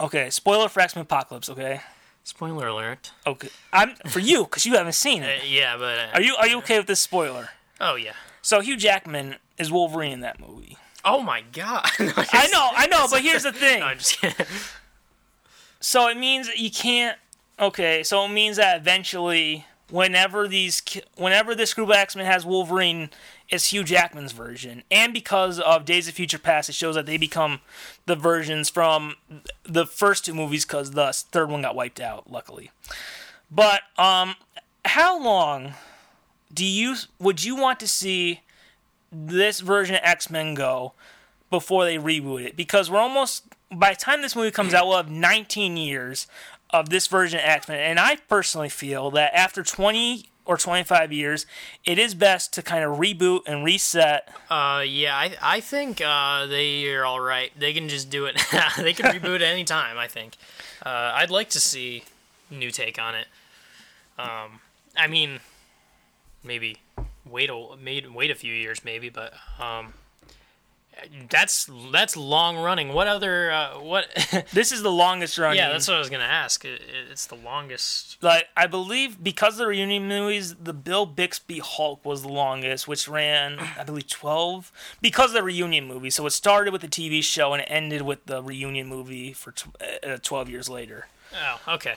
Okay, 0.00 0.30
spoiler 0.30 0.68
for 0.68 0.80
X 0.80 0.96
Men 0.96 1.02
Apocalypse. 1.02 1.48
Okay, 1.48 1.80
spoiler 2.24 2.66
alert. 2.66 3.12
okay. 3.26 3.50
I'm 3.72 3.94
for 4.08 4.18
you 4.18 4.44
because 4.44 4.66
you 4.66 4.74
haven't 4.76 4.94
seen 4.94 5.22
Uh, 5.22 5.26
it. 5.26 5.48
yeah, 5.48 5.76
but 5.76 5.98
uh, 5.98 6.06
Are 6.14 6.22
you 6.22 6.34
are 6.36 6.48
you 6.48 6.58
okay 6.58 6.78
with 6.78 6.86
this 6.88 7.00
spoiler? 7.00 7.50
oh 7.80 7.94
yeah. 7.94 8.12
So 8.40 8.60
Hugh 8.60 8.76
Jackman 8.76 9.36
is 9.58 9.70
Wolverine 9.70 10.12
in 10.12 10.20
that 10.20 10.40
movie. 10.40 10.76
Oh 11.04 11.22
my 11.22 11.42
god. 11.52 11.88
I 12.00 12.48
know, 12.52 12.70
I 12.74 12.86
know, 12.88 13.06
but 13.08 13.20
here's 13.22 13.44
the 13.44 13.52
thing. 13.52 13.80
No, 13.80 13.86
I'm 13.86 13.98
just 13.98 14.18
kidding. 14.20 14.46
So 15.82 16.08
it 16.08 16.16
means 16.16 16.46
that 16.46 16.58
you 16.58 16.70
can't. 16.70 17.18
Okay, 17.60 18.02
so 18.02 18.24
it 18.24 18.28
means 18.28 18.56
that 18.56 18.78
eventually, 18.78 19.66
whenever 19.90 20.48
these, 20.48 20.80
whenever 21.16 21.54
this 21.54 21.74
group 21.74 21.90
of 21.90 21.96
X 21.96 22.16
Men 22.16 22.24
has 22.24 22.46
Wolverine 22.46 23.10
it's 23.50 23.70
Hugh 23.70 23.84
Jackman's 23.84 24.32
version, 24.32 24.82
and 24.90 25.12
because 25.12 25.60
of 25.60 25.84
Days 25.84 26.08
of 26.08 26.14
Future 26.14 26.38
Past, 26.38 26.70
it 26.70 26.74
shows 26.74 26.94
that 26.94 27.04
they 27.04 27.18
become 27.18 27.60
the 28.06 28.16
versions 28.16 28.70
from 28.70 29.16
the 29.64 29.84
first 29.84 30.24
two 30.24 30.34
movies 30.34 30.64
because 30.64 30.92
the 30.92 31.12
third 31.12 31.50
one 31.50 31.62
got 31.62 31.74
wiped 31.74 32.00
out, 32.00 32.30
luckily. 32.30 32.70
But 33.50 33.82
um, 33.98 34.36
how 34.84 35.22
long 35.22 35.74
do 36.54 36.64
you 36.64 36.96
would 37.18 37.44
you 37.44 37.56
want 37.56 37.80
to 37.80 37.88
see 37.88 38.40
this 39.10 39.60
version 39.60 39.96
of 39.96 40.00
X 40.04 40.30
Men 40.30 40.54
go 40.54 40.92
before 41.50 41.84
they 41.84 41.98
reboot 41.98 42.46
it? 42.46 42.56
Because 42.56 42.90
we're 42.90 43.00
almost 43.00 43.44
by 43.72 43.90
the 43.90 43.96
time 43.96 44.22
this 44.22 44.36
movie 44.36 44.50
comes 44.50 44.74
out, 44.74 44.86
we'll 44.86 44.96
have 44.96 45.10
19 45.10 45.76
years 45.76 46.26
of 46.70 46.88
this 46.88 47.06
version 47.06 47.38
of 47.38 47.44
X 47.44 47.68
Men, 47.68 47.78
and 47.78 48.00
I 48.00 48.16
personally 48.28 48.68
feel 48.68 49.10
that 49.12 49.34
after 49.34 49.62
20 49.62 50.26
or 50.44 50.56
25 50.56 51.12
years, 51.12 51.46
it 51.84 51.98
is 51.98 52.14
best 52.14 52.52
to 52.54 52.62
kind 52.62 52.84
of 52.84 52.98
reboot 52.98 53.40
and 53.46 53.64
reset. 53.64 54.28
Uh, 54.50 54.82
yeah, 54.86 55.16
I 55.16 55.36
I 55.40 55.60
think 55.60 56.00
uh, 56.04 56.46
they 56.46 56.92
are 56.94 57.04
all 57.04 57.20
right. 57.20 57.52
They 57.58 57.72
can 57.72 57.88
just 57.88 58.10
do 58.10 58.26
it. 58.26 58.36
they 58.78 58.92
can 58.92 59.06
reboot 59.06 59.40
any 59.40 59.64
time. 59.64 59.98
I 59.98 60.08
think. 60.08 60.36
Uh, 60.84 61.12
I'd 61.14 61.30
like 61.30 61.50
to 61.50 61.60
see 61.60 62.04
new 62.50 62.70
take 62.70 62.98
on 62.98 63.14
it. 63.14 63.26
Um, 64.18 64.60
I 64.96 65.06
mean, 65.06 65.40
maybe 66.42 66.78
wait 67.24 67.50
a 67.50 67.56
wait 67.56 68.30
a 68.30 68.34
few 68.34 68.52
years, 68.52 68.84
maybe, 68.84 69.08
but 69.08 69.32
um, 69.60 69.94
that's 71.30 71.68
that's 71.90 72.16
long 72.16 72.56
running. 72.56 72.92
What 72.92 73.06
other 73.06 73.50
uh, 73.50 73.78
what? 73.80 74.06
This 74.52 74.72
is 74.72 74.82
the 74.82 74.90
longest 74.92 75.38
running. 75.38 75.58
yeah, 75.58 75.70
that's 75.70 75.88
what 75.88 75.96
I 75.96 75.98
was 75.98 76.10
gonna 76.10 76.24
ask. 76.24 76.64
It, 76.64 76.82
it's 77.10 77.26
the 77.26 77.34
longest. 77.36 78.18
like 78.22 78.48
I 78.56 78.66
believe 78.66 79.22
because 79.22 79.54
of 79.54 79.58
the 79.58 79.66
reunion 79.66 80.06
movies, 80.06 80.54
the 80.54 80.72
Bill 80.72 81.06
Bixby 81.06 81.60
Hulk 81.60 82.04
was 82.04 82.22
the 82.22 82.28
longest, 82.28 82.86
which 82.86 83.08
ran 83.08 83.58
I 83.78 83.84
believe 83.84 84.08
twelve 84.08 84.70
because 85.00 85.30
of 85.30 85.34
the 85.34 85.42
reunion 85.42 85.86
movie. 85.86 86.10
So 86.10 86.26
it 86.26 86.30
started 86.30 86.72
with 86.72 86.82
the 86.82 86.88
TV 86.88 87.22
show 87.22 87.52
and 87.52 87.62
it 87.62 87.68
ended 87.70 88.02
with 88.02 88.26
the 88.26 88.42
reunion 88.42 88.86
movie 88.86 89.32
for 89.32 89.52
tw- 89.52 89.76
uh, 90.06 90.18
twelve 90.22 90.48
years 90.48 90.68
later. 90.68 91.06
Oh, 91.34 91.74
okay. 91.74 91.94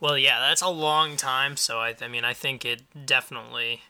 Well, 0.00 0.16
yeah, 0.18 0.40
that's 0.40 0.62
a 0.62 0.68
long 0.68 1.16
time. 1.16 1.56
So 1.56 1.78
I, 1.78 1.94
I 2.00 2.08
mean, 2.08 2.24
I 2.24 2.32
think 2.34 2.64
it 2.64 2.82
definitely. 3.06 3.82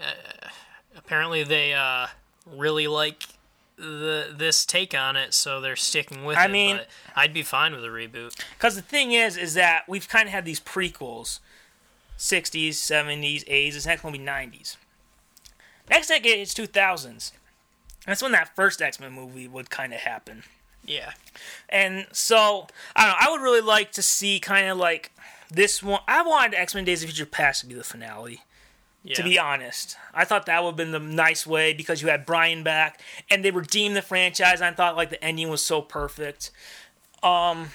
Uh, 0.00 0.48
apparently, 0.96 1.42
they 1.44 1.74
uh, 1.74 2.06
really 2.46 2.86
like 2.86 3.24
the 3.80 4.34
this 4.36 4.64
take 4.64 4.94
on 4.94 5.16
it, 5.16 5.34
so 5.34 5.60
they're 5.60 5.76
sticking 5.76 6.24
with 6.24 6.36
I 6.36 6.42
it. 6.42 6.44
I 6.44 6.48
mean- 6.52 6.80
I'd 7.16 7.32
be 7.34 7.42
fine 7.42 7.74
with 7.74 7.84
a 7.84 7.88
reboot. 7.88 8.38
Because 8.56 8.76
the 8.76 8.82
thing 8.82 9.12
is, 9.12 9.36
is 9.36 9.54
that 9.54 9.88
we've 9.88 10.08
kind 10.08 10.26
of 10.28 10.32
had 10.32 10.44
these 10.44 10.60
prequels, 10.60 11.40
'60s, 12.18 12.70
'70s, 12.70 13.44
'80s. 13.48 13.72
This 13.74 13.86
next 13.86 14.04
one 14.04 14.12
will 14.12 14.18
be 14.18 14.24
'90s. 14.24 14.76
Next 15.88 16.08
decade 16.08 16.38
is 16.38 16.54
2000s. 16.54 17.32
That's 18.06 18.22
when 18.22 18.32
that 18.32 18.54
first 18.54 18.80
X 18.80 19.00
Men 19.00 19.12
movie 19.12 19.48
would 19.48 19.70
kind 19.70 19.92
of 19.92 20.00
happen. 20.00 20.44
Yeah. 20.84 21.12
And 21.68 22.06
so 22.12 22.66
I 22.96 23.06
don't 23.06 23.10
know. 23.12 23.26
I 23.26 23.30
would 23.30 23.42
really 23.42 23.60
like 23.60 23.92
to 23.92 24.02
see 24.02 24.40
kind 24.40 24.68
of 24.68 24.78
like 24.78 25.12
this 25.50 25.82
one. 25.82 26.00
I 26.06 26.22
wanted 26.22 26.54
X 26.54 26.74
Men 26.74 26.84
Days 26.84 27.02
of 27.02 27.10
Future 27.10 27.26
Past 27.26 27.60
to 27.62 27.66
be 27.66 27.74
the 27.74 27.84
finale. 27.84 28.42
Yeah. 29.02 29.14
To 29.16 29.22
be 29.22 29.38
honest, 29.38 29.96
I 30.12 30.24
thought 30.26 30.44
that 30.46 30.62
would 30.62 30.70
have 30.70 30.76
been 30.76 30.90
the 30.92 30.98
nice 30.98 31.46
way 31.46 31.72
because 31.72 32.02
you 32.02 32.08
had 32.08 32.26
Bryan 32.26 32.62
back 32.62 33.00
and 33.30 33.42
they 33.42 33.50
redeemed 33.50 33.96
the 33.96 34.02
franchise. 34.02 34.60
I 34.60 34.70
thought 34.72 34.94
like 34.96 35.08
the 35.08 35.22
ending 35.24 35.48
was 35.48 35.64
so 35.64 35.80
perfect. 35.80 36.50
Um, 37.22 37.70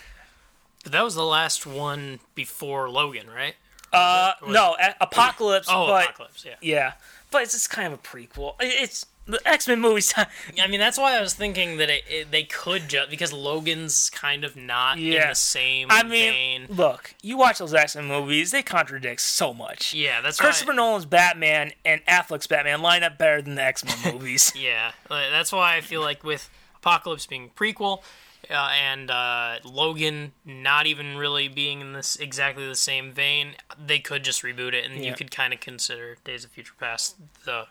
but 0.84 0.92
that 0.92 1.04
was 1.04 1.16
the 1.16 1.26
last 1.26 1.66
one 1.66 2.20
before 2.36 2.90
Logan, 2.92 3.28
right? 3.30 3.56
uh, 3.92 4.34
it- 4.42 4.50
no, 4.50 4.76
Apocalypse. 5.02 5.68
Oh, 5.72 5.88
but 5.88 6.04
Apocalypse. 6.06 6.46
Yeah. 6.46 6.56
yeah, 6.62 6.94
but 7.32 7.42
it's 7.44 7.54
just 7.54 7.70
kind 7.72 7.92
of 7.92 7.94
a 8.00 8.02
prequel. 8.04 8.54
It- 8.62 8.84
It's 8.84 9.06
the 9.28 9.40
X 9.46 9.68
Men 9.68 9.82
movies. 9.82 10.14
I 10.62 10.68
mean, 10.68 10.80
that's 10.80 10.98
why 10.98 11.18
I 11.18 11.22
was 11.22 11.34
thinking 11.34 11.78
that 11.78 11.90
it, 11.90 12.04
it, 12.10 12.32
they 12.32 12.44
could 12.44 12.88
just 12.90 13.10
because 13.10 13.34
Logan's 13.34 14.10
kind 14.12 14.44
of 14.44 14.56
not 14.56 14.98
in 15.00 15.12
the 15.30 15.34
same 15.36 15.88
I 15.90 16.04
mean, 16.04 16.68
vein. 16.68 16.68
look, 16.70 17.16
you 17.22 17.38
watch 17.38 17.60
those 17.60 17.74
X 17.74 17.96
Men 17.96 18.06
movies; 18.06 18.52
they 18.52 18.64
contradict 18.64 19.22
so 19.22 19.54
much. 19.54 19.94
Yeah, 19.94 20.22
that's 20.22 20.40
why 20.40 20.46
Christopher 20.46 20.72
why. 20.72 20.78
Nolan's 20.78 21.06
Batman 21.06 21.72
and 21.84 22.06
Affleck's 22.06 22.48
Batman 22.48 22.82
line 22.82 23.04
up 23.04 23.18
better 23.18 23.42
than 23.42 23.56
the 23.56 23.64
X 23.64 23.84
Men 23.84 23.98
movies. 24.14 24.54
Yeah, 24.56 24.92
that's 25.10 25.52
why 25.52 25.76
I 25.76 25.82
feel 25.82 26.02
like 26.02 26.24
with 26.24 26.50
Apocalypse 26.78 27.26
being 27.26 27.50
prequel 27.56 28.04
uh, 28.50 28.70
and 28.80 29.10
uh, 29.10 29.56
Logan 29.64 30.34
not 30.46 30.86
even 30.86 31.18
really 31.18 31.48
being 31.48 31.82
in 31.82 31.94
this 31.94 32.16
exactly 32.16 32.68
the 32.68 32.76
same 32.76 33.12
vein, 33.12 33.56
they 33.84 33.98
could 33.98 34.24
just 34.24 34.44
reboot 34.44 34.74
it, 34.74 34.86
and 34.86 35.04
Yeah. 35.04 35.10
you 35.10 35.16
could 35.16 35.32
kind 35.32 35.52
of 35.54 35.60
consider 35.60 36.18
Days 36.24 36.46
of 36.46 36.52
Future 36.52 36.74
Past 36.80 37.16
the 37.44 37.66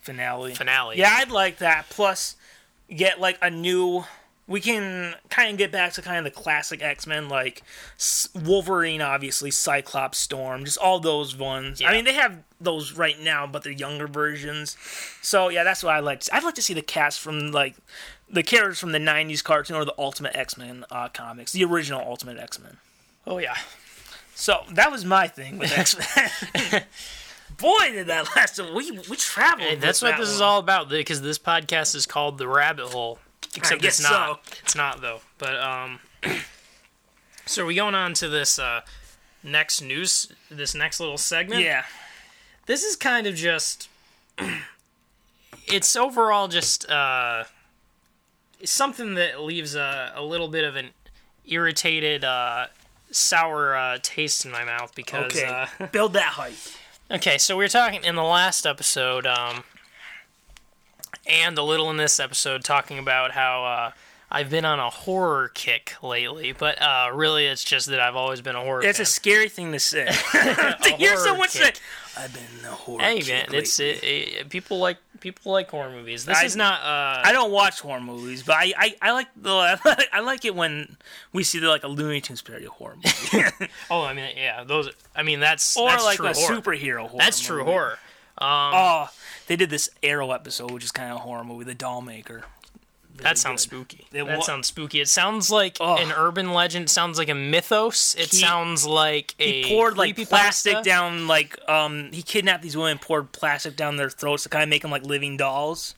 Finale. 0.00 0.54
finale. 0.54 0.98
Yeah, 0.98 1.16
I'd 1.18 1.30
like 1.30 1.58
that. 1.58 1.86
Plus, 1.90 2.36
get 2.94 3.20
like 3.20 3.38
a 3.42 3.50
new. 3.50 4.04
We 4.46 4.60
can 4.60 5.14
kind 5.28 5.52
of 5.52 5.58
get 5.58 5.70
back 5.70 5.92
to 5.92 6.02
kind 6.02 6.18
of 6.18 6.24
the 6.24 6.40
classic 6.40 6.82
X 6.82 7.06
Men, 7.06 7.28
like 7.28 7.62
Wolverine, 8.34 9.00
obviously, 9.00 9.52
Cyclops, 9.52 10.18
Storm, 10.18 10.64
just 10.64 10.78
all 10.78 10.98
those 10.98 11.36
ones. 11.36 11.80
I 11.80 11.92
mean, 11.92 12.04
they 12.04 12.14
have 12.14 12.42
those 12.60 12.92
right 12.94 13.18
now, 13.20 13.46
but 13.46 13.62
they're 13.62 13.72
younger 13.72 14.08
versions. 14.08 14.76
So 15.22 15.50
yeah, 15.50 15.62
that's 15.62 15.84
what 15.84 15.94
I 15.94 16.00
like. 16.00 16.24
I'd 16.32 16.42
like 16.42 16.56
to 16.56 16.62
see 16.62 16.74
the 16.74 16.82
cast 16.82 17.20
from 17.20 17.52
like 17.52 17.76
the 18.28 18.42
characters 18.42 18.80
from 18.80 18.90
the 18.92 18.98
'90s 18.98 19.44
cartoon 19.44 19.76
or 19.76 19.84
the 19.84 19.94
Ultimate 19.98 20.34
X 20.34 20.56
Men 20.58 20.84
uh, 20.90 21.08
comics, 21.08 21.52
the 21.52 21.64
original 21.64 22.00
Ultimate 22.00 22.38
X 22.38 22.58
Men. 22.58 22.78
Oh 23.26 23.38
yeah. 23.38 23.56
So 24.34 24.62
that 24.72 24.90
was 24.90 25.04
my 25.04 25.28
thing 25.28 25.58
with 25.58 25.70
X 25.76 25.96
Men. 26.16 26.82
Boy, 27.60 27.90
did 27.92 28.06
that 28.06 28.34
last! 28.36 28.58
We 28.58 28.90
we 28.92 29.16
traveled. 29.16 29.68
Hey, 29.68 29.74
that's 29.76 30.00
what 30.02 30.12
that 30.12 30.20
this 30.20 30.28
is 30.30 30.40
all 30.40 30.58
about 30.58 30.88
because 30.88 31.20
this 31.22 31.38
podcast 31.38 31.94
is 31.94 32.06
called 32.06 32.38
the 32.38 32.48
Rabbit 32.48 32.86
Hole. 32.86 33.18
Except 33.56 33.82
guess 33.82 33.98
it's 34.00 34.10
not. 34.10 34.44
so. 34.46 34.52
It's 34.62 34.74
not 34.76 35.00
though. 35.00 35.20
But 35.38 35.56
um, 35.60 35.98
so 37.46 37.62
are 37.62 37.66
we 37.66 37.74
going 37.74 37.94
on 37.94 38.14
to 38.14 38.28
this 38.28 38.58
uh 38.58 38.80
next 39.42 39.80
news, 39.82 40.30
this 40.50 40.74
next 40.74 41.00
little 41.00 41.18
segment. 41.18 41.62
Yeah. 41.62 41.84
this 42.66 42.84
is 42.84 42.94
kind 42.96 43.26
of 43.26 43.34
just 43.34 43.88
it's 45.66 45.96
overall 45.96 46.48
just 46.48 46.88
uh 46.90 47.44
something 48.64 49.14
that 49.14 49.40
leaves 49.42 49.74
a, 49.74 50.12
a 50.14 50.22
little 50.22 50.48
bit 50.48 50.64
of 50.64 50.76
an 50.76 50.90
irritated 51.46 52.24
uh 52.24 52.66
sour 53.10 53.74
uh, 53.74 53.98
taste 54.02 54.44
in 54.44 54.52
my 54.52 54.64
mouth 54.64 54.94
because 54.94 55.24
Okay. 55.36 55.66
uh, 55.80 55.86
Build 55.92 56.12
that 56.12 56.22
hype. 56.34 56.52
Okay 57.10 57.38
so 57.38 57.56
we 57.56 57.64
were 57.64 57.68
talking 57.68 58.04
in 58.04 58.14
the 58.14 58.22
last 58.22 58.64
episode 58.64 59.26
um 59.26 59.64
and 61.26 61.58
a 61.58 61.62
little 61.62 61.90
in 61.90 61.96
this 61.96 62.20
episode 62.20 62.62
talking 62.62 62.98
about 62.98 63.32
how 63.32 63.64
uh 63.64 63.90
I've 64.32 64.48
been 64.48 64.64
on 64.64 64.78
a 64.78 64.90
horror 64.90 65.50
kick 65.54 65.94
lately, 66.02 66.52
but 66.52 66.80
uh, 66.80 67.10
really 67.12 67.46
it's 67.46 67.64
just 67.64 67.86
that 67.88 67.98
I've 68.00 68.14
always 68.16 68.40
been 68.40 68.54
a 68.54 68.60
horror 68.60 68.82
It's 68.82 68.98
fan. 68.98 69.02
a 69.02 69.06
scary 69.06 69.48
thing 69.48 69.72
to 69.72 69.80
say. 69.80 70.06
to 70.32 70.94
hear 70.96 71.16
someone 71.16 71.48
say, 71.48 71.72
"I've 72.16 72.32
been 72.32 72.64
a 72.64 72.72
horror." 72.72 73.00
Hey 73.02 73.20
kick 73.20 73.28
man, 73.50 73.58
it's 73.58 73.80
it, 73.80 74.04
it, 74.04 74.48
people 74.48 74.78
like 74.78 74.98
people 75.18 75.50
like 75.52 75.68
horror 75.70 75.90
movies. 75.90 76.24
This 76.26 76.38
I- 76.38 76.44
is 76.44 76.54
not. 76.54 76.80
Uh, 76.80 77.22
I 77.24 77.32
don't 77.32 77.50
watch 77.50 77.80
horror 77.80 78.00
movies, 78.00 78.44
but 78.44 78.54
I, 78.56 78.72
I, 78.78 78.96
I 79.02 79.12
like 79.12 79.26
the 79.36 80.06
I 80.12 80.20
like 80.20 80.44
it 80.44 80.54
when 80.54 80.96
we 81.32 81.42
see 81.42 81.58
the, 81.58 81.68
like 81.68 81.82
a 81.82 81.88
Looney 81.88 82.20
Tunes 82.20 82.40
parody 82.40 82.66
horror 82.66 82.96
movie, 82.96 83.44
oh, 83.90 84.02
I 84.04 84.14
mean, 84.14 84.30
yeah, 84.36 84.62
those. 84.62 84.90
I 85.16 85.24
mean, 85.24 85.40
that's 85.40 85.76
or 85.76 85.88
that's 85.88 86.04
like 86.04 86.16
true 86.18 86.26
a 86.28 86.34
horror. 86.34 86.60
superhero 86.60 87.08
horror. 87.08 87.18
That's 87.18 87.40
true 87.40 87.64
horror. 87.64 87.98
Um, 88.38 88.48
Oh, 88.72 89.08
they 89.48 89.56
did 89.56 89.68
this 89.70 89.90
Arrow 90.02 90.30
episode, 90.30 90.70
which 90.70 90.84
is 90.84 90.92
kind 90.92 91.10
of 91.10 91.16
a 91.16 91.20
horror 91.20 91.44
movie, 91.44 91.64
The 91.64 91.74
Doll 91.74 92.00
That 93.22 93.38
sounds 93.38 93.64
good. 93.66 93.70
spooky. 93.70 94.06
It 94.12 94.24
that 94.24 94.38
wa- 94.38 94.42
sounds 94.44 94.68
spooky. 94.68 95.00
It 95.00 95.08
sounds 95.08 95.50
like 95.50 95.76
Ugh. 95.80 96.00
an 96.00 96.12
urban 96.12 96.52
legend. 96.52 96.84
It 96.86 96.88
sounds 96.90 97.18
like 97.18 97.28
a 97.28 97.34
mythos. 97.34 98.14
It 98.14 98.30
He- 98.30 98.36
sounds 98.38 98.86
like 98.86 99.34
a 99.38 99.62
He 99.62 99.68
poured 99.68 99.96
like 99.98 100.16
plastic 100.28 100.82
down, 100.82 101.26
like 101.26 101.58
um, 101.68 102.10
he 102.12 102.22
kidnapped 102.22 102.62
these 102.62 102.76
women, 102.76 102.98
poured 102.98 103.32
plastic 103.32 103.76
down 103.76 103.96
their 103.96 104.10
throats 104.10 104.42
to 104.44 104.48
kind 104.48 104.62
of 104.62 104.68
make 104.68 104.82
them 104.82 104.90
like 104.90 105.04
living 105.04 105.36
dolls. 105.36 105.94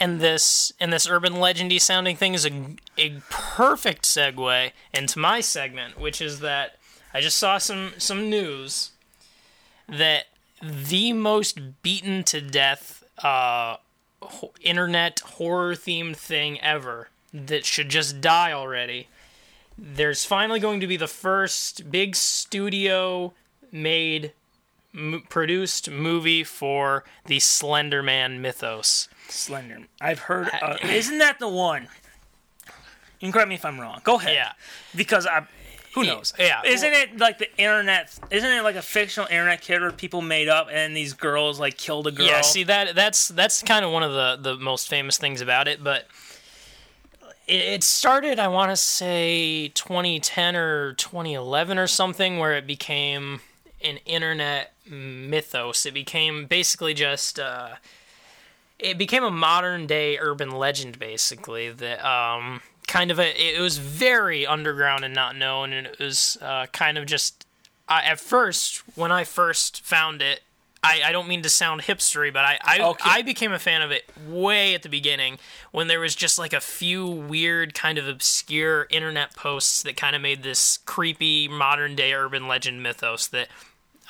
and 0.00 0.20
this 0.20 0.72
and 0.80 0.90
this 0.92 1.06
urban 1.06 1.34
legendy 1.34 1.78
sounding 1.80 2.16
thing 2.16 2.32
is 2.34 2.46
a 2.46 2.76
a 2.96 3.20
perfect 3.30 4.04
segue 4.04 4.72
into 4.94 5.18
my 5.18 5.40
segment, 5.40 5.98
which 6.00 6.20
is 6.22 6.40
that 6.40 6.76
I 7.12 7.20
just 7.20 7.36
saw 7.38 7.58
some 7.58 7.92
some 7.98 8.30
news 8.30 8.92
that 9.88 10.24
the 10.62 11.12
most 11.12 11.82
beaten 11.82 12.24
to 12.24 12.40
death 12.40 13.04
uh, 13.22 13.76
internet 14.60 15.20
horror 15.20 15.74
themed 15.74 16.16
thing 16.16 16.60
ever 16.60 17.08
that 17.32 17.64
should 17.64 17.88
just 17.88 18.20
die 18.20 18.52
already. 18.52 19.08
There's 19.78 20.24
finally 20.24 20.60
going 20.60 20.80
to 20.80 20.86
be 20.86 20.96
the 20.96 21.08
first 21.08 21.90
big 21.90 22.14
studio 22.14 23.32
made 23.70 24.32
m- 24.94 25.24
produced 25.28 25.90
movie 25.90 26.44
for 26.44 27.04
the 27.24 27.38
Slenderman 27.38 28.38
mythos. 28.40 29.08
Slender. 29.28 29.78
I've 30.00 30.20
heard. 30.20 30.50
Uh, 30.60 30.76
isn't 30.84 31.18
that 31.18 31.38
the 31.38 31.48
one? 31.48 31.88
You 33.18 33.26
can 33.26 33.32
correct 33.32 33.48
me 33.48 33.54
if 33.54 33.64
I'm 33.64 33.80
wrong. 33.80 34.00
Go 34.04 34.16
ahead. 34.18 34.34
Yeah. 34.34 34.52
Because 34.94 35.26
I, 35.26 35.46
Who 35.94 36.04
knows? 36.04 36.32
yeah, 36.38 36.62
Isn't 36.64 36.92
it 36.92 37.18
like 37.18 37.38
the 37.38 37.54
internet? 37.58 38.18
Isn't 38.30 38.50
it 38.50 38.62
like 38.62 38.76
a 38.76 38.82
fictional 38.82 39.28
internet 39.28 39.60
character 39.60 39.94
people 39.94 40.22
made 40.22 40.48
up, 40.48 40.68
and 40.72 40.96
these 40.96 41.12
girls 41.12 41.60
like 41.60 41.76
killed 41.76 42.06
a 42.06 42.10
girl? 42.10 42.26
Yeah, 42.26 42.40
see 42.40 42.64
that 42.64 42.94
that's 42.94 43.28
that's 43.28 43.62
kind 43.62 43.84
of 43.84 43.92
one 43.92 44.02
of 44.02 44.12
the 44.12 44.52
the 44.52 44.56
most 44.56 44.88
famous 44.88 45.18
things 45.18 45.40
about 45.42 45.68
it, 45.68 45.84
but 45.84 46.06
it, 47.46 47.60
it 47.60 47.84
started 47.84 48.38
I 48.38 48.48
want 48.48 48.70
to 48.70 48.76
say 48.76 49.68
2010 49.68 50.56
or 50.56 50.94
2011 50.94 51.78
or 51.78 51.86
something 51.86 52.38
where 52.38 52.56
it 52.56 52.66
became 52.66 53.40
an 53.84 53.98
internet 54.06 54.72
mythos. 54.88 55.84
It 55.84 55.92
became 55.92 56.46
basically 56.46 56.94
just 56.94 57.38
uh 57.38 57.74
it 58.78 58.96
became 58.98 59.22
a 59.24 59.30
modern 59.30 59.86
day 59.86 60.18
urban 60.18 60.50
legend 60.50 60.98
basically 60.98 61.70
that 61.70 62.04
um 62.04 62.62
kind 62.86 63.10
of 63.10 63.18
a 63.18 63.56
it 63.56 63.60
was 63.60 63.78
very 63.78 64.46
underground 64.46 65.04
and 65.04 65.14
not 65.14 65.36
known 65.36 65.72
and 65.72 65.86
it 65.86 65.98
was 65.98 66.36
uh, 66.42 66.66
kind 66.72 66.98
of 66.98 67.06
just 67.06 67.46
I 67.88 68.02
at 68.02 68.20
first 68.20 68.82
when 68.96 69.12
I 69.12 69.24
first 69.24 69.82
found 69.82 70.20
it 70.22 70.40
I, 70.84 71.00
I 71.06 71.12
don't 71.12 71.28
mean 71.28 71.42
to 71.42 71.48
sound 71.48 71.82
hipstery, 71.82 72.32
but 72.32 72.44
I 72.44 72.58
I, 72.64 72.80
Okay. 72.80 73.08
I 73.08 73.22
became 73.22 73.52
a 73.52 73.58
fan 73.60 73.82
of 73.82 73.92
it 73.92 74.04
way 74.28 74.74
at 74.74 74.82
the 74.82 74.88
beginning 74.88 75.38
when 75.70 75.86
there 75.86 76.00
was 76.00 76.16
just 76.16 76.38
like 76.40 76.52
a 76.52 76.60
few 76.60 77.06
weird 77.06 77.72
kind 77.72 77.98
of 77.98 78.08
obscure 78.08 78.88
internet 78.90 79.36
posts 79.36 79.84
that 79.84 79.96
kind 79.96 80.16
of 80.16 80.22
made 80.22 80.42
this 80.42 80.78
creepy 80.78 81.46
modern 81.46 81.94
day 81.94 82.12
urban 82.12 82.48
legend 82.48 82.82
mythos 82.82 83.28
that 83.28 83.48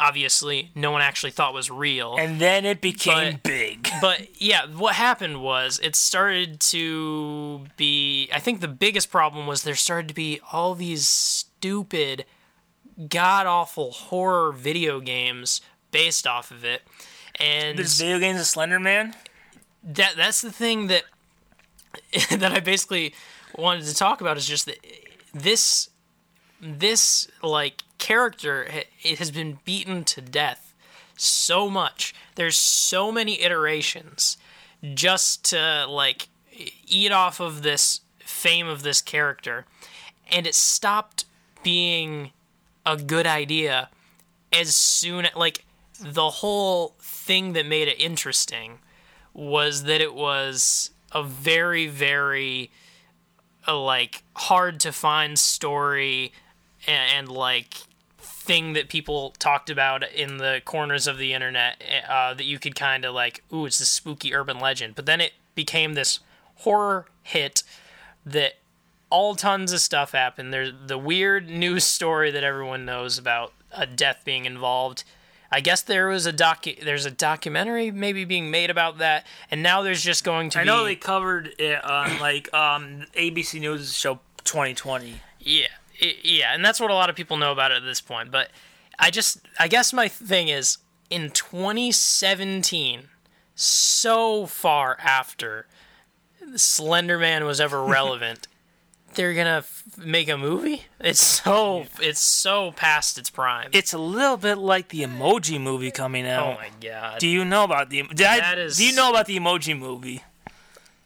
obviously 0.02 0.70
no 0.74 0.90
one 0.90 1.00
actually 1.02 1.30
thought 1.32 1.54
was 1.54 1.70
real. 1.70 2.16
and 2.18 2.40
then 2.40 2.64
it 2.64 2.80
became 2.80 3.34
But- 3.34 3.42
big. 3.42 3.88
but 4.00 4.40
yeah, 4.42 4.66
what 4.66 4.94
happened 4.94 5.42
was 5.42 5.78
it 5.82 5.94
started 5.96 6.58
to 6.60 7.66
be. 7.76 8.28
I 8.32 8.38
think 8.40 8.60
the 8.60 8.68
biggest 8.68 9.10
problem 9.10 9.46
was 9.46 9.62
there 9.62 9.74
started 9.76 10.08
to 10.08 10.14
be 10.14 10.40
all 10.52 10.74
these 10.74 11.06
stupid, 11.06 12.24
god 13.08 13.46
awful 13.46 13.90
horror 13.92 14.52
video 14.52 15.00
games 15.00 15.60
based 15.90 16.26
off 16.26 16.50
of 16.50 16.64
it, 16.64 16.82
and 17.38 17.78
There's 17.78 17.98
video 17.98 18.18
games 18.18 18.40
of 18.40 18.46
Slender 18.46 18.80
Man. 18.80 19.14
that 19.84 20.14
that's 20.16 20.40
the 20.42 20.52
thing 20.52 20.88
that 20.88 21.04
that 22.30 22.52
I 22.52 22.60
basically 22.60 23.14
wanted 23.56 23.84
to 23.84 23.94
talk 23.94 24.20
about 24.20 24.36
is 24.36 24.46
just 24.46 24.66
that 24.66 24.78
this 25.34 25.90
this 26.62 27.28
like 27.42 27.82
character 27.98 28.66
it 29.02 29.18
has 29.18 29.30
been 29.30 29.58
beaten 29.64 30.04
to 30.04 30.20
death 30.20 30.74
so 31.16 31.68
much. 31.68 32.14
There's 32.36 32.56
so 32.56 33.12
many 33.12 33.42
iterations 33.42 34.36
just 34.94 35.44
to 35.50 35.86
like 35.88 36.28
eat 36.86 37.12
off 37.12 37.40
of 37.40 37.62
this 37.62 38.00
fame 38.18 38.66
of 38.66 38.82
this 38.82 39.00
character 39.00 39.66
and 40.30 40.46
it 40.46 40.54
stopped 40.54 41.24
being 41.62 42.30
a 42.84 42.96
good 42.96 43.26
idea 43.26 43.88
as 44.52 44.74
soon 44.74 45.28
like 45.36 45.64
the 46.00 46.30
whole 46.30 46.94
thing 47.00 47.52
that 47.52 47.66
made 47.66 47.88
it 47.88 48.00
interesting 48.00 48.78
was 49.32 49.84
that 49.84 50.00
it 50.00 50.14
was 50.14 50.90
a 51.12 51.22
very 51.22 51.86
very 51.86 52.70
uh, 53.68 53.78
like 53.78 54.22
hard 54.34 54.80
to 54.80 54.90
find 54.90 55.38
story 55.38 56.32
and, 56.86 57.12
and 57.12 57.28
like 57.28 57.74
thing 58.18 58.72
that 58.72 58.88
people 58.88 59.34
talked 59.38 59.70
about 59.70 60.02
in 60.12 60.38
the 60.38 60.60
corners 60.64 61.06
of 61.06 61.16
the 61.16 61.32
internet 61.32 61.80
uh, 62.08 62.34
that 62.34 62.44
you 62.44 62.58
could 62.58 62.74
kind 62.74 63.04
of 63.04 63.14
like 63.14 63.42
ooh 63.52 63.66
it's 63.66 63.78
this 63.78 63.88
spooky 63.88 64.34
urban 64.34 64.58
legend. 64.58 64.94
But 64.94 65.06
then 65.06 65.20
it 65.20 65.32
became 65.54 65.94
this 65.94 66.20
horror 66.56 67.06
hit 67.22 67.62
that 68.26 68.54
all 69.10 69.34
tons 69.34 69.72
of 69.72 69.80
stuff 69.80 70.12
happened. 70.12 70.52
There's 70.52 70.72
the 70.86 70.98
weird 70.98 71.48
news 71.48 71.84
story 71.84 72.30
that 72.30 72.42
everyone 72.42 72.84
knows 72.84 73.18
about 73.18 73.52
a 73.70 73.86
death 73.86 74.22
being 74.24 74.44
involved. 74.44 75.04
I 75.50 75.60
guess 75.60 75.82
there 75.82 76.08
was 76.08 76.24
a 76.24 76.32
docu- 76.32 76.82
there's 76.82 77.04
a 77.04 77.10
documentary 77.10 77.90
maybe 77.90 78.24
being 78.24 78.50
made 78.50 78.70
about 78.70 78.98
that 78.98 79.26
and 79.50 79.62
now 79.62 79.82
there's 79.82 80.02
just 80.02 80.24
going 80.24 80.48
to 80.50 80.60
I 80.60 80.62
be 80.62 80.66
know 80.66 80.84
they 80.84 80.96
covered 80.96 81.54
it 81.58 81.84
on 81.84 82.18
like 82.18 82.52
um 82.54 83.04
ABC 83.14 83.60
News 83.60 83.94
show 83.94 84.20
2020. 84.44 85.20
Yeah, 85.40 85.66
i- 86.02 86.16
yeah, 86.22 86.54
and 86.54 86.64
that's 86.64 86.80
what 86.80 86.90
a 86.90 86.94
lot 86.94 87.08
of 87.10 87.16
people 87.16 87.36
know 87.36 87.52
about 87.52 87.70
it 87.70 87.76
at 87.76 87.84
this 87.84 88.00
point. 88.00 88.30
But 88.30 88.50
I 88.98 89.10
just, 89.10 89.38
I 89.58 89.68
guess 89.68 89.92
my 89.92 90.08
thing 90.08 90.48
is 90.48 90.78
in 91.10 91.30
2017, 91.30 93.08
so 93.54 94.46
far 94.46 94.96
after 95.00 95.66
Slender 96.56 97.18
Man 97.18 97.44
was 97.44 97.60
ever 97.60 97.82
relevant, 97.98 98.48
they're 99.14 99.34
gonna 99.34 99.58
f- 99.58 99.82
make 99.98 100.28
a 100.28 100.38
movie. 100.38 100.84
It's 100.98 101.20
so, 101.20 101.84
it's 102.00 102.20
so 102.20 102.72
past 102.72 103.18
its 103.18 103.28
prime. 103.30 103.70
It's 103.72 103.92
a 103.92 103.98
little 103.98 104.36
bit 104.38 104.56
like 104.56 104.88
the 104.88 105.02
Emoji 105.02 105.60
movie 105.60 105.90
coming 105.90 106.26
out. 106.26 106.46
oh 106.46 106.60
my 106.60 106.70
god! 106.80 107.18
Do 107.20 107.28
you 107.28 107.44
know 107.44 107.64
about 107.64 107.90
the? 107.90 108.02
Did 108.04 108.26
I, 108.26 108.40
That 108.40 108.58
is- 108.58 108.76
Do 108.78 108.84
you 108.86 108.94
know 108.94 109.10
about 109.10 109.26
the 109.26 109.36
Emoji 109.38 109.78
movie? 109.78 110.22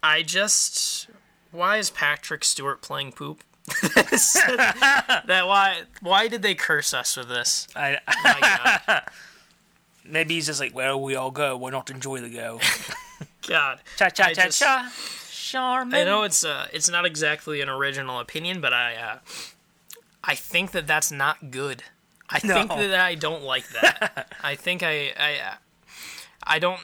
I 0.02 0.22
just, 0.22 1.08
why 1.50 1.78
is 1.78 1.90
Patrick 1.90 2.44
Stewart 2.44 2.80
playing 2.80 3.10
poop? 3.12 3.42
that 5.26 5.42
why? 5.46 5.82
Why 6.00 6.28
did 6.28 6.42
they 6.42 6.54
curse 6.54 6.94
us 6.94 7.16
with 7.16 7.28
this? 7.28 7.66
I, 7.74 7.98
My 8.24 9.02
maybe 10.04 10.34
he's 10.34 10.46
just 10.46 10.60
like, 10.60 10.74
well, 10.74 11.00
we 11.00 11.16
all 11.16 11.30
go. 11.30 11.56
Why 11.56 11.70
not 11.70 11.90
enjoy 11.90 12.20
the 12.20 12.30
go? 12.30 12.60
God. 13.48 13.80
Cha 13.96 14.08
cha 14.10 14.24
I 14.26 14.34
cha 14.34 14.44
just- 14.44 14.58
cha. 14.60 14.92
Charmin. 15.30 15.94
I 15.94 16.04
know 16.04 16.24
it's 16.24 16.44
uh, 16.44 16.66
it's 16.72 16.90
not 16.90 17.06
exactly 17.06 17.60
an 17.60 17.68
original 17.68 18.18
opinion, 18.18 18.60
but 18.60 18.72
I 18.72 18.96
uh, 18.96 19.18
I 20.24 20.34
think 20.34 20.72
that 20.72 20.86
that's 20.88 21.12
not 21.12 21.50
good. 21.52 21.84
I 22.28 22.40
think 22.40 22.68
that 22.70 22.94
I 22.98 23.14
don't 23.14 23.44
like 23.44 23.68
that. 23.68 24.34
I 24.42 24.56
think 24.56 24.82
I 24.82 25.12
I 25.16 25.54
I 26.42 26.58
don't 26.58 26.80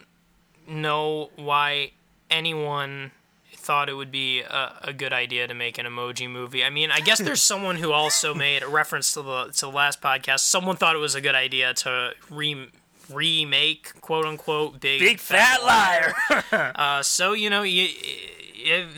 know 0.68 1.30
why 1.34 1.90
anyone 2.30 3.10
thought 3.54 3.88
it 3.88 3.94
would 3.94 4.10
be 4.10 4.40
a, 4.40 4.72
a 4.82 4.92
good 4.92 5.12
idea 5.12 5.46
to 5.46 5.54
make 5.54 5.78
an 5.78 5.86
emoji 5.86 6.28
movie. 6.28 6.64
I 6.64 6.70
mean, 6.70 6.90
I 6.90 7.00
guess 7.00 7.20
there's 7.20 7.42
someone 7.42 7.76
who 7.76 7.92
also 7.92 8.34
made 8.48 8.62
a 8.62 8.68
reference 8.68 9.12
to 9.14 9.22
the 9.22 9.44
to 9.54 9.66
the 9.66 9.72
last 9.72 10.00
podcast. 10.00 10.40
Someone 10.40 10.76
thought 10.76 10.96
it 10.96 11.00
was 11.00 11.14
a 11.14 11.20
good 11.20 11.34
idea 11.34 11.74
to 11.74 12.12
re 12.30 12.68
remake 13.10 14.00
quote 14.00 14.24
unquote 14.24 14.80
big 14.80 15.00
Big 15.00 15.18
fat 15.18 15.62
liar. 15.64 16.14
uh, 16.74 17.02
so 17.02 17.32
you 17.32 17.50
know, 17.50 17.62
you, 17.62 17.88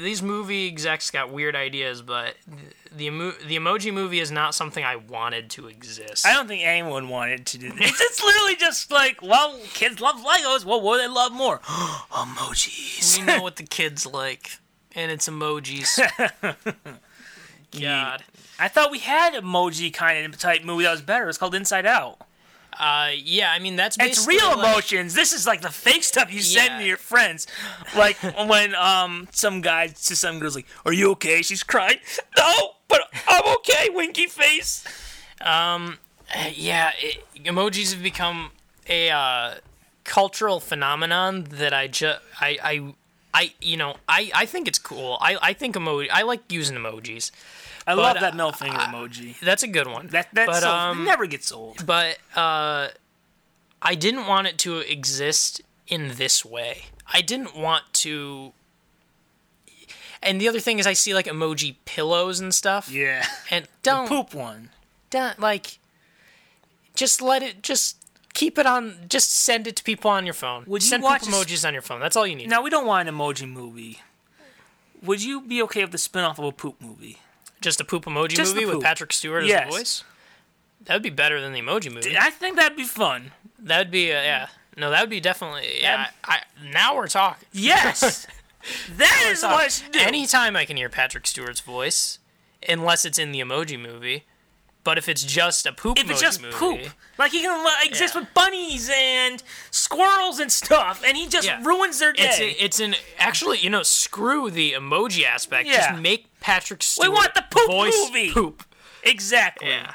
these 0.01 0.23
movie 0.23 0.67
execs 0.69 1.11
got 1.11 1.31
weird 1.31 1.57
ideas, 1.57 2.03
but 2.03 2.35
the 2.95 3.07
emo- 3.07 3.33
the 3.47 3.57
emoji 3.57 3.93
movie 3.93 4.21
is 4.21 4.31
not 4.31 4.55
something 4.55 4.85
I 4.85 4.97
wanted 4.97 5.51
to 5.51 5.69
exist. 5.69 6.27
I 6.27 6.33
don't 6.33 6.47
think 6.47 6.63
anyone 6.65 7.09
wanted 7.09 7.47
to 7.47 7.59
do 7.59 7.71
this. 7.71 7.91
It's, 7.91 8.01
it's 8.01 8.23
literally 8.23 8.57
just 8.57 8.91
like, 8.91 9.23
well, 9.23 9.59
kids 9.75 10.01
love 10.01 10.17
Legos. 10.17 10.65
Well, 10.65 10.81
what 10.81 10.97
do 10.99 11.03
they 11.03 11.15
love 11.15 11.33
more? 11.33 11.59
Emojis. 12.13 13.19
we 13.19 13.25
know 13.25 13.43
what 13.43 13.57
the 13.57 13.65
kids 13.65 14.07
like, 14.07 14.59
and 14.95 15.11
it's 15.11 15.29
emojis. 15.29 15.99
God. 17.81 18.25
I 18.59 18.69
thought 18.69 18.91
we 18.91 19.01
had 19.01 19.35
emoji 19.35 19.93
kind 19.93 20.25
of 20.27 20.39
type 20.39 20.65
movie 20.65 20.85
that 20.85 20.93
was 20.93 21.03
better. 21.03 21.29
It's 21.29 21.39
called 21.39 21.55
Inside 21.55 21.87
Out. 21.87 22.19
Uh, 22.79 23.11
yeah, 23.17 23.53
I 23.53 23.59
mean 23.59 23.77
that's 23.77 23.97
It's 24.01 24.27
real 24.27 24.47
like- 24.49 24.59
emotions. 24.59 25.15
This 25.15 25.33
is 25.33 25.47
like 25.47 25.61
the 25.61 25.71
fake 25.71 26.03
stuff 26.05 26.33
you 26.33 26.41
send 26.43 26.81
to 26.81 26.87
your 26.87 26.97
friends. 26.97 27.47
Like 27.97 28.17
when 28.49 28.75
um 28.75 29.29
some 29.33 29.61
guy 29.61 29.89
to 29.89 30.17
some 30.17 30.39
girl's 30.41 30.57
like, 30.57 30.67
"Are 30.85 30.93
you 30.93 31.11
okay?" 31.13 31.43
She's 31.43 31.63
crying. 31.63 31.99
No, 32.37 32.73
but 32.89 33.03
I'm 33.29 33.45
okay. 33.59 33.89
Winky 33.91 34.27
face. 34.27 34.85
Um, 35.41 35.99
yeah, 36.55 36.93
it, 36.99 37.23
emojis 37.45 37.93
have 37.93 38.03
become 38.03 38.51
a 38.89 39.11
uh, 39.11 39.55
cultural 40.05 40.61
phenomenon 40.61 41.45
that 41.51 41.73
I 41.73 41.87
just 41.89 42.21
I 42.41 42.59
I. 42.63 42.95
I 43.37 43.53
you 43.61 43.77
know 43.77 43.97
I, 44.09 44.31
I 44.33 44.47
think 44.47 44.69
it's 44.69 44.79
cool. 44.79 45.19
I, 45.21 45.37
I 45.43 45.53
think 45.55 45.75
emoji 45.75 46.07
I 46.13 46.23
like 46.23 46.53
using 46.53 46.77
emojis. 46.77 47.33
I 47.87 47.95
love 47.95 48.19
that 48.21 48.35
middle 48.35 48.53
finger 48.53 48.79
emoji. 48.79 49.39
That's 49.41 49.63
a 49.63 49.69
good 49.69 49.87
one. 49.87 50.07
That 50.09 50.29
that's 50.33 50.51
but, 50.51 50.61
so, 50.63 50.71
um, 50.71 51.05
never 51.05 51.27
gets 51.27 51.53
old. 51.53 51.85
but 51.87 52.19
uh, 52.35 52.89
I 53.83 53.95
didn't 53.95 54.27
want 54.27 54.47
it 54.47 54.59
to 54.59 54.79
exist 54.79 55.61
in 55.87 56.13
this 56.17 56.45
way. 56.45 56.87
I 57.13 57.21
didn't 57.21 57.57
want 57.57 57.85
to. 57.95 58.53
And 60.23 60.41
the 60.41 60.49
other 60.49 60.61
thing 60.61 60.79
is, 60.79 60.87
I 60.87 60.95
see 60.95 61.13
like 61.13 61.27
emoji 61.27 61.77
pillows 61.85 62.41
and 62.41 62.55
stuff. 62.55 62.91
Yeah. 62.91 63.27
And 63.51 63.69
don't 63.83 64.09
Poop 64.09 64.35
one. 64.35 64.71
don't 65.11 65.39
like. 65.39 65.79
Just 66.95 67.21
let 67.21 67.43
it. 67.43 67.63
Just 67.63 68.03
keep 68.33 68.57
it 68.57 68.65
on. 68.67 68.95
Just 69.09 69.31
send 69.31 69.67
it 69.67 69.77
to 69.77 69.85
people 69.85 70.11
on 70.11 70.25
your 70.25 70.33
phone. 70.35 70.65
Would 70.67 70.83
you 70.83 70.89
send 70.89 71.03
watch 71.03 71.25
poop 71.25 71.35
a 71.35 71.37
emojis 71.37 71.67
on 71.67 71.75
your 71.75 71.83
phone? 71.83 72.01
That's 72.01 72.17
all 72.17 72.27
you 72.27 72.37
need. 72.37 72.49
Now 72.49 72.63
we 72.63 72.71
don't 72.71 72.87
want 72.87 73.07
an 73.07 73.15
emoji 73.15 73.47
movie. 73.47 74.01
Would 75.03 75.23
you 75.23 75.43
be 75.43 75.61
okay 75.65 75.83
with 75.83 75.93
the 75.93 75.99
spin-off 75.99 76.39
of 76.39 76.47
a 76.47 76.53
poop 76.53 76.81
movie? 76.81 77.19
Just 77.65 77.81
a 77.81 77.85
poop 77.85 78.05
emoji 78.05 78.31
Just 78.31 78.55
the 78.55 78.61
movie 78.61 78.75
with. 78.75 78.85
Patrick 78.85 79.13
Stewart 79.13 79.45
as 79.45 79.49
Yes. 79.49 79.65
the 79.73 79.79
voice. 79.79 80.05
That 80.85 80.93
would 80.95 81.03
be 81.03 81.09
better 81.11 81.41
than 81.41 81.55
the 81.55 81.61
emoji 81.63 81.91
movie. 81.93 82.15
I 82.19 82.29
think 82.31 82.57
that'd 82.57 82.77
be 82.77 82.85
fun. 82.85 83.33
That 83.59 83.79
would 83.79 83.91
be 83.91 84.13
uh, 84.13 84.21
yeah. 84.23 84.49
No, 84.77 84.91
that 84.91 85.01
would 85.01 85.09
be 85.11 85.21
definitely 85.21 85.81
yeah. 85.81 86.09
I, 86.25 86.37
I, 86.37 86.69
now 86.71 86.95
we're 86.95 87.07
talking. 87.07 87.49
Yes. 87.53 88.27
that 88.97 89.25
is 89.29 89.43
what 89.43 89.53
I 89.53 89.69
should 89.69 89.93
do. 89.93 90.01
Anytime 90.01 90.57
I 90.57 90.67
can 90.67 90.77
hear 90.77 90.91
Patrick 90.91 91.27
Stewart's 91.27 91.61
voice, 91.61 92.19
unless 92.69 93.05
it's 93.07 93.19
in 93.19 93.33
the 93.33 93.41
Emoji 93.41 93.81
Movie, 93.81 94.25
But 94.85 94.99
if 94.99 95.09
it's 95.09 95.23
just 95.25 95.65
a 95.67 95.73
poop, 95.73 95.97
movie. 95.97 96.01
if 96.07 96.11
it's 96.11 96.21
just 96.21 96.43
movie, 96.43 96.55
poop, 96.55 96.81
like 97.19 97.33
he 97.33 97.41
can 97.41 97.65
like, 97.65 97.87
exist 97.87 98.15
Yeah. 98.15 98.21
with 98.21 98.35
bunnies 98.35 98.91
and 98.95 99.43
squirrels 99.71 100.39
and 100.39 100.53
stuff, 100.53 101.03
and 101.07 101.17
he 101.17 101.27
just 101.27 101.47
Yeah. 101.49 101.63
ruins 101.65 101.99
their 101.99 102.13
day. 102.13 102.25
It's 102.25 102.39
a, 102.39 102.65
it's 102.65 102.81
an 102.81 102.95
actually 103.19 103.59
you 103.61 103.71
know 103.71 103.83
screw 103.83 104.51
the 104.51 104.73
emoji 104.73 105.25
aspect. 105.25 105.67
Yeah. 105.69 105.91
Just 105.91 106.03
make 106.03 106.27
Patrick 106.41 106.83
Stewart 106.83 107.09
We 107.09 107.15
want 107.15 107.35
the 107.35 107.45
poop 107.51 107.67
voice 107.67 107.97
movie. 108.09 108.31
Poop. 108.31 108.63
exactly. 109.03 109.69
Yeah, 109.69 109.95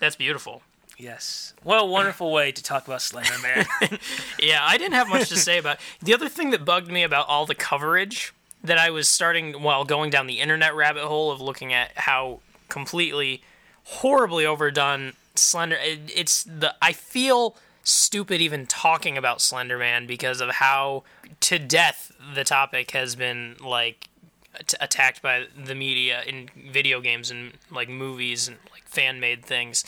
that's 0.00 0.16
beautiful. 0.16 0.62
Yes. 0.98 1.54
What 1.62 1.80
a 1.80 1.84
wonderful 1.84 2.30
way 2.32 2.52
to 2.52 2.62
talk 2.62 2.86
about 2.86 3.02
Slender 3.02 3.38
Man. 3.38 3.66
Yeah, 4.38 4.60
I 4.62 4.78
didn't 4.78 4.94
have 4.94 5.08
much 5.08 5.28
to 5.30 5.36
say 5.36 5.58
about. 5.58 5.78
The 6.02 6.12
other 6.14 6.28
thing 6.28 6.50
that 6.50 6.64
bugged 6.64 6.90
me 6.90 7.02
about 7.02 7.28
all 7.28 7.46
the 7.46 7.54
coverage 7.54 8.32
that 8.62 8.78
I 8.78 8.90
was 8.90 9.08
starting 9.08 9.62
while 9.62 9.84
going 9.84 10.10
down 10.10 10.26
the 10.26 10.38
internet 10.40 10.74
rabbit 10.76 11.04
hole 11.04 11.30
of 11.32 11.40
looking 11.40 11.72
at 11.72 11.90
how 11.96 12.40
completely 12.68 13.42
horribly 13.84 14.46
overdone 14.46 15.14
Slender. 15.34 15.76
It, 15.76 16.12
it's 16.14 16.44
the 16.44 16.74
I 16.82 16.92
feel 16.92 17.56
stupid 17.84 18.40
even 18.40 18.66
talking 18.66 19.16
about 19.16 19.40
Slender 19.40 19.78
Man 19.78 20.06
because 20.06 20.40
of 20.40 20.50
how 20.50 21.04
to 21.40 21.58
death 21.58 22.12
the 22.34 22.44
topic 22.44 22.92
has 22.92 23.16
been 23.16 23.56
like 23.60 24.08
at- 24.54 24.74
attacked 24.80 25.22
by 25.22 25.46
the 25.56 25.74
media 25.74 26.22
in 26.26 26.50
video 26.70 27.00
games 27.00 27.30
and 27.30 27.52
like 27.70 27.88
movies 27.88 28.46
and 28.46 28.58
like 28.72 28.86
fan 28.86 29.20
made 29.20 29.44
things 29.44 29.84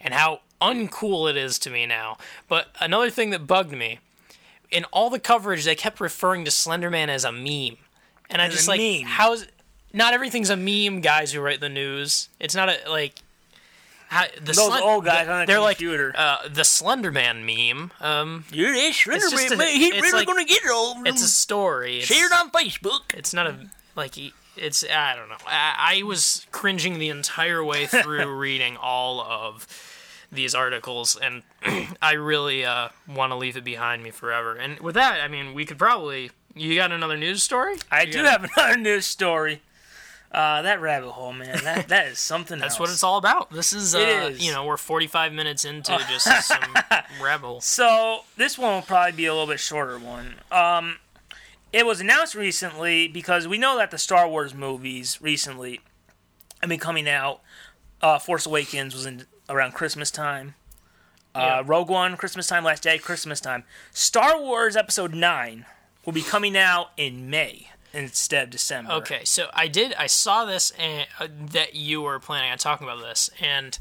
and 0.00 0.14
how 0.14 0.40
uncool 0.60 1.28
it 1.28 1.36
is 1.36 1.58
to 1.60 1.70
me 1.70 1.86
now. 1.86 2.18
But 2.48 2.68
another 2.80 3.10
thing 3.10 3.30
that 3.30 3.46
bugged 3.46 3.72
me 3.72 3.98
in 4.70 4.84
all 4.86 5.10
the 5.10 5.20
coverage, 5.20 5.64
they 5.64 5.74
kept 5.74 6.00
referring 6.00 6.44
to 6.44 6.50
Slenderman 6.50 7.08
as 7.08 7.24
a 7.24 7.32
meme, 7.32 7.76
and 8.30 8.40
I 8.40 8.48
just 8.48 8.66
like 8.68 8.80
meme. 8.80 9.04
how's 9.04 9.46
not 9.92 10.14
everything's 10.14 10.50
a 10.50 10.56
meme, 10.56 11.00
guys 11.02 11.32
who 11.32 11.40
write 11.40 11.60
the 11.60 11.68
news. 11.68 12.28
It's 12.40 12.54
not 12.54 12.68
a 12.68 12.78
like. 12.90 13.16
How, 14.12 14.24
the 14.36 14.52
Those 14.52 14.58
old 14.58 15.06
guys 15.06 15.26
on 15.26 15.42
a 15.42 15.46
they're 15.46 15.58
computer. 15.58 16.08
like 16.08 16.18
uh, 16.18 16.48
the 16.48 16.62
Slenderman 16.62 17.44
meme. 17.46 17.92
Um, 18.00 18.44
You're 18.52 18.74
a 18.74 18.92
Slender 18.92 19.34
Man. 19.36 19.52
a- 19.52 19.56
man. 19.56 19.68
He 19.76 19.86
it's 19.86 20.02
really 20.02 20.18
like- 20.18 20.26
gonna 20.26 20.44
get 20.44 20.62
it 20.62 20.70
all. 20.70 21.02
it's 21.06 21.22
a 21.22 21.28
story. 21.28 21.98
It's, 21.98 22.06
Share 22.08 22.26
it 22.26 22.32
on 22.32 22.50
Facebook. 22.50 23.14
it's 23.14 23.32
not 23.32 23.46
a 23.46 23.56
like 23.96 24.14
it's 24.56 24.84
I 24.84 25.16
don't 25.16 25.30
know. 25.30 25.36
I, 25.46 26.00
I 26.00 26.02
was 26.02 26.46
cringing 26.52 26.98
the 26.98 27.08
entire 27.08 27.64
way 27.64 27.86
through 27.86 28.36
reading 28.38 28.76
all 28.76 29.22
of 29.22 29.66
these 30.30 30.54
articles, 30.54 31.16
and 31.16 31.42
I 32.02 32.12
really 32.12 32.64
uh, 32.66 32.88
want 33.08 33.32
to 33.32 33.36
leave 33.36 33.56
it 33.56 33.64
behind 33.64 34.02
me 34.02 34.10
forever. 34.10 34.54
And 34.54 34.78
with 34.80 34.94
that, 34.94 35.20
I 35.22 35.28
mean, 35.28 35.54
we 35.54 35.64
could 35.64 35.78
probably. 35.78 36.30
You 36.54 36.74
got 36.74 36.92
another 36.92 37.16
news 37.16 37.42
story? 37.42 37.76
I 37.90 38.02
You 38.02 38.12
do 38.12 38.22
got- 38.24 38.42
have 38.42 38.50
another 38.56 38.76
news 38.76 39.06
story. 39.06 39.62
Uh, 40.32 40.62
that 40.62 40.80
rabbit 40.80 41.10
hole, 41.10 41.32
man. 41.34 41.62
That 41.62 41.88
that 41.88 42.06
is 42.06 42.18
something 42.18 42.58
That's 42.58 42.74
else. 42.74 42.80
what 42.80 42.90
it's 42.90 43.02
all 43.04 43.18
about. 43.18 43.50
This 43.50 43.72
is, 43.74 43.94
uh, 43.94 44.30
is. 44.32 44.44
you 44.44 44.50
know, 44.50 44.64
we're 44.64 44.78
45 44.78 45.32
minutes 45.32 45.64
into 45.66 45.92
just 46.08 46.26
some 46.48 46.62
rebel. 47.22 47.60
So 47.60 48.20
this 48.38 48.56
one 48.56 48.74
will 48.76 48.82
probably 48.82 49.12
be 49.12 49.26
a 49.26 49.32
little 49.34 49.46
bit 49.46 49.60
shorter 49.60 49.98
one. 49.98 50.36
Um, 50.50 50.96
it 51.72 51.84
was 51.84 52.00
announced 52.00 52.34
recently 52.34 53.08
because 53.08 53.46
we 53.46 53.58
know 53.58 53.76
that 53.76 53.90
the 53.90 53.98
Star 53.98 54.26
Wars 54.28 54.54
movies 54.54 55.18
recently 55.20 55.80
have 56.60 56.68
been 56.70 56.78
coming 56.80 57.08
out. 57.08 57.40
Uh, 58.00 58.18
Force 58.18 58.46
Awakens 58.46 58.94
was 58.94 59.04
in 59.06 59.26
around 59.50 59.72
Christmas 59.72 60.10
time. 60.10 60.54
Uh, 61.34 61.40
Yeah. 61.40 61.62
Rogue 61.66 61.88
One, 61.90 62.16
Christmas 62.16 62.46
time. 62.46 62.64
Last 62.64 62.84
Jedi, 62.84 63.00
Christmas 63.02 63.40
time. 63.40 63.64
Star 63.90 64.40
Wars 64.40 64.76
Episode 64.76 65.14
Nine 65.14 65.66
will 66.06 66.12
be 66.14 66.22
coming 66.22 66.56
out 66.56 66.90
in 66.96 67.28
May 67.30 67.68
instead 67.92 68.44
of 68.44 68.50
December. 68.50 68.92
Okay, 68.92 69.24
so 69.24 69.48
I 69.54 69.68
did. 69.68 69.94
I 69.94 70.06
saw 70.06 70.44
this 70.44 70.72
and 70.78 71.06
uh, 71.20 71.28
that 71.52 71.74
you 71.74 72.02
were 72.02 72.18
planning 72.18 72.50
on 72.50 72.58
talking 72.58 72.86
about 72.86 73.02
this, 73.02 73.30
and 73.40 73.78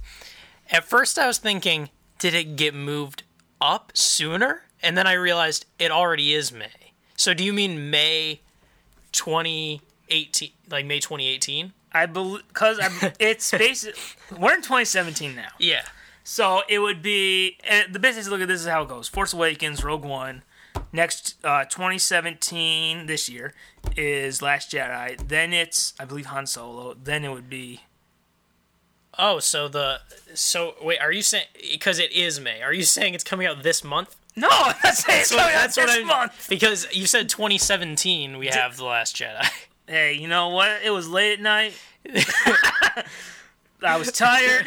at 0.70 0.84
first 0.84 1.18
I 1.18 1.28
was 1.28 1.38
thinking, 1.38 1.89
did 2.20 2.34
it 2.34 2.55
get 2.55 2.74
moved 2.74 3.24
up 3.59 3.91
sooner? 3.95 4.64
And 4.84 4.97
then 4.97 5.05
I 5.05 5.14
realized 5.14 5.66
it 5.78 5.91
already 5.91 6.34
is 6.34 6.51
May. 6.51 6.93
So 7.16 7.34
do 7.34 7.43
you 7.43 7.53
mean 7.53 7.91
May 7.91 8.41
2018, 9.12 10.49
like 10.70 10.86
May 10.86 10.99
2018? 10.99 11.74
I 11.93 12.05
believe 12.05 12.47
because 12.47 12.80
it's 13.20 13.51
basically 13.51 14.01
We're 14.38 14.53
in 14.55 14.62
2017 14.62 15.36
now. 15.36 15.49
Yeah. 15.59 15.82
So 16.24 16.62
it 16.70 16.80
would 16.80 17.01
be 17.01 17.57
the 17.91 17.99
business. 17.99 18.28
Look 18.28 18.41
at 18.41 18.47
this 18.47 18.62
is 18.62 18.68
how 18.68 18.84
it 18.84 18.89
goes: 18.89 19.07
Force 19.07 19.34
Awakens, 19.34 19.84
Rogue 19.84 20.05
One. 20.05 20.43
Next, 20.93 21.36
uh, 21.43 21.63
2017 21.65 23.05
this 23.05 23.30
year 23.30 23.53
is 23.95 24.41
Last 24.41 24.72
Jedi. 24.72 25.17
Then 25.28 25.53
it's 25.53 25.93
I 25.99 26.05
believe 26.05 26.28
Han 26.28 26.45
Solo. 26.45 26.95
Then 27.01 27.24
it 27.24 27.30
would 27.32 27.49
be 27.49 27.82
Oh, 29.19 29.39
so 29.39 29.67
the 29.67 29.99
so 30.34 30.76
wait, 30.82 30.99
are 30.99 31.11
you 31.11 31.22
saying 31.22 31.45
because 31.72 31.99
it 31.99 32.11
is 32.11 32.39
May? 32.39 32.61
Are 32.61 32.74
you 32.74 32.84
saying 32.84 33.13
it's 33.13 33.24
coming 33.24 33.45
out 33.47 33.61
this 33.63 33.84
month? 33.84 34.15
no. 34.36 34.47
That's, 34.84 35.03
that's 35.03 35.32
what, 35.34 35.51
that's 35.51 35.76
what 35.78 35.88
this 35.88 35.97
I 35.97 36.03
month. 36.03 36.47
because 36.49 36.88
you 36.95 37.05
said 37.05 37.28
2017 37.28 38.38
we 38.38 38.47
have 38.47 38.78
the 38.78 38.86
Last 38.86 39.15
Jedi. 39.15 39.45
Hey, 39.88 40.13
you 40.13 40.30
know 40.30 40.49
what? 40.49 40.69
It 40.86 40.91
was 40.91 41.09
late 41.09 41.34
at 41.34 41.41
night. 41.41 41.74
I 43.84 43.97
was 43.97 44.09
tired. 44.13 44.65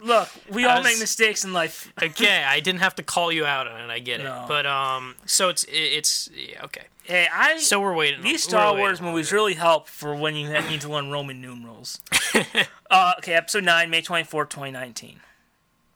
Look, 0.00 0.28
we 0.50 0.64
all 0.64 0.78
was- 0.78 0.84
make 0.84 0.98
mistakes 1.00 1.44
in 1.44 1.52
life. 1.52 1.92
okay, 2.02 2.44
I 2.44 2.60
didn't 2.60 2.80
have 2.80 2.94
to 2.96 3.02
call 3.02 3.32
you 3.32 3.44
out 3.44 3.66
on 3.66 3.80
it. 3.80 3.90
I 3.92 3.98
get 3.98 4.22
No. 4.22 4.42
it. 4.44 4.48
But 4.48 4.66
um, 4.66 5.16
so 5.26 5.48
it's 5.48 5.64
it, 5.64 5.72
it's 5.76 6.30
yeah, 6.34 6.64
okay. 6.64 6.84
Hey, 7.04 7.26
I 7.32 7.58
So 7.58 7.80
we're 7.80 7.94
waiting. 7.94 8.22
These 8.22 8.42
Star. 8.44 8.76
Wars 8.76 9.00
movies 9.00 9.32
really 9.32 9.54
help 9.54 9.88
for 9.88 10.14
when 10.14 10.36
you 10.36 10.48
need 10.68 10.82
to 10.82 10.88
learn 10.90 11.10
Roman 11.10 11.40
numerals. 11.40 12.00
uh, 12.90 13.12
okay, 13.18 13.32
episode 13.32 13.64
9, 13.64 13.88
May 13.88 14.02
24, 14.02 14.44
2019. 14.44 15.20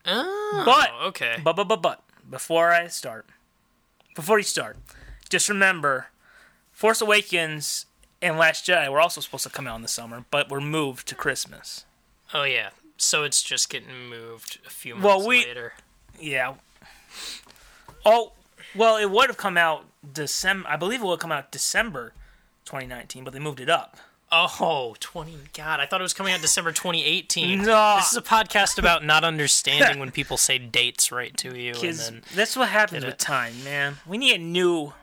Oh, 0.06 0.62
But- 0.64 0.90
okay. 1.08 1.36
But, 1.42 1.54
but, 1.56 1.68
but, 1.68 1.82
but, 1.82 2.02
before 2.28 2.70
I 2.72 2.88
start, 2.88 3.26
before 4.16 4.38
you 4.38 4.42
start, 4.44 4.78
just 5.28 5.48
remember 5.50 6.06
Force 6.72 7.00
Awakens 7.02 7.84
and 8.22 8.38
Last 8.38 8.66
Jedi 8.66 8.90
were 8.90 9.00
also 9.00 9.20
supposed 9.20 9.44
to 9.44 9.50
come 9.50 9.66
out 9.66 9.76
in 9.76 9.82
the 9.82 9.88
summer, 9.88 10.24
but 10.30 10.50
were 10.50 10.60
moved 10.60 11.06
to 11.08 11.14
Christmas. 11.14 11.84
oh 12.32 12.44
yeah. 12.44 12.70
So 13.02 13.24
it's 13.24 13.42
just 13.42 13.68
getting 13.68 14.08
moved 14.08 14.58
a 14.66 14.70
few 14.70 14.94
months 14.94 15.04
Well, 15.06 15.26
we- 15.26 15.44
later. 15.44 15.72
Yeah. 16.20 16.54
Oh, 18.04 18.32
well, 18.74 18.96
it 18.96 19.10
would 19.10 19.28
have 19.28 19.36
come 19.36 19.56
out 19.56 19.84
December. 20.12 20.68
I 20.68 20.76
believe 20.76 21.00
it 21.00 21.04
would 21.04 21.12
have 21.14 21.20
come 21.20 21.32
out 21.32 21.50
December 21.50 22.12
2019, 22.64 23.24
but 23.24 23.32
they 23.32 23.38
moved 23.38 23.60
it 23.60 23.68
up. 23.68 23.96
Oh, 24.34 24.96
20. 24.98 25.36
God, 25.52 25.78
I 25.78 25.84
thought 25.86 26.00
it 26.00 26.04
was 26.04 26.14
coming 26.14 26.32
out 26.32 26.40
December 26.40 26.72
2018. 26.72 27.62
No. 27.64 27.96
This 27.96 28.12
is 28.12 28.16
a 28.16 28.22
podcast 28.22 28.78
about 28.78 29.04
not 29.04 29.24
understanding 29.24 29.98
when 29.98 30.10
people 30.10 30.36
say 30.38 30.58
dates 30.58 31.12
right 31.12 31.36
to 31.38 31.56
you. 31.58 31.74
Then 31.92 32.22
that's 32.34 32.56
what 32.56 32.68
happens 32.70 33.04
with 33.04 33.14
it. 33.14 33.18
time, 33.18 33.62
man. 33.64 33.98
We 34.06 34.16
need 34.16 34.36
a 34.36 34.42
new 34.42 34.94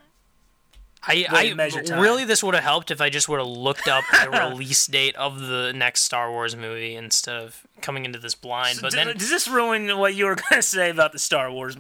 I, 1.04 1.26
I 1.30 1.54
measure 1.54 1.82
time. 1.82 2.02
really 2.02 2.26
this 2.26 2.44
would 2.44 2.56
have 2.56 2.64
helped 2.64 2.92
if 2.92 3.00
I 3.00 3.10
just 3.10 3.30
would 3.30 3.40
have 3.40 3.48
looked 3.48 3.88
up 3.88 4.04
the 4.12 4.30
release 4.50 4.86
date 4.88 5.16
of 5.16 5.40
the 5.40 5.72
next 5.74 6.02
Star 6.02 6.30
Wars 6.30 6.56
movie 6.56 6.96
instead 6.96 7.38
of 7.38 7.66
coming 7.82 8.06
into 8.06 8.20
this 8.20 8.36
blind. 8.36 8.80
But 8.82 8.92
then 8.94 9.08
does 9.18 9.30
this 9.30 9.48
ruin 9.48 9.98
what 9.98 10.14
you 10.14 10.26
were 10.26 10.36
going 10.50 10.56
to 10.56 10.62
say 10.62 10.90
about 10.90 11.14
the 11.14 11.20
Star 11.20 11.52
Wars 11.52 11.78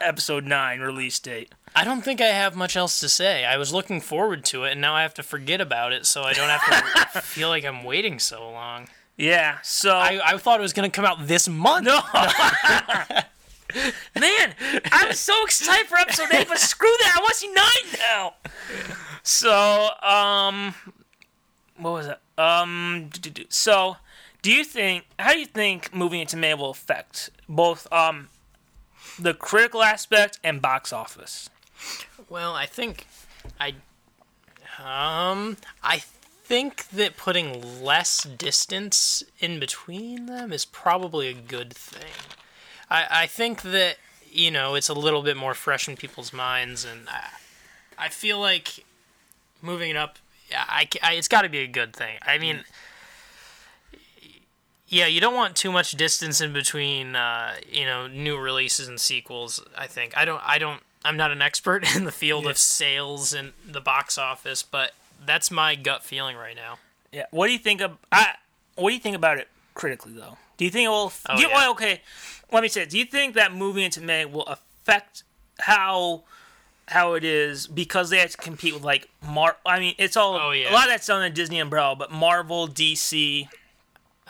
Episode 0.00 0.44
Nine 0.44 0.80
release 0.80 1.18
date? 1.18 1.52
I 1.74 1.84
don't 1.84 2.02
think 2.02 2.20
I 2.20 2.26
have 2.26 2.54
much 2.54 2.76
else 2.76 3.00
to 3.00 3.08
say. 3.08 3.44
I 3.44 3.56
was 3.56 3.72
looking 3.72 4.00
forward 4.00 4.44
to 4.46 4.64
it, 4.64 4.72
and 4.72 4.80
now 4.80 4.94
I 4.94 5.02
have 5.02 5.14
to 5.14 5.22
forget 5.22 5.60
about 5.60 5.92
it, 5.92 6.04
so 6.04 6.22
I 6.22 6.32
don't 6.34 6.48
have 6.48 7.12
to 7.12 7.20
feel 7.22 7.48
like 7.48 7.64
I'm 7.64 7.84
waiting 7.84 8.18
so 8.18 8.50
long. 8.50 8.88
Yeah. 9.16 9.58
So 9.62 9.94
I, 9.96 10.20
I 10.24 10.38
thought 10.38 10.60
it 10.60 10.62
was 10.62 10.72
going 10.72 10.90
to 10.90 10.94
come 10.94 11.04
out 11.04 11.26
this 11.26 11.48
month. 11.48 11.86
no, 11.86 12.00
man, 14.18 14.54
I 14.90 15.06
was 15.06 15.18
so 15.18 15.44
excited 15.44 15.86
for 15.86 15.98
Episode 15.98 16.32
Eight, 16.32 16.48
but 16.48 16.58
screw 16.58 16.94
that, 17.00 17.14
I 17.16 17.20
want 17.20 17.32
to 17.32 17.38
see 17.38 17.52
nine 17.52 17.98
now. 17.98 18.34
So, 19.22 19.90
um, 20.02 20.74
what 21.76 21.92
was 21.92 22.06
it? 22.06 22.18
Um, 22.38 23.10
so, 23.48 23.96
do 24.42 24.52
you 24.52 24.64
think? 24.64 25.04
How 25.18 25.32
do 25.32 25.38
you 25.38 25.46
think 25.46 25.94
moving 25.94 26.20
into 26.20 26.36
May 26.36 26.54
will 26.54 26.70
affect 26.70 27.30
both 27.48 27.90
um 27.92 28.28
the 29.18 29.34
critical 29.34 29.82
aspect 29.82 30.40
and 30.42 30.60
box 30.60 30.92
office? 30.92 31.48
Well, 32.28 32.54
I 32.54 32.66
think 32.66 33.06
I 33.60 33.74
um 34.78 35.56
I 35.82 35.98
think 35.98 36.88
that 36.88 37.16
putting 37.16 37.82
less 37.82 38.24
distance 38.24 39.22
in 39.38 39.60
between 39.60 40.26
them 40.26 40.52
is 40.52 40.64
probably 40.64 41.28
a 41.28 41.34
good 41.34 41.72
thing. 41.72 42.10
I 42.92 43.22
I 43.22 43.26
think 43.26 43.62
that 43.62 43.96
you 44.30 44.50
know 44.50 44.74
it's 44.74 44.88
a 44.88 44.94
little 44.94 45.22
bit 45.22 45.36
more 45.36 45.54
fresh 45.54 45.88
in 45.88 45.96
people's 45.96 46.32
minds, 46.32 46.84
and 46.84 47.08
I, 47.08 47.28
I 48.06 48.08
feel 48.08 48.38
like 48.40 48.84
moving 49.60 49.90
it 49.90 49.96
up. 49.96 50.18
yeah, 50.50 50.64
I, 50.68 50.88
I 51.02 51.12
it's 51.14 51.28
got 51.28 51.42
to 51.42 51.48
be 51.48 51.58
a 51.60 51.66
good 51.66 51.94
thing. 51.94 52.16
I 52.22 52.38
mean. 52.38 52.64
Yeah, 54.88 55.06
you 55.06 55.20
don't 55.22 55.34
want 55.34 55.56
too 55.56 55.72
much 55.72 55.92
distance 55.92 56.42
in 56.42 56.52
between, 56.52 57.16
uh, 57.16 57.54
you 57.66 57.86
know, 57.86 58.06
new 58.08 58.36
releases 58.36 58.88
and 58.88 59.00
sequels. 59.00 59.62
I 59.76 59.86
think 59.86 60.14
I 60.16 60.24
don't. 60.26 60.42
I 60.44 60.58
don't. 60.58 60.82
I'm 61.04 61.16
not 61.16 61.30
an 61.30 61.40
expert 61.40 61.84
in 61.96 62.04
the 62.04 62.12
field 62.12 62.44
Yeah. 62.44 62.50
of 62.50 62.58
sales 62.58 63.32
and 63.32 63.52
the 63.66 63.80
box 63.80 64.18
office, 64.18 64.62
but 64.62 64.92
that's 65.24 65.50
my 65.50 65.76
gut 65.76 66.04
feeling 66.04 66.36
right 66.36 66.54
now. 66.54 66.78
Yeah. 67.10 67.24
What 67.30 67.46
do 67.46 67.52
you 67.54 67.58
think 67.58 67.80
of? 67.80 67.92
I. 68.10 68.34
What 68.76 68.90
do 68.90 68.94
you 68.94 69.00
think 69.00 69.16
about 69.16 69.38
it 69.38 69.48
critically, 69.74 70.12
though? 70.12 70.36
Do 70.62 70.66
you 70.66 70.70
think 70.70 70.86
it 70.86 70.90
will? 70.90 71.12
Oh, 71.28 71.38
you, 71.40 71.48
yeah. 71.48 71.54
well, 71.54 71.70
okay, 71.72 72.00
let 72.52 72.62
me 72.62 72.68
say. 72.68 72.84
Do 72.84 72.96
you 72.96 73.04
think 73.04 73.34
that 73.34 73.52
moving 73.52 73.82
into 73.82 74.00
May 74.00 74.24
will 74.26 74.46
affect 74.46 75.24
how 75.58 76.22
how 76.86 77.14
it 77.14 77.24
is 77.24 77.66
because 77.66 78.10
they 78.10 78.18
have 78.18 78.30
to 78.30 78.36
compete 78.36 78.72
with 78.72 78.84
like 78.84 79.08
Mar? 79.26 79.56
I 79.66 79.80
mean, 79.80 79.96
it's 79.98 80.16
all 80.16 80.36
Oh, 80.36 80.52
yeah. 80.52 80.70
a 80.70 80.72
lot 80.72 80.84
of 80.84 80.90
that's 80.90 81.08
done 81.08 81.24
in 81.24 81.34
Disney 81.34 81.58
umbrella, 81.58 81.96
but 81.96 82.12
Marvel, 82.12 82.68
DC. 82.68 83.48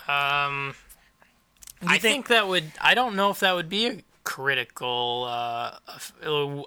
Um, 0.08 0.74
I 1.86 1.98
think, 1.98 2.28
that 2.28 2.48
would. 2.48 2.72
I 2.80 2.94
don't 2.94 3.14
know 3.14 3.28
if 3.28 3.40
that 3.40 3.54
would 3.54 3.68
be 3.68 3.86
a 3.88 3.98
critical. 4.24 5.26
Uh, 5.28 5.76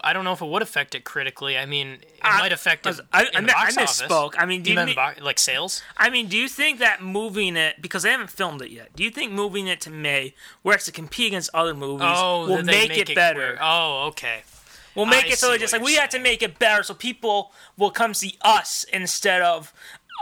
I 0.03 0.13
don't 0.13 0.23
know 0.23 0.33
if 0.33 0.41
it 0.41 0.47
would 0.47 0.61
affect 0.61 0.95
it 0.95 1.03
critically. 1.03 1.57
I 1.57 1.65
mean, 1.65 1.87
it 1.89 2.09
I- 2.21 2.39
might 2.39 2.51
affect 2.51 2.85
it 2.85 2.99
I, 3.13 3.23
I, 3.23 3.27
I 3.35 3.41
box 3.41 3.77
office. 3.77 4.01
misspoke. 4.01 4.33
I 4.37 4.45
mean, 4.45 4.61
do 4.63 4.71
You 4.73 4.79
you, 4.81 4.95
bo- 4.95 5.13
like 5.21 5.39
sales? 5.39 5.81
I 5.97 6.09
mean, 6.09 6.27
do 6.27 6.37
you 6.37 6.47
think 6.47 6.79
that 6.79 7.01
moving 7.01 7.55
it 7.55 7.81
because 7.81 8.03
they 8.03 8.11
haven't 8.11 8.29
filmed 8.29 8.61
it 8.61 8.71
yet? 8.71 8.95
Do 8.95 9.03
you 9.03 9.09
think 9.11 9.31
moving 9.31 9.67
it 9.67 9.81
to 9.81 9.89
May, 9.89 10.33
where 10.61 10.73
it 10.75 10.79
has 10.79 10.85
to 10.85 10.91
compete 10.91 11.27
against 11.27 11.49
other 11.53 11.73
movies, 11.73 12.07
Oh, 12.09 12.47
will 12.47 12.63
they 12.63 12.87
make, 12.87 12.97
it, 12.97 13.15
better? 13.15 13.51
quick. 13.51 13.59
Oh, 13.61 14.07
okay. 14.07 14.43
We'll 14.95 15.05
make 15.05 15.29
it 15.29 15.37
so 15.37 15.51
it's 15.51 15.59
just 15.61 15.73
like 15.73 15.81
we 15.81 15.95
have 15.95 16.09
to 16.11 16.19
make 16.19 16.41
it 16.41 16.57
better, 16.57 16.81
so 16.81 16.93
people 16.93 17.51
will 17.77 17.91
come 17.91 18.13
see 18.13 18.37
us 18.41 18.85
instead 18.93 19.41
of 19.41 19.73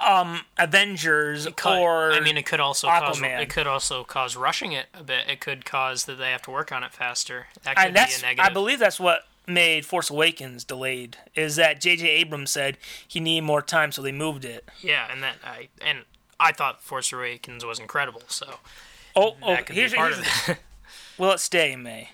um 0.05 0.41
Avengers 0.57 1.47
Cut- 1.55 1.77
or 1.79 2.11
I 2.13 2.19
mean, 2.19 2.37
it 2.37 2.45
could 2.45 2.59
also 2.59 2.87
cause 2.87 3.19
Aquaman. 3.19 3.41
it 3.41 3.49
could 3.49 3.67
also 3.67 4.03
cause 4.03 4.35
rushing 4.35 4.71
it 4.71 4.87
a 4.93 5.03
bit. 5.03 5.29
It 5.29 5.39
could 5.39 5.65
cause 5.65 6.05
that 6.05 6.15
they 6.17 6.31
have 6.31 6.41
to 6.43 6.51
work 6.51 6.71
on 6.71 6.83
it 6.83 6.91
faster. 6.93 7.47
That 7.63 7.75
could 7.75 7.87
and 7.87 7.95
that's 7.95 8.19
be 8.19 8.25
a 8.25 8.29
negative. 8.29 8.49
I 8.49 8.53
believe 8.53 8.79
that's 8.79 8.99
what 8.99 9.27
made 9.45 9.85
Force 9.85 10.09
Awakens 10.09 10.63
delayed. 10.63 11.17
Is 11.35 11.57
that 11.57 11.81
J.J. 11.81 12.07
Abrams 12.07 12.49
said 12.51 12.77
he 13.07 13.19
needed 13.19 13.43
more 13.43 13.61
time, 13.61 13.91
so 13.91 14.01
they 14.01 14.11
moved 14.11 14.45
it. 14.45 14.67
Yeah, 14.81 15.07
and 15.11 15.21
that 15.21 15.35
I 15.45 15.67
and 15.81 15.99
I 16.39 16.51
thought 16.51 16.81
Force 16.81 17.11
Awakens 17.13 17.63
was 17.65 17.79
incredible. 17.79 18.23
So 18.27 18.55
Oh, 19.15 19.35
oh 19.41 19.57
could 19.57 19.75
here's, 19.75 19.91
be 19.91 19.97
part 19.97 20.13
here's 20.13 20.25
of 20.27 20.49
it. 20.49 20.57
will 21.17 21.31
it 21.31 21.39
stay 21.39 21.71
in 21.73 21.83
May? 21.83 22.09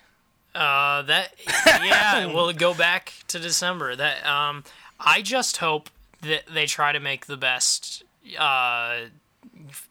Uh, 0.53 1.01
that 1.03 1.33
yeah, 1.83 2.25
will 2.25 2.49
it 2.49 2.57
go 2.57 2.73
back 2.73 3.13
to 3.27 3.39
December? 3.39 3.95
That 3.95 4.25
um, 4.25 4.63
I 4.99 5.21
just 5.21 5.57
hope 5.57 5.89
that 6.21 6.43
they 6.53 6.65
try 6.65 6.91
to 6.91 6.99
make 6.99 7.25
the 7.25 7.37
best 7.37 8.03
uh 8.37 8.97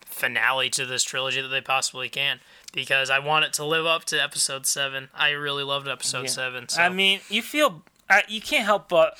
finale 0.04 0.68
to 0.70 0.84
this 0.84 1.02
trilogy 1.02 1.40
that 1.40 1.48
they 1.48 1.60
possibly 1.60 2.08
can 2.08 2.40
because 2.72 3.10
I 3.10 3.18
want 3.18 3.44
it 3.44 3.52
to 3.54 3.64
live 3.64 3.86
up 3.86 4.04
to 4.06 4.22
Episode 4.22 4.66
Seven. 4.66 5.08
I 5.14 5.30
really 5.30 5.62
loved 5.62 5.88
Episode 5.88 6.28
Seven. 6.28 6.68
So. 6.68 6.82
I 6.82 6.88
mean, 6.88 7.20
you 7.28 7.42
feel 7.42 7.82
uh, 8.10 8.20
you 8.28 8.40
can't 8.40 8.64
help 8.64 8.88
but. 8.88 9.18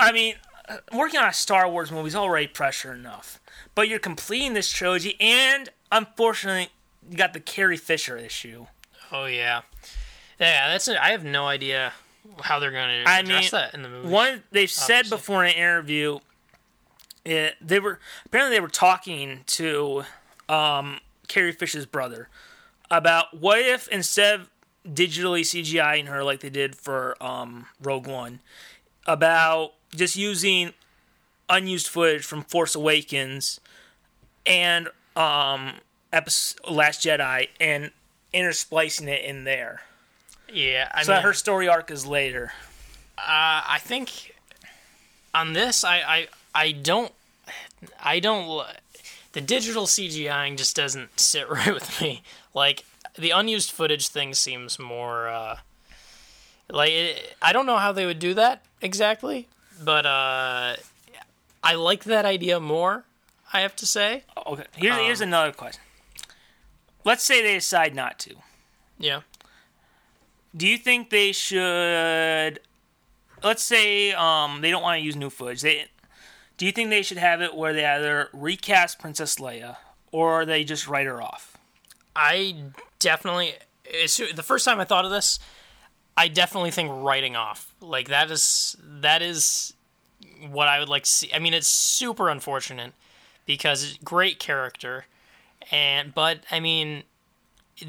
I 0.00 0.10
mean, 0.10 0.34
uh, 0.68 0.78
working 0.92 1.20
on 1.20 1.28
a 1.28 1.32
Star 1.32 1.68
Wars 1.68 1.92
movie 1.92 2.08
is 2.08 2.16
already 2.16 2.48
pressure 2.48 2.92
enough, 2.92 3.40
but 3.74 3.88
you're 3.88 4.00
completing 4.00 4.54
this 4.54 4.70
trilogy, 4.72 5.16
and 5.20 5.68
unfortunately, 5.92 6.70
you 7.08 7.16
got 7.16 7.32
the 7.34 7.40
Carrie 7.40 7.76
Fisher 7.76 8.16
issue. 8.16 8.66
oh 9.12 9.26
yeah, 9.26 9.62
yeah. 10.40 10.68
That's 10.68 10.88
it. 10.88 10.96
I 10.96 11.10
have 11.10 11.24
no 11.24 11.46
idea 11.46 11.92
how 12.40 12.58
they're 12.58 12.70
going 12.70 13.04
to 13.04 13.10
I 13.10 13.20
address 13.20 13.52
mean, 13.52 13.60
that 13.60 13.74
in 13.74 13.82
the 13.82 13.88
movie. 13.88 14.08
One 14.08 14.42
they've 14.50 14.70
said 14.70 15.08
before 15.10 15.44
in 15.44 15.50
an 15.52 15.56
interview, 15.56 16.18
it, 17.24 17.54
they 17.60 17.80
were 17.80 17.98
apparently 18.26 18.56
they 18.56 18.60
were 18.60 18.68
talking 18.68 19.40
to 19.48 20.04
um, 20.48 21.00
Carrie 21.28 21.52
Fisher's 21.52 21.86
brother 21.86 22.28
about 22.90 23.38
what 23.38 23.58
if 23.60 23.88
instead 23.88 24.40
of 24.40 24.50
digitally 24.86 25.42
CGIing 25.42 26.06
her 26.08 26.24
like 26.24 26.40
they 26.40 26.50
did 26.50 26.74
for 26.74 27.16
um, 27.22 27.66
Rogue 27.80 28.06
One, 28.06 28.40
about 29.06 29.72
just 29.94 30.16
using 30.16 30.72
unused 31.48 31.88
footage 31.88 32.24
from 32.24 32.42
Force 32.42 32.74
Awakens 32.74 33.60
and 34.46 34.88
um, 35.16 35.74
episode, 36.12 36.58
Last 36.70 37.04
Jedi 37.04 37.48
and 37.60 37.90
intersplicing 38.34 39.08
it 39.08 39.24
in 39.24 39.44
there. 39.44 39.82
Yeah, 40.52 40.88
I 40.94 41.02
So 41.02 41.14
mean, 41.14 41.22
her 41.22 41.32
story 41.32 41.68
arc 41.68 41.90
is 41.90 42.06
later. 42.06 42.52
Uh, 43.18 43.62
I 43.68 43.78
think 43.80 44.34
on 45.34 45.52
this, 45.52 45.84
I, 45.84 45.96
I, 46.00 46.28
I 46.54 46.72
don't, 46.72 47.12
I 48.02 48.20
don't. 48.20 48.66
The 49.32 49.40
digital 49.40 49.86
CGIing 49.86 50.56
just 50.56 50.76
doesn't 50.76 51.18
sit 51.18 51.48
right 51.50 51.72
with 51.72 52.00
me. 52.00 52.22
Like 52.54 52.84
the 53.16 53.30
unused 53.30 53.70
footage 53.70 54.08
thing 54.08 54.34
seems 54.34 54.78
more. 54.78 55.28
Uh, 55.28 55.56
like 56.70 56.90
it, 56.92 57.36
I 57.42 57.52
don't 57.52 57.66
know 57.66 57.78
how 57.78 57.92
they 57.92 58.06
would 58.06 58.18
do 58.18 58.34
that 58.34 58.62
exactly, 58.80 59.48
but 59.82 60.06
uh, 60.06 60.76
I 61.62 61.74
like 61.74 62.04
that 62.04 62.24
idea 62.24 62.60
more. 62.60 63.04
I 63.54 63.60
have 63.60 63.76
to 63.76 63.86
say. 63.86 64.24
Okay, 64.46 64.64
here's, 64.76 64.96
here's 64.96 65.20
Um, 65.22 65.28
another 65.28 65.52
question. 65.52 65.82
Let's 67.04 67.22
say 67.22 67.42
they 67.42 67.54
decide 67.54 67.94
not 67.94 68.18
to. 68.20 68.34
Yeah. 68.98 69.20
Do 70.56 70.66
you 70.66 70.76
think 70.76 71.10
they 71.10 71.32
should? 71.32 72.60
Let's 73.42 73.62
say 73.62 74.12
um, 74.12 74.60
they 74.60 74.70
don't 74.70 74.82
want 74.82 75.00
to 75.00 75.04
use 75.04 75.16
new 75.16 75.30
footage. 75.30 75.62
They, 75.62 75.86
do 76.56 76.66
you 76.66 76.72
think 76.72 76.90
they 76.90 77.02
should 77.02 77.18
have 77.18 77.40
it 77.40 77.56
where 77.56 77.72
they 77.72 77.84
either 77.84 78.28
recast 78.32 78.98
Princess 78.98 79.36
Leia 79.36 79.76
or 80.12 80.44
they 80.44 80.62
just 80.62 80.86
write 80.86 81.06
her 81.06 81.20
off? 81.20 81.56
I 82.14 82.56
definitely. 82.98 83.54
The 83.84 84.42
first 84.44 84.64
time 84.64 84.78
I 84.78 84.84
thought 84.84 85.04
of 85.04 85.10
this, 85.10 85.38
I 86.16 86.28
definitely 86.28 86.70
think 86.70 86.90
writing 86.92 87.36
off. 87.36 87.74
Like 87.80 88.08
that 88.08 88.30
is 88.30 88.76
that 88.80 89.22
is 89.22 89.74
what 90.50 90.68
I 90.68 90.78
would 90.78 90.88
like 90.88 91.04
to 91.04 91.10
see. 91.10 91.32
I 91.34 91.38
mean, 91.38 91.54
it's 91.54 91.68
super 91.68 92.28
unfortunate 92.28 92.92
because 93.46 93.82
it's 93.82 93.98
great 94.04 94.38
character, 94.38 95.06
and 95.70 96.14
but 96.14 96.40
I 96.50 96.60
mean, 96.60 97.04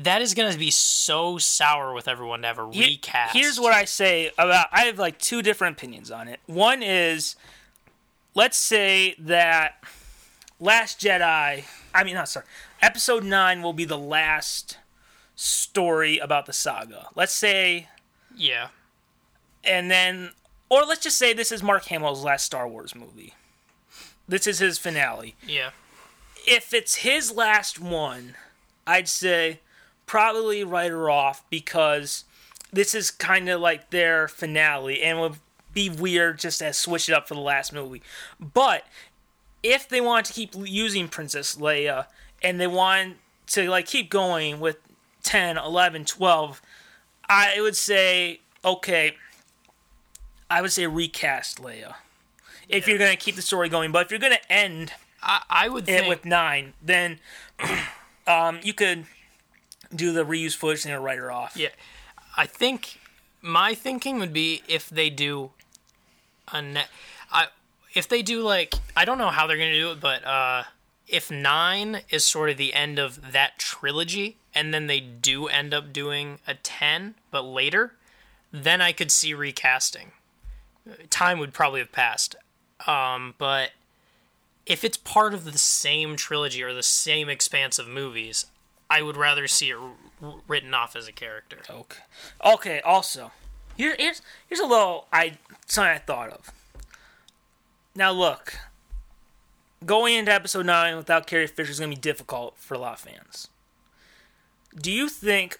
that 0.01 0.21
is 0.21 0.33
going 0.33 0.51
to 0.51 0.57
be 0.57 0.71
so 0.71 1.37
sour 1.37 1.93
with 1.93 2.07
everyone 2.07 2.41
to 2.41 2.47
have 2.47 2.59
a 2.59 2.69
Here- 2.71 2.87
recast. 2.87 3.33
Here's 3.35 3.59
what 3.59 3.73
I 3.73 3.85
say 3.85 4.31
about. 4.37 4.67
I 4.71 4.81
have 4.85 4.97
like 4.99 5.19
two 5.19 5.41
different 5.41 5.77
opinions 5.77 6.09
on 6.11 6.27
it. 6.27 6.39
One 6.45 6.81
is, 6.83 7.35
let's 8.35 8.57
say 8.57 9.15
that 9.19 9.83
Last 10.59 10.99
Jedi. 11.01 11.65
I 11.93 12.03
mean, 12.03 12.13
not 12.15 12.29
sorry. 12.29 12.45
Episode 12.81 13.23
nine 13.23 13.61
will 13.61 13.73
be 13.73 13.85
the 13.85 13.97
last 13.97 14.77
story 15.35 16.17
about 16.19 16.45
the 16.45 16.53
saga. 16.53 17.07
Let's 17.15 17.33
say, 17.33 17.89
Yeah. 18.35 18.69
and 19.63 19.89
then, 19.91 20.31
or 20.69 20.83
let's 20.83 21.01
just 21.03 21.17
say 21.17 21.33
this 21.33 21.51
is 21.51 21.61
Mark 21.63 21.85
Hamill's 21.85 22.23
last 22.23 22.45
Star 22.45 22.67
Wars 22.67 22.95
movie. 22.95 23.33
This 24.27 24.47
is 24.47 24.59
his 24.59 24.77
finale. 24.77 25.35
Yeah. 25.45 25.71
If 26.47 26.73
it's 26.73 26.95
his 26.95 27.31
last 27.31 27.79
one, 27.79 28.35
I'd 28.87 29.07
say 29.07 29.59
probably 30.05 30.63
write 30.63 30.91
her 30.91 31.09
off 31.09 31.43
because 31.49 32.25
this 32.71 32.93
is 32.93 33.11
kind 33.11 33.49
of 33.49 33.61
like 33.61 33.89
their 33.91 34.27
finale 34.27 35.01
and 35.01 35.19
would 35.19 35.35
be 35.73 35.89
weird 35.89 36.39
just 36.39 36.59
to 36.59 36.71
switch 36.73 37.09
it 37.09 37.13
up 37.13 37.27
for 37.27 37.33
the 37.35 37.39
last 37.39 37.73
movie. 37.73 38.01
But 38.39 38.85
if 39.63 39.87
they 39.87 40.01
want 40.01 40.25
to 40.27 40.33
keep 40.33 40.51
using 40.55 41.07
Princess 41.07 41.55
Leia 41.55 42.05
and 42.41 42.59
they 42.59 42.67
want 42.67 43.17
to 43.47 43.69
like 43.69 43.85
keep 43.85 44.09
going 44.09 44.59
with 44.59 44.77
10, 45.23 45.57
11, 45.57 46.05
12, 46.05 46.61
I 47.29 47.59
would 47.61 47.75
say 47.75 48.39
okay, 48.65 49.15
I 50.49 50.61
would 50.61 50.71
say 50.71 50.85
recast 50.87 51.61
Leia. 51.61 51.95
If 52.69 52.85
Yeah. 52.87 52.91
you're 52.91 52.99
going 52.99 53.11
to 53.11 53.17
keep 53.17 53.35
the 53.35 53.41
story 53.41 53.67
going, 53.69 53.91
but 53.91 54.05
if 54.05 54.11
you're 54.11 54.19
going 54.19 54.33
to 54.33 54.51
end 54.51 54.93
I, 55.21 55.41
I 55.49 55.69
would 55.69 55.83
it 55.87 55.99
think. 55.99 56.09
with 56.09 56.25
nine, 56.25 56.73
then 56.81 57.19
um, 58.27 58.59
you 58.63 58.73
could 58.73 59.05
do 59.95 60.11
the 60.11 60.25
reuse 60.25 60.55
footage 60.55 60.85
and 60.85 61.03
write 61.03 61.17
her 61.17 61.31
off. 61.31 61.55
Yeah, 61.57 61.69
I 62.35 62.45
think 62.45 62.99
my 63.41 63.73
thinking 63.73 64.19
would 64.19 64.33
be 64.33 64.63
if 64.67 64.89
they 64.89 65.09
do 65.09 65.51
a 66.51 66.61
net, 66.61 66.89
I 67.31 67.47
if 67.93 68.07
they 68.07 68.21
do 68.21 68.41
like 68.41 68.73
I 68.95 69.05
don't 69.05 69.17
know 69.17 69.29
how 69.29 69.47
they're 69.47 69.57
gonna 69.57 69.73
do 69.73 69.91
it, 69.91 69.99
but 69.99 70.25
uh, 70.25 70.63
if 71.07 71.29
nine 71.29 72.01
is 72.09 72.25
sort 72.25 72.49
of 72.49 72.57
the 72.57 72.73
end 72.73 72.99
of 72.99 73.31
that 73.33 73.59
trilogy, 73.59 74.37
and 74.55 74.73
then 74.73 74.87
they 74.87 74.99
do 74.99 75.47
end 75.47 75.73
up 75.73 75.93
doing 75.93 76.39
a 76.47 76.55
ten, 76.55 77.15
but 77.31 77.43
later, 77.43 77.93
then 78.51 78.81
I 78.81 78.91
could 78.91 79.11
see 79.11 79.33
recasting. 79.33 80.11
Time 81.09 81.39
would 81.39 81.53
probably 81.53 81.79
have 81.79 81.91
passed, 81.91 82.35
um, 82.87 83.35
but 83.37 83.71
if 84.65 84.83
it's 84.83 84.97
part 84.97 85.33
of 85.33 85.43
the 85.43 85.57
same 85.57 86.15
trilogy 86.15 86.63
or 86.63 86.73
the 86.73 86.83
same 86.83 87.29
expanse 87.29 87.79
of 87.79 87.87
movies, 87.87 88.45
I 88.93 89.01
would 89.01 89.17
rather 89.17 89.47
see 89.47 89.71
it 89.71 89.75
r- 90.21 90.35
written 90.47 90.75
off 90.75 90.95
as 90.95 91.07
a 91.07 91.11
character. 91.11 91.57
Okay. 91.67 92.01
Okay. 92.45 92.79
Also, 92.81 93.31
here, 93.75 93.95
here's 93.97 94.21
here's 94.47 94.59
a 94.59 94.67
little 94.67 95.07
I 95.11 95.37
something 95.65 95.95
I 95.95 95.97
thought 95.97 96.29
of. 96.29 96.51
Now 97.95 98.11
look, 98.11 98.53
going 99.83 100.13
into 100.13 100.31
episode 100.31 100.67
nine 100.67 100.95
without 100.95 101.25
Carrie 101.25 101.47
Fisher 101.47 101.71
is 101.71 101.79
going 101.79 101.89
to 101.89 101.97
be 101.97 102.01
difficult 102.01 102.55
for 102.59 102.75
a 102.75 102.77
lot 102.77 102.93
of 102.93 102.99
fans. 102.99 103.47
Do 104.79 104.91
you 104.91 105.09
think 105.09 105.59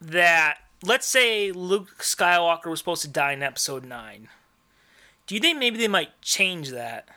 that 0.00 0.58
let's 0.84 1.06
say 1.08 1.50
Luke 1.50 1.98
Skywalker 1.98 2.66
was 2.66 2.78
supposed 2.78 3.02
to 3.02 3.08
die 3.08 3.32
in 3.32 3.42
episode 3.42 3.84
nine? 3.84 4.28
Do 5.26 5.34
you 5.34 5.40
think 5.40 5.58
maybe 5.58 5.78
they 5.78 5.88
might 5.88 6.20
change 6.22 6.70
that? 6.70 7.08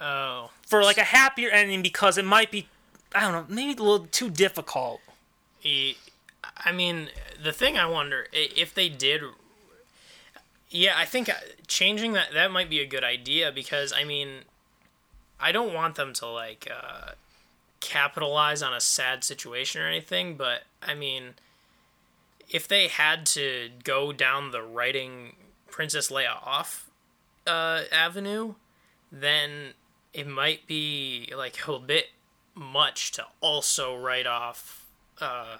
Oh, 0.00 0.50
for 0.66 0.82
like 0.82 0.98
a 0.98 1.04
happier 1.04 1.48
ending 1.50 1.80
because 1.80 2.18
it 2.18 2.24
might 2.24 2.50
be 2.50 2.66
I 3.14 3.20
don't 3.20 3.32
know 3.32 3.54
maybe 3.54 3.72
a 3.80 3.82
little 3.82 4.06
too 4.06 4.30
difficult. 4.30 5.00
I 5.64 6.72
mean, 6.72 7.08
the 7.42 7.52
thing 7.52 7.76
I 7.76 7.86
wonder 7.86 8.26
if 8.32 8.74
they 8.74 8.88
did. 8.88 9.22
Yeah, 10.70 10.94
I 10.96 11.04
think 11.04 11.28
uh, 11.28 11.34
changing 11.66 12.12
that 12.12 12.32
that 12.32 12.52
might 12.52 12.70
be 12.70 12.80
a 12.80 12.86
good 12.86 13.02
idea 13.02 13.50
because 13.50 13.92
I 13.92 14.04
mean, 14.04 14.44
I 15.40 15.52
don't 15.52 15.74
want 15.74 15.96
them 15.96 16.12
to 16.14 16.26
like 16.26 16.70
uh, 16.70 17.12
capitalize 17.80 18.62
on 18.62 18.72
a 18.72 18.80
sad 18.80 19.24
situation 19.24 19.82
or 19.82 19.86
anything, 19.88 20.36
but 20.36 20.62
I 20.80 20.94
mean, 20.94 21.34
if 22.48 22.68
they 22.68 22.88
had 22.88 23.26
to 23.26 23.70
go 23.82 24.12
down 24.12 24.50
the 24.50 24.62
writing 24.62 25.34
Princess 25.70 26.10
Leia 26.10 26.36
off 26.44 26.88
uh, 27.46 27.82
avenue, 27.90 28.54
then 29.10 29.74
it 30.12 30.26
might 30.26 30.66
be 30.66 31.32
like 31.36 31.66
a 31.66 31.78
bit 31.78 32.06
much 32.60 33.10
to 33.12 33.24
also 33.40 33.96
write 33.96 34.26
off 34.26 34.84
uh, 35.20 35.56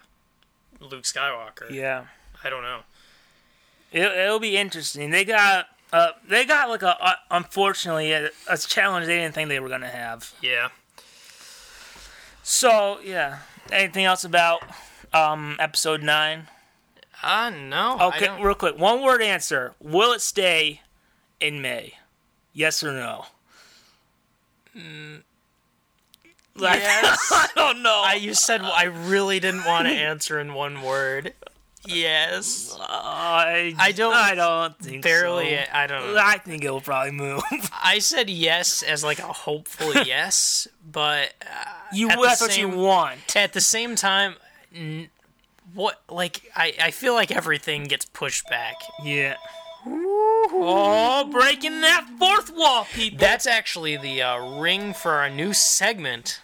Luke 0.78 1.04
Skywalker. 1.04 1.70
Yeah. 1.70 2.04
I 2.44 2.50
don't 2.50 2.62
know. 2.62 2.80
It, 3.90 4.02
it'll 4.02 4.38
be 4.38 4.56
interesting. 4.56 5.10
They 5.10 5.24
got 5.24 5.66
uh, 5.92 6.10
they 6.28 6.44
got 6.44 6.68
like 6.68 6.82
a 6.82 7.02
uh, 7.04 7.14
unfortunately 7.30 8.12
a, 8.12 8.30
a 8.48 8.56
challenge 8.58 9.06
they 9.06 9.16
didn't 9.16 9.34
think 9.34 9.48
they 9.48 9.58
were 9.58 9.68
gonna 9.68 9.88
have. 9.88 10.32
Yeah. 10.40 10.68
So 12.42 13.00
yeah. 13.02 13.40
Anything 13.72 14.04
else 14.04 14.24
about 14.24 14.62
um 15.12 15.56
episode 15.58 16.02
nine? 16.02 16.48
Uh 17.22 17.50
no. 17.50 17.98
Okay, 18.00 18.28
real 18.42 18.54
quick, 18.54 18.78
one 18.78 19.02
word 19.02 19.22
answer: 19.22 19.74
Will 19.80 20.12
it 20.12 20.20
stay 20.20 20.82
in 21.40 21.60
May? 21.60 21.94
Yes 22.52 22.82
or 22.82 22.92
no? 22.92 23.26
Like, 26.60 26.80
Yes. 26.80 27.28
I 27.32 27.48
don't 27.54 27.82
know. 27.82 28.02
I, 28.04 28.14
you 28.14 28.34
said 28.34 28.60
I 28.62 28.84
really 28.84 29.40
didn't 29.40 29.64
want 29.64 29.86
to 29.88 29.94
answer 30.10 30.38
in 30.40 30.54
one 30.54 30.82
word. 30.82 31.32
Yes. 31.86 32.76
I, 32.78 33.74
I 33.78 33.92
don't- 33.92 34.14
I 34.14 34.34
don't 34.34 34.78
think 34.78 35.02
Barely. 35.02 35.56
So. 35.56 35.62
I 35.72 35.86
don't 35.86 36.12
know. 36.14 36.20
I 36.22 36.36
think 36.38 36.62
it 36.62 36.70
will 36.70 36.80
probably 36.82 37.12
move. 37.12 37.42
I 37.82 37.98
said 38.00 38.28
yes 38.28 38.82
as 38.82 39.02
like 39.02 39.18
a 39.18 39.22
hopeful 39.32 39.94
yes, 39.94 40.68
but 40.90 41.32
uh, 41.42 41.64
You 41.92 42.10
At 42.10 42.16
the 42.16 42.22
that's 42.22 42.40
what 42.42 42.58
you 42.58 42.68
want. 42.68 43.34
at 43.34 43.54
the 43.54 43.60
same 43.62 43.96
time, 43.96 44.34
n- 44.74 45.08
what 45.72 46.02
like 46.10 46.42
I 46.54 46.74
I 46.82 46.90
feel 46.90 47.14
like 47.14 47.30
everything 47.30 47.84
gets 47.84 48.04
pushed 48.04 48.46
back. 48.50 48.74
Yeah. 49.02 49.36
Oh, 50.52 51.28
breaking 51.30 51.82
that 51.82 52.06
fourth 52.18 52.52
wall, 52.54 52.86
people. 52.92 53.18
That's 53.18 53.46
actually 53.46 53.96
the 53.96 54.22
uh, 54.22 54.58
ring 54.58 54.94
for 54.94 55.12
our 55.12 55.28
new 55.28 55.52
segment. 55.52 56.40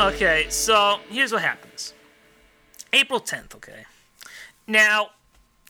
Okay, 0.00 0.46
so 0.48 1.00
here's 1.08 1.32
what 1.32 1.42
happens. 1.42 1.94
April 2.92 3.20
10th, 3.20 3.54
okay. 3.54 3.84
Now, 4.66 5.10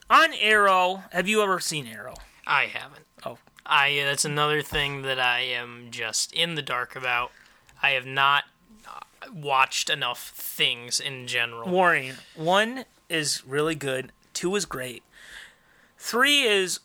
on 0.08 0.32
Arrow, 0.40 1.04
have 1.12 1.28
you 1.28 1.42
ever 1.42 1.60
seen 1.60 1.86
Arrow? 1.86 2.14
I 2.46 2.66
haven't. 2.66 3.06
Oh. 3.24 3.38
I 3.64 4.02
that's 4.04 4.24
another 4.24 4.62
thing 4.62 5.02
that 5.02 5.18
I 5.18 5.40
am 5.40 5.88
just 5.90 6.32
in 6.32 6.54
the 6.54 6.62
dark 6.62 6.96
about. 6.96 7.30
I 7.82 7.90
have 7.90 8.06
not 8.06 8.44
uh, 8.86 9.00
watched 9.32 9.90
enough 9.90 10.30
things 10.30 10.98
in 11.00 11.26
general. 11.26 11.68
Warning. 11.68 12.14
One 12.34 12.84
is 13.08 13.44
really 13.46 13.74
good. 13.74 14.12
Two 14.32 14.54
is 14.56 14.64
great. 14.64 15.02
Three 15.98 16.42
is, 16.42 16.80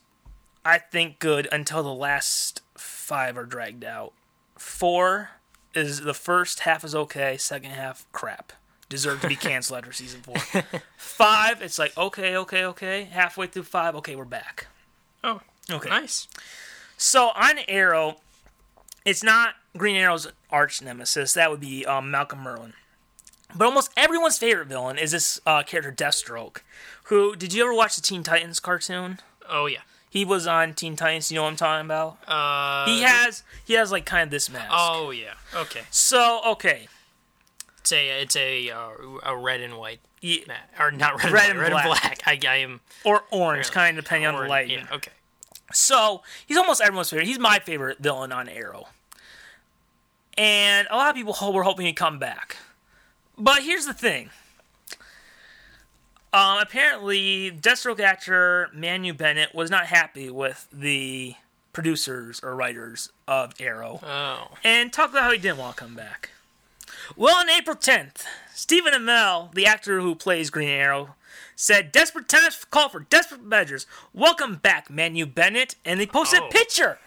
I 0.64 0.78
think, 0.78 1.18
good 1.18 1.48
until 1.50 1.82
the 1.82 1.92
last 1.94 2.62
five 2.76 3.36
are 3.36 3.44
dragged 3.46 3.84
out. 3.84 4.12
Four 4.56 5.30
is 5.74 6.00
the 6.00 6.14
first 6.14 6.60
half 6.60 6.84
is 6.84 6.94
okay, 6.94 7.36
second 7.36 7.70
half 7.70 8.06
crap. 8.12 8.52
Deserve 8.88 9.20
to 9.20 9.28
be 9.28 9.36
canceled 9.48 9.78
after 9.78 9.92
season 9.92 10.20
four. 10.22 10.36
Five, 10.96 11.60
it's 11.62 11.78
like 11.78 11.96
okay, 11.98 12.36
okay, 12.36 12.64
okay. 12.64 13.04
Halfway 13.04 13.46
through 13.48 13.64
five, 13.64 13.94
okay, 13.96 14.16
we're 14.16 14.24
back. 14.24 14.66
Oh, 15.22 15.40
Okay. 15.70 15.88
nice. 15.90 16.26
So 16.96 17.28
on 17.34 17.58
Arrow, 17.68 18.16
it's 19.04 19.22
not 19.22 19.54
Green 19.76 19.96
Arrow's 19.96 20.28
arch 20.50 20.80
nemesis. 20.80 21.34
That 21.34 21.50
would 21.50 21.60
be 21.60 21.84
um, 21.84 22.10
Malcolm 22.10 22.40
Merlyn. 22.40 22.72
But 23.54 23.66
almost 23.66 23.90
everyone's 23.96 24.38
favorite 24.38 24.68
villain 24.68 24.98
is 24.98 25.12
this 25.12 25.40
uh, 25.46 25.62
character 25.62 25.92
Deathstroke. 25.92 26.58
Who 27.08 27.36
did 27.36 27.52
you 27.52 27.62
ever 27.64 27.74
watch 27.74 27.96
the 27.96 28.02
Teen 28.02 28.22
Titans 28.22 28.60
cartoon? 28.60 29.20
Oh 29.48 29.66
yeah. 29.66 29.80
He 30.10 30.24
was 30.24 30.46
on 30.46 30.72
Teen 30.74 30.96
Titans. 30.96 31.30
You 31.30 31.36
know 31.36 31.42
what 31.42 31.50
I'm 31.50 31.56
talking 31.56 31.84
about? 31.86 32.18
Uh, 32.26 32.86
he 32.86 33.02
has 33.02 33.42
he 33.64 33.74
has 33.74 33.92
like 33.92 34.04
kind 34.06 34.24
of 34.24 34.30
this 34.30 34.50
mask. 34.50 34.68
Oh 34.70 35.10
yeah. 35.10 35.34
Okay. 35.54 35.82
So 35.90 36.40
okay, 36.46 36.88
It's 37.80 37.92
a 37.92 38.22
it's 38.22 38.36
a 38.36 38.70
uh, 38.70 38.88
a 39.24 39.36
red 39.36 39.60
and 39.60 39.76
white 39.78 40.00
Ye- 40.20 40.44
ma- 40.48 40.54
or 40.84 40.90
not 40.90 41.22
red, 41.22 41.32
Red 41.32 41.42
and, 41.50 41.52
and 41.52 41.60
red 41.60 41.70
black. 41.70 41.84
and 41.84 41.92
black. 42.22 42.22
I, 42.26 42.38
I 42.48 42.56
am 42.56 42.80
or 43.04 43.24
orange, 43.30 43.70
kind 43.70 43.96
of 43.98 44.04
depending 44.04 44.26
on 44.26 44.34
the 44.42 44.48
light. 44.48 44.68
Yeah. 44.68 44.86
Okay. 44.92 45.12
So 45.72 46.22
he's 46.46 46.56
almost 46.56 46.80
everyone's 46.80 47.10
favorite. 47.10 47.26
He's 47.26 47.38
my 47.38 47.58
favorite 47.58 47.98
villain 47.98 48.32
on 48.32 48.48
Arrow. 48.48 48.88
And 50.36 50.86
a 50.90 50.96
lot 50.96 51.10
of 51.10 51.16
people 51.16 51.34
were 51.52 51.62
hoping 51.64 51.86
he'd 51.86 51.94
come 51.94 52.18
back. 52.18 52.56
But 53.36 53.62
here's 53.62 53.84
the 53.86 53.92
thing. 53.94 54.30
Um, 56.32 56.58
apparently, 56.58 57.50
Deathstroke 57.50 58.00
actor 58.00 58.68
Manu 58.74 59.12
Bennett 59.14 59.54
was 59.54 59.70
not 59.70 59.86
happy 59.86 60.28
with 60.30 60.68
the 60.72 61.34
producers 61.72 62.40
or 62.42 62.54
writers 62.54 63.10
of 63.26 63.54
Arrow 63.60 64.00
Oh. 64.02 64.56
and 64.64 64.92
talked 64.92 65.12
about 65.12 65.22
how 65.24 65.30
he 65.32 65.38
didn't 65.38 65.58
want 65.58 65.76
to 65.76 65.82
come 65.84 65.94
back. 65.94 66.30
Well, 67.16 67.36
on 67.36 67.48
April 67.48 67.76
10th, 67.76 68.24
Stephen 68.52 68.92
Amell, 68.92 69.54
the 69.54 69.64
actor 69.66 70.00
who 70.00 70.14
plays 70.14 70.50
Green 70.50 70.68
Arrow, 70.68 71.14
said, 71.56 71.92
Desperate 71.92 72.28
times 72.28 72.64
call 72.70 72.88
for 72.90 73.00
desperate 73.00 73.42
measures. 73.42 73.86
Welcome 74.12 74.56
back, 74.56 74.90
Manu 74.90 75.24
Bennett. 75.26 75.76
And 75.84 75.98
they 75.98 76.06
posted 76.06 76.40
Oh. 76.42 76.48
a 76.48 76.50
picture 76.50 76.98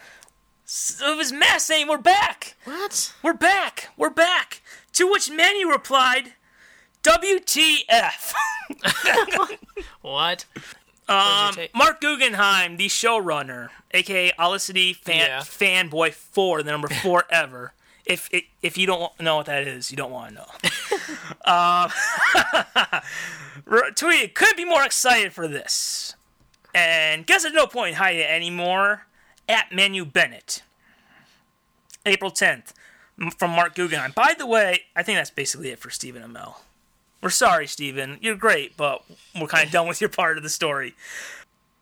of 1.03 1.19
his 1.19 1.31
mask 1.31 1.67
saying, 1.67 1.87
We're 1.87 1.97
back! 1.97 2.55
What? 2.63 3.13
We're 3.21 3.33
back! 3.33 3.89
We're 3.97 4.09
back! 4.09 4.61
To 4.93 5.09
which 5.11 5.29
Manu 5.29 5.69
replied, 5.69 6.33
WTF! 7.03 8.33
What? 10.01 10.45
Um? 11.07 11.55
Mark 11.75 12.01
Guggenheim, 12.01 12.77
the 12.77 12.87
showrunner, 12.87 13.69
aka 13.91 14.31
Olicity 14.39 14.95
fan, 14.95 15.27
Yeah. 15.27 15.39
fanboy 15.41 16.13
four, 16.13 16.63
the 16.63 16.71
number 16.71 16.87
four 16.87 17.25
ever. 17.29 17.73
If 18.05 18.29
if 18.31 18.43
if 18.63 18.77
you 18.77 18.87
don't 18.87 19.11
know 19.19 19.35
what 19.35 19.45
that 19.45 19.67
is, 19.67 19.91
you 19.91 19.97
don't 19.97 20.11
want 20.11 20.29
to 20.29 20.35
know. 20.35 20.47
um, 21.45 21.91
tweeted, 23.93 24.33
couldn't 24.33 24.57
be 24.57 24.65
more 24.65 24.83
excited 24.83 25.33
for 25.33 25.47
this, 25.47 26.15
and 26.73 27.27
guess 27.27 27.43
there's 27.43 27.53
no 27.53 27.67
point 27.67 27.89
in 27.89 27.95
hiding 27.95 28.21
it 28.21 28.29
anymore. 28.29 29.05
At 29.47 29.71
Manu 29.71 30.05
Bennett, 30.05 30.63
April 32.05 32.31
tenth, 32.31 32.73
from 33.37 33.51
Mark 33.51 33.75
Guggenheim. 33.75 34.13
By 34.15 34.33
the 34.37 34.47
way, 34.47 34.83
I 34.95 35.03
think 35.03 35.17
that's 35.19 35.29
basically 35.29 35.69
it 35.69 35.79
for 35.79 35.89
Stephen 35.91 36.23
Amell. 36.23 36.55
We're 37.21 37.29
sorry, 37.29 37.67
Stephen. 37.67 38.17
You're 38.21 38.35
great, 38.35 38.75
but 38.75 39.03
we're 39.39 39.47
kind 39.47 39.65
of 39.65 39.71
done 39.71 39.87
with 39.87 40.01
your 40.01 40.09
part 40.09 40.37
of 40.37 40.43
the 40.43 40.49
story. 40.49 40.95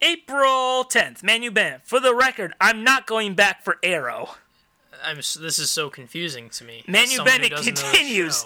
April 0.02 0.86
10th, 0.86 1.24
Manu 1.24 1.52
Bennett. 1.52 1.82
For 1.86 2.00
the 2.00 2.16
record, 2.16 2.54
I'm 2.60 2.84
not 2.84 3.06
going 3.06 3.36
back 3.36 3.64
for 3.64 3.78
Arrow. 3.84 4.32
I'm. 5.04 5.18
This 5.18 5.60
is 5.60 5.70
so 5.70 5.90
confusing 5.90 6.50
to 6.52 6.64
me. 6.64 6.84
Manu 6.88 7.24
Bennett 7.24 7.52
doesn't 7.52 7.74
know 7.76 7.82
the 7.82 7.88
continues. 7.98 8.46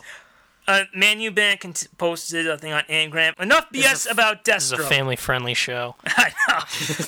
Uh, 0.68 0.84
Manu 0.96 1.30
Bennett 1.32 1.88
posted 1.98 2.48
a 2.48 2.58
thing 2.58 2.72
on 2.74 2.84
Instagram. 2.84 3.40
Enough 3.40 3.70
BS 3.72 4.08
a- 4.08 4.12
about 4.12 4.46
This 4.46 4.66
is 4.66 4.72
a 4.74 4.78
family-friendly 4.78 5.56
show. 5.56 5.96
I 6.06 6.32
know. 6.48 6.60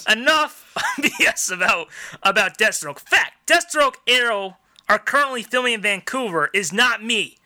Enough 0.12 0.74
BS 1.00 1.54
about 1.54 1.88
about 2.24 2.58
Deathstroke. 2.58 3.00
Fact: 3.00 3.48
Deathstroke 3.48 3.96
Arrow 4.08 4.58
are 4.90 5.00
currently 5.00 5.42
filming 5.44 5.74
in 5.74 5.82
Vancouver. 5.82 6.50
Is 6.54 6.74
not 6.74 7.04
me. 7.04 7.38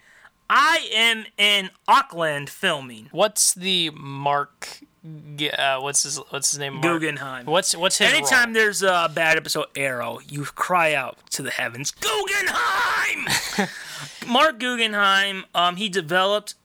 I 0.50 0.90
am 0.94 1.26
in 1.38 1.70
Auckland 1.88 2.50
filming. 2.50 3.10
What's 3.12 3.54
the 3.54 3.92
Mark? 3.92 4.80
Uh, 5.06 5.80
what's 5.80 6.04
his 6.04 6.18
What's 6.30 6.52
his 6.52 6.60
name? 6.60 6.74
Mark? 6.74 6.84
Guggenheim. 6.84 7.46
What's 7.46 7.76
What's 7.76 8.00
his 8.00 8.12
Anytime 8.12 8.50
role? 8.50 8.54
there's 8.56 8.84
a 8.84 9.10
bad 9.14 9.38
episode 9.38 9.68
Arrow, 9.76 10.20
you 10.28 10.44
cry 10.44 10.94
out 10.94 11.18
to 11.32 11.42
the 11.42 11.52
heavens, 11.52 11.92
Guggenheim! 11.92 13.70
Mark 14.28 14.60
Guggenheim, 14.60 15.46
um, 15.56 15.78
he 15.78 15.88
developed 15.88 16.56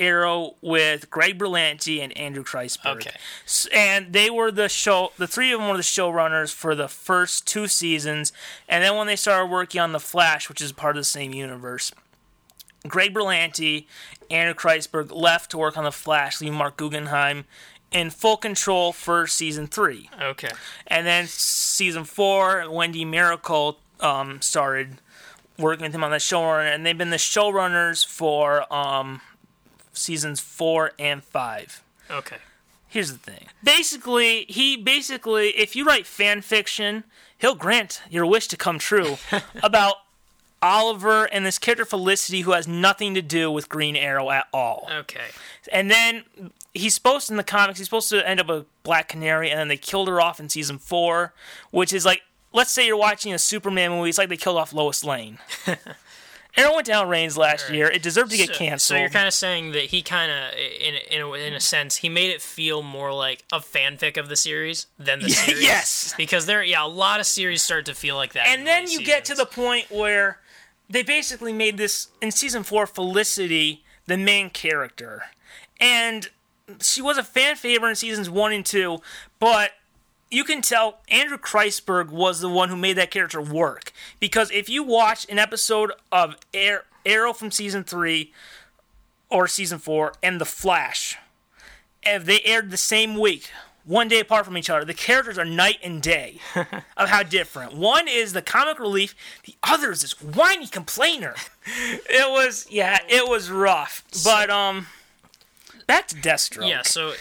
Arrow 0.00 0.56
with 0.60 1.08
Greg 1.10 1.38
Berlanti 1.38 2.02
and 2.02 2.16
Andrew 2.18 2.42
Kreisberg. 2.42 2.96
Okay. 2.96 3.12
And 3.72 4.12
they 4.12 4.28
were 4.28 4.50
the 4.50 4.68
show, 4.68 5.12
the 5.18 5.28
three 5.28 5.52
of 5.52 5.60
them 5.60 5.68
were 5.68 5.76
the 5.76 5.82
showrunners 5.82 6.52
for 6.52 6.74
the 6.74 6.88
first 6.88 7.46
two 7.46 7.68
seasons. 7.68 8.32
And 8.68 8.82
then 8.82 8.96
when 8.96 9.06
they 9.06 9.16
started 9.16 9.50
working 9.50 9.80
on 9.80 9.92
The 9.92 10.00
Flash, 10.00 10.48
which 10.48 10.60
is 10.60 10.72
part 10.72 10.96
of 10.96 11.00
the 11.00 11.04
same 11.04 11.32
universe, 11.32 11.92
Greg 12.86 13.14
Berlanti, 13.14 13.86
Andrew 14.30 14.54
Kreisberg 14.54 15.10
left 15.14 15.50
to 15.50 15.58
work 15.58 15.76
on 15.76 15.84
The 15.84 15.92
Flash, 15.92 16.40
leaving 16.40 16.58
Mark 16.58 16.76
Guggenheim 16.76 17.44
in 17.90 18.10
full 18.10 18.36
control 18.36 18.92
for 18.92 19.26
season 19.26 19.66
three. 19.66 20.10
Okay. 20.20 20.50
And 20.86 21.06
then 21.06 21.26
season 21.26 22.04
four, 22.04 22.68
Wendy 22.70 23.04
Mericle 23.04 23.76
um, 24.00 24.42
started 24.42 24.98
working 25.58 25.84
with 25.84 25.94
him 25.94 26.04
on 26.04 26.10
the 26.10 26.16
showrunner, 26.16 26.74
and 26.74 26.84
they've 26.84 26.98
been 26.98 27.10
the 27.10 27.16
showrunners 27.16 28.04
for 28.04 28.72
um, 28.72 29.20
seasons 29.92 30.40
four 30.40 30.92
and 30.98 31.22
five. 31.22 31.82
Okay. 32.10 32.36
Here's 32.88 33.10
the 33.10 33.18
thing. 33.18 33.46
Basically, 33.62 34.44
he 34.48 34.76
basically, 34.76 35.48
if 35.50 35.74
you 35.74 35.84
write 35.84 36.06
fan 36.06 36.42
fiction, 36.42 37.04
he'll 37.38 37.54
grant 37.54 38.02
your 38.08 38.26
wish 38.26 38.46
to 38.48 38.56
come 38.56 38.78
true 38.78 39.18
about 39.62 39.96
Oliver 40.64 41.24
and 41.26 41.44
this 41.44 41.58
character 41.58 41.84
Felicity 41.84 42.40
who 42.40 42.52
has 42.52 42.66
nothing 42.66 43.14
to 43.14 43.22
do 43.22 43.50
with 43.50 43.68
Green 43.68 43.94
Arrow 43.96 44.30
at 44.30 44.46
all. 44.52 44.88
Okay. 44.90 45.20
And 45.72 45.90
then 45.90 46.24
he's 46.72 46.94
supposed 46.94 47.30
in 47.30 47.36
the 47.36 47.44
comics, 47.44 47.78
he's 47.78 47.86
supposed 47.86 48.08
to 48.08 48.26
end 48.28 48.40
up 48.40 48.48
with 48.48 48.66
Black 48.82 49.08
Canary, 49.08 49.50
and 49.50 49.58
then 49.60 49.68
they 49.68 49.76
killed 49.76 50.08
her 50.08 50.20
off 50.20 50.40
in 50.40 50.48
season 50.48 50.78
four, 50.78 51.32
which 51.70 51.92
is 51.92 52.04
like, 52.04 52.22
let's 52.52 52.70
say 52.70 52.86
you're 52.86 52.96
watching 52.96 53.32
a 53.32 53.38
Superman 53.38 53.90
movie, 53.90 54.08
it's 54.08 54.18
like 54.18 54.28
they 54.28 54.36
killed 54.36 54.56
off 54.58 54.72
Lois 54.72 55.04
Lane. 55.04 55.38
Arrow 56.56 56.72
went 56.76 56.86
down 56.86 57.08
reigns 57.08 57.36
last 57.36 57.68
year. 57.68 57.88
It 57.90 58.00
deserved 58.00 58.30
to 58.30 58.36
get 58.36 58.50
So- 58.50 58.54
canceled. 58.54 58.96
So 58.96 59.00
you're 59.00 59.08
kind 59.08 59.26
of 59.26 59.34
saying 59.34 59.72
that 59.72 59.86
he 59.86 60.02
kind 60.02 60.30
of, 60.30 60.52
in 60.80 60.94
in 61.10 61.20
a, 61.22 61.32
in 61.32 61.52
a 61.52 61.58
sense, 61.60 61.96
he 61.96 62.08
made 62.08 62.30
it 62.30 62.40
feel 62.40 62.80
more 62.80 63.12
like 63.12 63.42
a 63.52 63.58
fanfic 63.58 64.16
of 64.16 64.28
the 64.28 64.36
series 64.36 64.86
than 64.96 65.18
the 65.18 65.30
series. 65.30 65.60
yes. 65.64 66.14
Because 66.16 66.46
there, 66.46 66.62
yeah, 66.62 66.84
a 66.84 66.86
lot 66.86 67.18
of 67.18 67.26
series 67.26 67.60
start 67.62 67.86
to 67.86 67.94
feel 67.94 68.14
like 68.14 68.34
that. 68.34 68.46
and 68.46 68.64
then 68.64 68.88
you 68.88 69.02
get 69.04 69.24
to 69.24 69.34
the 69.34 69.46
point 69.46 69.90
where 69.90 70.38
they 70.88 71.02
basically 71.02 71.52
made 71.52 71.76
this 71.76 72.08
in 72.20 72.30
season 72.30 72.62
four 72.62 72.86
felicity 72.86 73.82
the 74.06 74.16
main 74.16 74.50
character. 74.50 75.24
And 75.80 76.28
she 76.80 77.02
was 77.02 77.18
a 77.18 77.22
fan 77.22 77.56
favorite 77.56 77.90
in 77.90 77.96
seasons 77.96 78.30
one 78.30 78.52
and 78.52 78.64
two 78.64 79.00
but 79.38 79.72
you 80.30 80.44
can 80.44 80.62
tell 80.62 80.98
andrew 81.08 81.36
kreisberg 81.36 82.10
was 82.10 82.40
the 82.40 82.48
one 82.48 82.70
who 82.70 82.76
made 82.76 82.94
that 82.94 83.10
character 83.10 83.40
work. 83.40 83.92
Because 84.18 84.50
if 84.50 84.68
you 84.68 84.82
watch 84.82 85.26
an 85.28 85.38
episode 85.38 85.92
of 86.10 86.36
Ar- 86.54 86.84
arrow 87.04 87.32
from 87.32 87.50
season 87.50 87.84
three 87.84 88.32
or 89.28 89.46
season 89.46 89.78
four 89.78 90.14
and 90.22 90.40
the 90.40 90.46
flash 90.46 91.18
if 92.02 92.24
they 92.24 92.40
aired 92.42 92.70
the 92.70 92.76
same 92.76 93.18
week 93.18 93.50
one 93.84 94.08
day 94.08 94.20
apart 94.20 94.44
from 94.46 94.56
each 94.56 94.70
other 94.70 94.84
the 94.84 94.94
characters 94.94 95.36
are 95.38 95.44
night 95.44 95.78
and 95.82 96.00
day 96.02 96.38
of 96.96 97.08
how 97.08 97.22
different 97.22 97.74
one 97.74 98.06
is 98.08 98.32
the 98.32 98.42
comic 98.42 98.78
relief 98.78 99.14
the 99.44 99.54
other 99.62 99.92
is 99.92 100.00
this 100.02 100.20
whiny 100.22 100.66
complainer 100.66 101.34
it 101.66 102.30
was 102.30 102.66
yeah 102.70 102.98
it 103.08 103.28
was 103.28 103.50
rough 103.50 104.02
but 104.24 104.48
um 104.50 104.86
back 105.86 106.08
to 106.08 106.16
deathstroke 106.16 106.68
Yeah, 106.68 106.82
so 106.82 107.08
it, 107.10 107.18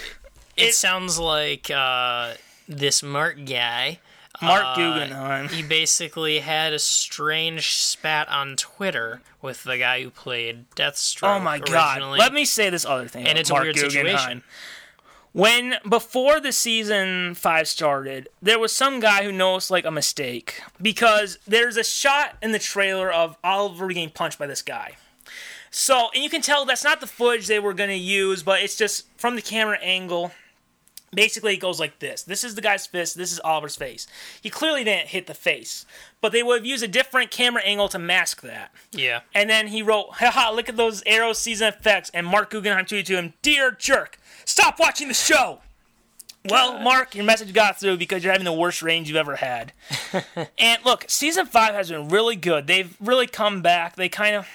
It- 0.56 0.74
sounds 0.74 1.20
like 1.20 1.70
uh, 1.70 2.36
this 2.70 3.04
Mark 3.04 3.46
guy. 3.46 4.00
mark 4.42 4.64
uh, 4.66 4.76
guggenheim 4.76 5.50
He 5.50 5.64
basically 5.64 6.40
had 6.40 6.72
a 6.74 6.80
strange 6.80 7.74
spat 7.74 8.30
on 8.30 8.56
Twitter 8.56 9.22
with 9.42 9.64
the 9.64 9.78
guy 9.78 10.02
who 10.02 10.10
played 10.10 10.70
Deathstroke. 10.78 11.36
oh 11.36 11.40
my 11.40 11.60
god 11.60 11.98
originally. 11.98 12.20
let 12.20 12.32
me 12.34 12.46
say 12.46 12.70
this 12.70 12.86
other 12.86 13.08
thing 13.10 13.24
And 13.28 13.32
about 13.32 13.40
it's 13.42 13.50
a 13.50 13.54
mark 13.54 13.64
weird 13.64 13.76
guggenheim 13.76 14.16
situation. 14.18 14.44
When 15.34 15.76
before 15.88 16.40
the 16.40 16.52
season 16.52 17.34
five 17.34 17.68
started, 17.68 18.30
there 18.42 18.60
was 18.60 18.72
some 18.72 19.00
guy 19.00 19.24
who 19.24 19.32
noticed 19.32 19.72
like 19.72 19.86
a 19.86 19.92
mistake 19.92 20.62
because 20.82 21.40
there's 21.48 21.76
a 21.76 21.84
shot 21.84 22.38
in 22.42 22.52
the 22.52 22.60
trailer 22.60 23.12
of 23.12 23.38
Oliver 23.44 23.88
getting 23.88 24.12
punched 24.12 24.40
by 24.40 24.48
this 24.48 24.62
guy. 24.62 24.96
So, 25.72 26.10
and 26.14 26.24
you 26.24 26.30
can 26.30 26.44
tell 26.44 26.66
that's 26.66 26.84
not 26.84 27.02
the 27.02 27.08
footage 27.08 27.48
they 27.48 27.60
were 27.60 27.74
gonna 27.74 27.94
use, 27.94 28.44
but 28.44 28.62
it's 28.62 28.78
just 28.78 29.08
from 29.18 29.36
the 29.36 29.42
camera 29.42 29.80
angle. 29.82 30.32
Basically, 31.12 31.54
it 31.56 31.60
goes 31.60 31.80
like 31.80 32.00
this. 32.00 32.24
This 32.24 32.44
is 32.44 32.56
the 32.56 32.62
guy's 32.62 32.88
fist. 32.88 33.18
This 33.18 33.32
is 33.32 33.40
Oliver's 33.40 33.76
face. 33.76 34.08
He 34.42 34.50
clearly 34.50 34.84
didn't 34.84 35.10
hit 35.10 35.28
the 35.28 35.34
face, 35.34 35.86
but 36.22 36.32
they 36.32 36.42
would 36.42 36.60
have 36.60 36.66
used 36.66 36.84
a 36.84 36.88
different 36.88 37.30
camera 37.32 37.62
angle 37.64 37.88
to 37.90 38.00
mask 38.00 38.42
that. 38.42 38.72
Yeah. 38.92 39.22
And 39.34 39.48
then 39.48 39.68
he 39.68 39.84
wrote, 39.84 40.14
haha, 40.14 40.52
look 40.52 40.70
at 40.70 40.78
those 40.78 41.04
Arrow 41.06 41.34
season 41.34 41.68
effects. 41.68 42.10
And 42.16 42.26
Mark 42.26 42.50
Guggenheim 42.50 42.86
tweeted 42.86 43.06
to 43.06 43.18
him, 43.18 43.34
Dear 43.44 43.70
jerk, 43.70 44.18
stop 44.46 44.80
watching 44.80 45.08
the 45.08 45.14
show. 45.14 45.60
Well, 46.50 46.74
uh, 46.74 46.84
Mark, 46.84 47.16
your 47.16 47.24
message 47.24 47.54
got 47.54 47.80
through 47.80 47.98
because 47.98 48.24
you're 48.24 48.34
having 48.34 48.46
the 48.46 48.54
worst 48.54 48.82
range 48.82 49.08
you've 49.08 49.18
ever 49.18 49.38
had. 49.38 49.72
and 50.58 50.84
look, 50.84 51.06
season 51.08 51.46
five 51.46 51.74
has 51.74 51.90
been 51.90 52.10
really 52.10 52.36
good. 52.36 52.68
They've 52.68 52.96
really 53.00 53.28
come 53.28 53.62
back. 53.62 53.96
They 53.96 54.10
kind 54.10 54.36
of 54.36 54.48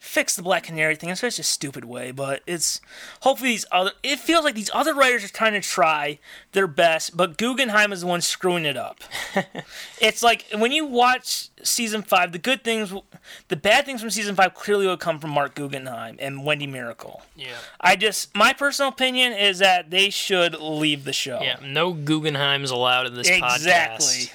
fixed 0.00 0.36
the 0.36 0.42
Black 0.42 0.64
Canary 0.64 0.96
thing 0.96 1.10
in 1.10 1.14
such 1.16 1.38
a 1.38 1.42
stupid 1.42 1.84
way, 1.84 2.10
but 2.10 2.42
it's 2.46 2.80
hopefully 3.20 3.50
these 3.50 3.66
other. 3.70 3.92
It 4.02 4.18
feels 4.18 4.44
like 4.44 4.54
these 4.54 4.70
other 4.72 4.94
writers 4.94 5.22
are 5.22 5.28
trying 5.28 5.52
to 5.52 5.60
try 5.60 6.18
their 6.52 6.66
best, 6.66 7.16
but 7.16 7.36
Guggenheim 7.36 7.92
is 7.92 8.00
the 8.00 8.06
one 8.06 8.22
screwing 8.22 8.64
it 8.64 8.76
up. 8.76 9.02
it's 10.00 10.22
like 10.22 10.46
when 10.56 10.72
you 10.72 10.86
watch 10.86 11.50
season 11.62 12.02
five, 12.02 12.32
the 12.32 12.38
good 12.38 12.64
things, 12.64 12.92
the 13.48 13.56
bad 13.56 13.84
things 13.84 14.00
from 14.00 14.10
season 14.10 14.34
five 14.34 14.54
clearly 14.54 14.86
will 14.86 14.96
come 14.96 15.20
from 15.20 15.30
Mark 15.30 15.54
Guggenheim 15.54 16.16
and 16.18 16.44
Wendy 16.44 16.66
Mericle. 16.66 17.20
Yeah. 17.36 17.48
I 17.80 17.94
just, 17.96 18.34
my 18.34 18.54
personal 18.54 18.88
opinion 18.88 19.34
is 19.34 19.58
that 19.58 19.90
they 19.90 20.08
should 20.08 20.58
leave 20.58 21.04
the 21.04 21.12
show. 21.12 21.40
Yeah. 21.42 21.58
No 21.62 21.92
Guggenheims 21.94 22.70
allowed 22.70 23.06
in 23.06 23.14
this 23.14 23.28
Exactly. 23.28 24.06
podcast. 24.06 24.32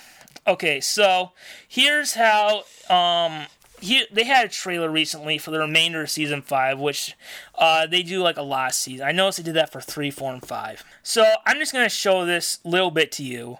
Okay, 0.47 0.79
so 0.79 1.31
here's 1.67 2.13
how 2.13 2.65
um 2.87 3.47
he, 3.81 4.05
they 4.11 4.23
had 4.23 4.45
a 4.45 4.49
trailer 4.49 4.89
recently 4.89 5.37
for 5.37 5.51
the 5.51 5.59
remainder 5.59 6.01
of 6.01 6.09
season 6.09 6.41
five, 6.41 6.79
which 6.79 7.15
uh, 7.57 7.85
they 7.87 8.01
do 8.03 8.21
like 8.21 8.37
a 8.37 8.41
last 8.41 8.79
season. 8.81 9.05
I 9.07 9.11
noticed 9.11 9.37
they 9.39 9.43
did 9.43 9.55
that 9.55 9.71
for 9.71 9.81
three, 9.81 10.11
four, 10.11 10.31
and 10.33 10.45
five. 10.45 10.83
So 11.03 11.25
I'm 11.45 11.57
just 11.57 11.73
gonna 11.73 11.89
show 11.89 12.25
this 12.25 12.59
little 12.63 12.91
bit 12.91 13.11
to 13.13 13.23
you, 13.23 13.59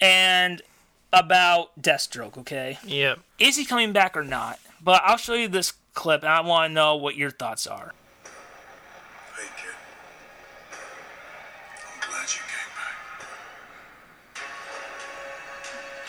and 0.00 0.62
about 1.12 1.80
Deathstroke. 1.80 2.36
Okay, 2.38 2.78
Yep. 2.84 3.18
is 3.38 3.56
he 3.56 3.64
coming 3.64 3.92
back 3.92 4.16
or 4.16 4.24
not? 4.24 4.58
But 4.82 5.02
I'll 5.04 5.16
show 5.16 5.34
you 5.34 5.48
this 5.48 5.72
clip, 5.94 6.22
and 6.22 6.32
I 6.32 6.40
want 6.40 6.70
to 6.70 6.74
know 6.74 6.96
what 6.96 7.16
your 7.16 7.30
thoughts 7.30 7.66
are. 7.66 7.92
Hey, 9.36 9.42
kid. 9.56 9.74
I'm 11.86 12.10
glad 12.10 12.22
you 12.32 12.40
came 12.40 12.72
back. 12.74 12.96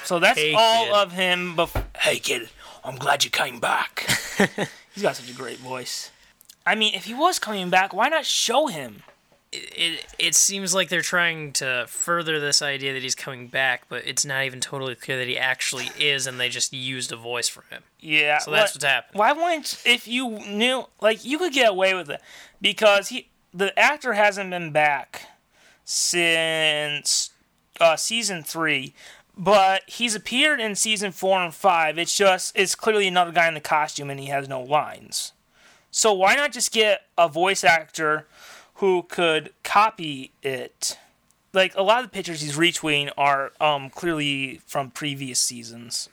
So 0.06 0.20
that's 0.20 0.40
Hey, 0.40 0.54
all 0.54 0.86
kid. 0.86 0.94
of 0.94 1.12
him. 1.12 1.56
Bef- 1.56 1.86
hey, 2.00 2.20
kid, 2.20 2.50
I'm 2.86 2.96
glad 2.98 3.24
you 3.24 3.30
came 3.30 3.60
back. 3.60 4.06
He's 4.94 5.04
got 5.04 5.16
such 5.16 5.30
a 5.30 5.34
great 5.34 5.58
voice. 5.58 6.12
I 6.66 6.76
mean, 6.76 6.94
if 6.94 7.06
he 7.06 7.14
was 7.14 7.40
coming 7.40 7.70
back, 7.70 7.94
why 7.94 8.08
not 8.10 8.26
show 8.26 8.68
him? 8.68 9.04
It 9.52 10.06
it 10.18 10.34
seems 10.36 10.74
like 10.74 10.90
they're 10.90 11.02
trying 11.02 11.52
to 11.54 11.86
further 11.88 12.40
this 12.40 12.62
idea 12.62 12.94
that 12.94 13.04
he's 13.04 13.14
coming 13.16 13.48
back, 13.48 13.84
but 13.88 14.04
it's 14.08 14.26
not 14.26 14.46
even 14.46 14.60
totally 14.60 14.96
clear 14.96 15.18
that 15.18 15.28
he 15.28 15.38
actually 15.38 15.90
is, 16.00 16.26
and 16.26 16.40
they 16.40 16.50
just 16.50 16.74
used 16.74 17.12
a 17.12 17.16
voice 17.16 17.48
for 17.50 17.64
him. 17.70 17.84
Yeah. 18.00 18.40
So 18.40 18.50
that's 18.52 18.72
what- 18.72 18.76
what's 18.78 18.86
happening. 18.86 19.20
Why 19.20 19.32
wouldn't 19.34 19.82
if 19.86 20.08
you 20.08 20.30
knew 20.48 20.86
like 21.02 21.24
you 21.24 21.38
could 21.38 21.54
get 21.54 21.70
away 21.70 21.94
with 21.94 22.10
it 22.10 22.20
because 22.62 23.10
he 23.10 23.28
the 23.54 23.78
actor 23.78 24.14
hasn't 24.14 24.50
been 24.50 24.72
back 24.72 25.28
since 25.86 27.30
uh, 27.80 27.96
season 27.96 28.44
three, 28.44 28.94
but 29.38 29.84
he's 29.88 30.16
appeared 30.16 30.60
in 30.60 30.76
season 30.76 31.12
four 31.12 31.40
and 31.42 31.54
five. 31.54 31.98
It's 31.98 32.16
just 32.16 32.58
it's 32.58 32.76
clearly 32.76 33.08
another 33.08 33.32
guy 33.32 33.48
in 33.48 33.54
the 33.54 33.62
costume 33.62 34.10
and 34.10 34.20
he 34.20 34.28
has 34.28 34.48
no 34.48 34.62
lines. 34.62 35.34
So 35.92 36.14
why 36.14 36.36
not 36.36 36.52
just 36.52 36.72
get 36.72 37.04
a 37.18 37.28
voice 37.28 37.64
actor 37.64 38.26
who 38.76 39.04
could 39.04 39.52
copy 39.64 40.32
it? 40.42 40.98
Like 41.54 41.76
a 41.76 41.84
lot 41.84 42.04
of 42.04 42.10
the 42.10 42.14
pictures 42.14 42.42
he's 42.42 42.58
retweeting 42.58 43.12
are 43.16 43.52
um, 43.62 43.90
clearly 43.90 44.60
from 44.66 44.90
previous 44.90 45.40
seasons. 45.40 46.10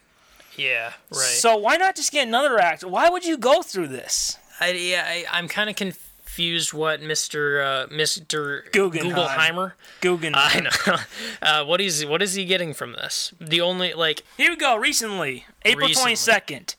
Yeah. 0.56 0.92
Right. 1.10 1.20
So 1.20 1.56
why 1.56 1.76
not 1.76 1.96
just 1.96 2.12
get 2.12 2.28
another 2.28 2.58
actor? 2.58 2.88
Why 2.88 3.08
would 3.08 3.24
you 3.24 3.38
go 3.38 3.62
through 3.62 3.88
this? 3.88 4.36
I, 4.60 4.72
yeah, 4.72 5.04
I, 5.06 5.24
I'm 5.32 5.48
kind 5.48 5.70
of 5.70 5.76
confused 5.76 6.09
what 6.72 7.00
Mr. 7.00 7.64
Uh, 7.64 7.86
Mr. 7.88 8.70
Guggenheim. 8.72 9.14
Guggenheimer. 9.14 9.72
Guggenheim. 10.00 10.66
I 10.66 10.88
know. 10.90 10.96
Uh, 11.42 11.64
what 11.64 11.80
is 11.80 12.04
what 12.04 12.22
is 12.22 12.34
he 12.34 12.44
getting 12.44 12.74
from 12.74 12.92
this? 12.92 13.32
The 13.40 13.60
only 13.60 13.94
like 13.94 14.22
Here 14.36 14.50
we 14.50 14.56
go. 14.56 14.76
Recently, 14.76 15.46
April 15.64 15.88
twenty 15.88 16.14
second. 16.16 16.76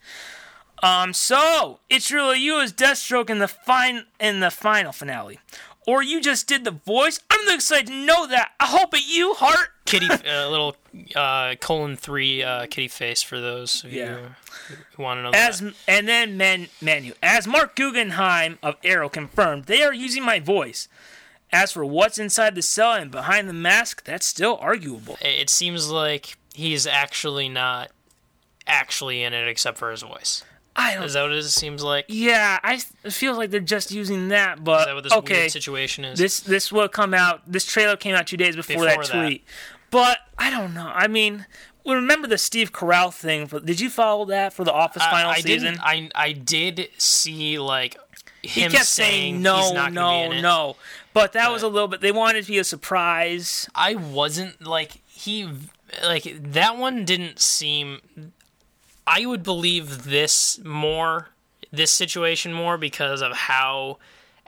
Um. 0.83 1.13
So 1.13 1.79
it's 1.89 2.11
really 2.11 2.39
you 2.39 2.59
as 2.61 2.71
Deathstroke 2.73 3.29
in 3.29 3.39
the 3.39 3.47
fine 3.47 4.05
in 4.19 4.39
the 4.39 4.51
final 4.51 4.91
finale, 4.91 5.39
or 5.87 6.03
you 6.03 6.21
just 6.21 6.47
did 6.47 6.63
the 6.63 6.71
voice. 6.71 7.19
I'm 7.29 7.53
excited 7.55 7.87
to 7.87 7.93
know 8.05 8.27
that. 8.27 8.51
I 8.59 8.65
hope 8.67 8.93
it 8.93 9.03
you 9.07 9.33
heart. 9.33 9.69
kitty, 9.85 10.07
uh, 10.09 10.49
little 10.49 10.75
uh, 11.15 11.55
colon 11.59 11.95
three 11.97 12.43
uh, 12.43 12.67
kitty 12.67 12.87
face 12.87 13.21
for 13.23 13.39
those 13.39 13.83
of 13.83 13.91
Yeah. 13.91 14.17
you 14.69 14.75
who 14.95 15.03
want 15.03 15.17
to 15.17 15.23
know 15.23 15.31
As 15.33 15.59
that. 15.59 15.73
and 15.87 16.07
then 16.07 16.37
men 16.37 16.67
menu 16.81 17.13
as 17.23 17.47
Mark 17.47 17.75
Guggenheim 17.75 18.59
of 18.63 18.75
Arrow 18.83 19.09
confirmed, 19.09 19.65
they 19.65 19.81
are 19.83 19.93
using 19.93 20.23
my 20.23 20.39
voice. 20.39 20.87
As 21.53 21.73
for 21.73 21.83
what's 21.83 22.17
inside 22.17 22.55
the 22.55 22.61
cell 22.61 22.93
and 22.93 23.11
behind 23.11 23.49
the 23.49 23.53
mask, 23.53 24.05
that's 24.05 24.25
still 24.25 24.57
arguable. 24.61 25.17
It 25.21 25.49
seems 25.49 25.89
like 25.89 26.37
he's 26.53 26.87
actually 26.87 27.49
not 27.49 27.91
actually 28.65 29.21
in 29.23 29.33
it 29.33 29.47
except 29.49 29.77
for 29.77 29.91
his 29.91 30.01
voice. 30.01 30.43
I 30.75 30.93
don't 30.93 31.03
Is 31.03 31.13
that 31.13 31.23
what 31.23 31.31
it 31.31 31.43
seems 31.43 31.83
like? 31.83 32.05
Yeah, 32.07 32.59
I 32.63 32.81
it 33.03 33.13
feels 33.13 33.37
like 33.37 33.49
they're 33.49 33.59
just 33.59 33.91
using 33.91 34.29
that, 34.29 34.63
but 34.63 34.85
that 34.85 34.95
what 34.95 35.03
this 35.03 35.13
okay. 35.13 35.41
weird 35.41 35.51
situation 35.51 36.05
is? 36.05 36.17
This 36.17 36.39
this 36.39 36.71
will 36.71 36.87
come 36.87 37.13
out. 37.13 37.41
This 37.45 37.65
trailer 37.65 37.97
came 37.97 38.15
out 38.15 38.27
two 38.27 38.37
days 38.37 38.55
before, 38.55 38.85
Before 38.85 39.03
that 39.03 39.11
that. 39.11 39.25
tweet, 39.25 39.43
but 39.89 40.19
I 40.37 40.49
don't 40.49 40.73
know. 40.73 40.89
I 40.93 41.07
mean, 41.07 41.45
remember 41.85 42.27
the 42.27 42.37
Steve 42.37 42.71
Carell 42.71 43.13
thing? 43.13 43.47
For, 43.47 43.59
did 43.59 43.79
you 43.79 43.89
follow 43.89 44.25
that 44.25 44.53
for 44.53 44.63
the 44.63 44.73
Office 44.73 45.03
I- 45.03 45.11
final 45.11 45.31
I, 45.31 45.39
season? 45.39 45.77
I 45.81 46.09
I 46.15 46.31
did 46.31 46.89
see 46.97 47.59
like 47.59 47.97
he 48.41 48.61
kept 48.61 48.85
saying 48.85 49.41
no, 49.41 49.73
not 49.73 49.93
gonna 49.93 50.29
be 50.29 50.35
no, 50.37 50.41
no. 50.41 50.75
But 51.13 51.33
that 51.33 51.51
was 51.51 51.63
a 51.63 51.67
little 51.67 51.89
bit. 51.89 51.99
They 51.99 52.13
wanted 52.13 52.43
to 52.43 52.51
be 52.51 52.57
a 52.59 52.63
surprise. 52.63 53.69
I 53.75 53.95
wasn't 53.95 54.61
like 54.65 55.01
he 55.05 55.49
like 56.03 56.23
that 56.53 56.77
one 56.77 57.03
didn't 57.03 57.39
seem 57.39 57.99
I 59.13 59.25
would 59.25 59.43
believe 59.43 60.03
this 60.05 60.59
more 60.63 61.29
this 61.71 61.91
situation 61.91 62.51
more 62.53 62.77
because 62.77 63.21
of 63.21 63.31
how 63.31 63.97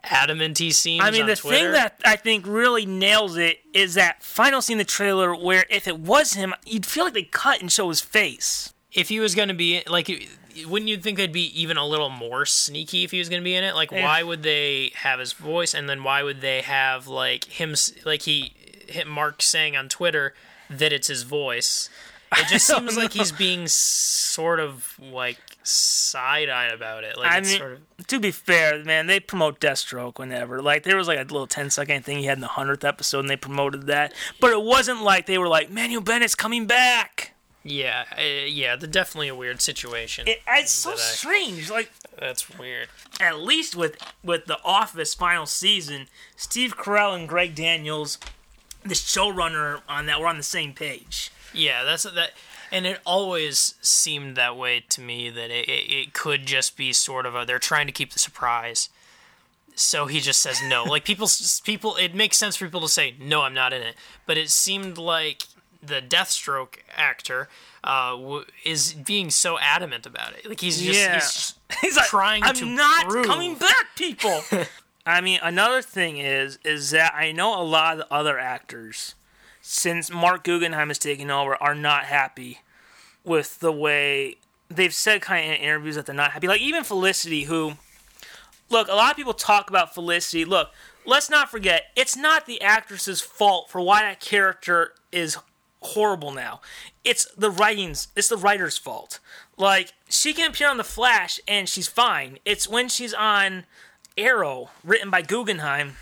adamant 0.04 0.58
he 0.58 0.72
seems 0.72 1.04
I 1.04 1.12
mean, 1.12 1.26
the 1.26 1.36
Twitter. 1.38 1.58
thing 1.58 1.72
that 1.72 2.00
I 2.04 2.18
think 2.18 2.46
really 2.46 2.86
nails 2.86 3.38
it 3.38 3.60
is 3.74 3.94
that 3.94 4.22
final 4.22 4.62
scene 4.62 4.74
in 4.76 4.80
the 4.80 4.84
trailer 4.84 5.34
where 5.34 5.66
if 5.70 5.88
it 5.88 5.98
was 6.00 6.34
him, 6.34 6.54
you'd 6.66 6.86
feel 6.86 7.06
like 7.06 7.14
they 7.14 7.24
cut 7.24 7.62
and 7.62 7.72
show 7.72 7.88
his 7.90 8.02
face. 8.02 8.74
if 8.92 9.08
he 9.10 9.20
was 9.20 9.34
going 9.36 9.48
to 9.48 9.54
be 9.54 9.82
like 9.88 10.10
wouldn't 10.68 10.90
you 10.90 10.98
think 10.98 11.18
they'd 11.18 11.32
be 11.32 11.48
even 11.60 11.78
a 11.78 11.86
little 11.88 12.10
more 12.12 12.46
sneaky 12.46 13.04
if 13.04 13.10
he 13.12 13.18
was 13.20 13.28
going 13.30 13.42
to 13.42 13.44
be 13.44 13.56
in 13.56 13.64
it 13.64 13.74
like 13.74 13.90
Yeah. 13.92 14.04
why 14.04 14.22
would 14.22 14.44
they 14.44 14.92
have 14.96 15.20
his 15.20 15.34
voice 15.34 15.74
and 15.74 15.90
then 15.90 16.04
why 16.04 16.22
would 16.22 16.42
they 16.42 16.62
have 16.62 17.08
like 17.08 17.46
him 17.46 17.74
like 18.06 18.24
he 18.24 18.54
hit 18.88 19.08
mark 19.08 19.42
saying 19.42 19.76
on 19.76 19.90
twitter 19.90 20.36
that 20.70 20.94
it's 20.94 21.08
his 21.08 21.24
voice 21.24 21.90
it 22.38 22.48
just 22.48 22.68
seems 22.68 22.98
like 22.98 23.14
he's 23.14 23.32
being 23.46 23.68
sort 23.68 24.60
of 24.60 24.96
like 25.00 25.38
side-eyed 25.64 26.72
about 26.74 27.04
it 27.04 27.18
like 27.18 27.32
I 27.32 27.38
it's 27.38 27.50
mean, 27.50 27.60
sort 27.60 27.72
of 27.74 28.08
to 28.08 28.20
be 28.20 28.32
fair, 28.32 28.84
man, 28.84 29.08
they 29.08 29.20
promote 29.20 29.60
Deathstroke 29.60 30.20
whenever. 30.20 30.62
Like, 30.62 30.84
there 30.84 30.98
was 30.98 31.08
like 31.08 31.18
a 31.20 31.22
little 31.22 31.48
10 31.48 31.70
second 31.70 32.04
thing 32.04 32.18
he 32.20 32.26
had 32.26 32.38
in 32.38 32.42
the 32.42 32.48
100th 32.48 32.84
episode, 32.84 33.20
and 33.20 33.30
they 33.30 33.38
promoted 33.38 33.88
that. 33.88 34.14
But 34.42 34.52
it 34.52 34.62
wasn't 34.62 35.02
like 35.04 35.26
they 35.26 35.38
were 35.38 35.48
like, 35.48 35.72
Manu 35.72 36.02
Bennett's 36.02 36.36
coming 36.36 36.68
back. 36.68 37.34
yeah 37.64 38.04
uh, 38.18 38.22
yeah 38.46 38.76
the 38.76 38.88
definitely 38.88 39.30
a 39.30 39.36
weird 39.36 39.62
situation 39.62 40.28
It, 40.28 40.42
it's 40.48 40.72
so 40.72 40.92
I- 40.92 40.96
strange. 40.96 41.70
Like, 41.72 41.92
that's 42.20 42.50
weird 42.60 42.90
at 43.22 43.40
least 43.40 43.76
with 43.76 43.96
with 44.24 44.46
the 44.46 44.60
Office 44.66 45.14
final 45.14 45.46
season, 45.46 46.08
Steve 46.36 46.76
Carell 46.78 47.16
and 47.18 47.28
Greg 47.30 47.56
Daniels, 47.56 48.18
the 48.84 48.96
showrunner 48.96 49.82
on 49.88 50.06
that, 50.08 50.20
were 50.20 50.28
on 50.28 50.38
the 50.38 50.44
same 50.44 50.74
page. 50.74 51.32
Yeah, 51.54 51.84
that's 51.84 52.04
that, 52.04 52.32
and 52.72 52.86
it 52.86 53.00
always 53.06 53.76
seemed 53.82 54.36
that 54.36 54.58
way 54.58 54.84
to 54.90 55.02
me 55.02 55.30
that 55.30 55.50
it, 55.52 55.68
it, 55.70 55.92
it 55.92 56.14
could 56.14 56.46
just 56.46 56.76
be 56.78 56.92
sort 56.94 57.26
of 57.26 57.36
a 57.36 57.46
they're 57.46 57.60
trying 57.60 57.86
to 57.88 57.94
keep 57.94 58.12
the 58.14 58.20
surprise. 58.20 58.90
So 59.76 60.06
he 60.06 60.20
just 60.20 60.40
says 60.40 60.62
no. 60.68 60.84
Like 60.88 61.04
people, 61.04 61.28
people, 61.64 61.96
it 61.96 62.14
makes 62.14 62.38
sense 62.38 62.56
for 62.56 62.66
people 62.66 62.82
to 62.82 62.88
say 62.88 63.16
no, 63.20 63.42
I'm 63.42 63.54
not 63.54 63.74
in 63.74 63.82
it. 63.82 63.96
But 64.26 64.38
it 64.38 64.50
seemed 64.50 64.98
like 64.98 65.44
the 65.82 66.02
Deathstroke 66.02 66.76
actor 66.96 67.50
uh, 67.84 68.12
w- 68.12 68.46
is 68.64 68.94
being 68.94 69.30
so 69.30 69.58
adamant 69.60 70.06
about 70.06 70.34
it. 70.34 70.48
Like 70.48 70.60
he's 70.62 70.82
just 70.82 71.00
Yeah. 71.00 71.16
he's 71.16 71.54
He's 71.82 71.98
like, 71.98 72.06
trying 72.06 72.44
I'm 72.44 72.56
to 72.56 72.66
not 72.66 73.10
prove." 73.10 73.26
coming 73.26 73.56
back, 73.56 73.88
people. 73.96 74.42
I 75.06 75.20
mean, 75.22 75.40
another 75.44 75.82
thing 75.82 76.18
is 76.18 76.60
is 76.64 76.92
that 76.92 77.14
I 77.16 77.32
know 77.34 77.60
a 77.60 77.64
lot 77.64 77.94
of 77.94 78.00
the 78.00 78.14
other 78.14 78.38
actors, 78.40 79.16
since 79.66 80.12
Mark 80.12 80.44
Guggenheim 80.44 80.90
has 80.90 81.00
taken 81.00 81.32
over, 81.32 81.56
are 81.56 81.74
not 81.74 82.04
happy 82.04 82.60
with 83.24 83.62
the 83.62 83.72
way 83.72 84.36
they've 84.70 84.94
said 84.94 85.22
kind 85.22 85.48
of 85.48 85.56
in 85.56 85.62
interviews 85.62 85.96
that 85.96 86.06
they're 86.06 86.14
not 86.14 86.32
happy. 86.32 86.48
Like 86.48 86.62
even 86.62 86.84
Felicity, 86.84 87.44
who 87.44 87.74
look, 88.70 88.90
a 88.90 88.94
lot 88.94 89.12
of 89.12 89.18
people 89.18 89.34
talk 89.34 89.70
about 89.70 89.94
Felicity. 89.94 90.44
Look, 90.44 90.72
let's 91.06 91.30
not 91.30 91.50
forget, 91.50 91.86
it's 91.96 92.18
not 92.18 92.46
the 92.46 92.62
actress's 92.62 93.22
fault 93.22 93.70
for 93.70 93.80
why 93.80 94.02
that 94.02 94.20
character 94.20 94.94
is 95.14 95.38
horrible 95.82 96.32
now. 96.32 96.60
It's 97.06 97.26
the 97.38 97.50
writings, 97.50 98.10
it's 98.18 98.28
the 98.28 98.38
writer's 98.38 98.78
fault. 98.78 99.20
Like, 99.58 99.94
she 100.10 100.34
can 100.34 100.50
appear 100.50 100.70
on 100.70 100.78
The 100.78 100.84
Flash 100.84 101.40
and 101.48 101.70
she's 101.70 101.88
fine. 101.88 102.38
It's 102.44 102.68
when 102.68 102.90
she's 102.90 103.14
on 103.14 103.64
Arrow, 104.18 104.72
written 104.84 105.10
by 105.10 105.22
Guggenheim, 105.22 105.96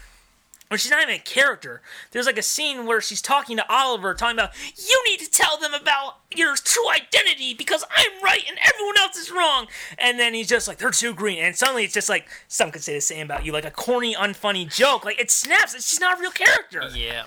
where 0.72 0.78
she's 0.78 0.90
not 0.90 1.02
even 1.04 1.16
a 1.16 1.20
character. 1.20 1.82
There's 2.12 2.26
like 2.26 2.38
a 2.38 2.42
scene 2.42 2.86
where 2.86 3.02
she's 3.02 3.22
talking 3.22 3.58
to 3.58 3.70
Oliver, 3.70 4.14
talking 4.14 4.40
about, 4.40 4.52
you 4.78 5.04
need 5.06 5.20
to 5.20 5.30
tell 5.30 5.58
them 5.58 5.74
about 5.74 6.20
your 6.34 6.56
true 6.56 6.90
identity 6.90 7.54
because 7.54 7.84
I'm 7.94 8.24
right 8.24 8.42
and 8.48 8.58
everyone 8.64 8.98
else 8.98 9.18
is 9.18 9.30
wrong. 9.32 9.68
And 10.00 10.18
then 10.18 10.34
he's 10.34 10.48
just 10.48 10.70
like, 10.70 10.78
they're 10.78 10.90
too 10.90 11.14
green. 11.14 11.40
And 11.40 11.58
suddenly 11.58 11.84
it's 11.84 11.94
just 11.94 12.08
like, 12.08 12.30
some 12.48 12.72
could 12.72 12.84
say 12.84 12.94
the 12.94 13.02
same 13.02 13.26
about 13.26 13.46
you, 13.46 13.52
like 13.52 13.66
a 13.66 13.70
corny, 13.72 14.16
unfunny 14.16 14.74
joke. 14.74 15.04
Like, 15.04 15.20
it 15.20 15.30
snaps. 15.30 15.74
She's 15.74 16.00
not 16.00 16.18
a 16.18 16.22
real 16.22 16.32
character. 16.32 16.84
Yeah, 16.94 17.24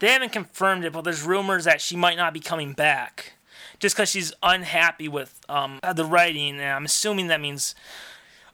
They 0.00 0.08
haven't 0.08 0.32
confirmed 0.32 0.84
it, 0.84 0.92
but 0.92 1.02
there's 1.02 1.22
rumors 1.22 1.66
that 1.66 1.80
she 1.80 1.94
might 1.94 2.16
not 2.16 2.34
be 2.34 2.40
coming 2.40 2.72
back. 2.72 3.34
Just 3.78 3.94
because 3.94 4.08
she's 4.08 4.32
unhappy 4.42 5.06
with 5.06 5.40
um, 5.48 5.78
the 5.94 6.04
writing, 6.04 6.54
and 6.58 6.62
I'm 6.62 6.84
assuming 6.84 7.28
that 7.28 7.40
means 7.40 7.76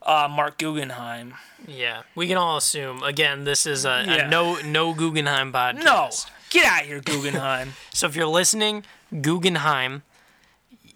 uh, 0.05 0.29
Mark 0.31 0.59
Guggenheim. 0.59 1.35
yeah. 1.67 2.03
We 2.15 2.27
can 2.29 2.37
all 2.37 2.57
assume. 2.57 3.03
Again, 3.03 3.45
this 3.45 3.67
is 3.67 3.85
a, 3.85 4.05
Yeah. 4.07 4.27
a 4.27 4.29
no 4.29 4.57
no 4.61 4.93
Guggenheim 4.95 5.53
podcast. 5.53 5.85
No, 5.85 6.11
get 6.51 6.65
out 6.67 6.83
of 6.83 6.87
here, 6.89 7.01
Guggenheim. 7.01 7.73
So 7.93 8.07
if 8.07 8.17
you're 8.17 8.27
listening, 8.27 8.85
Guggenheim, 9.21 10.03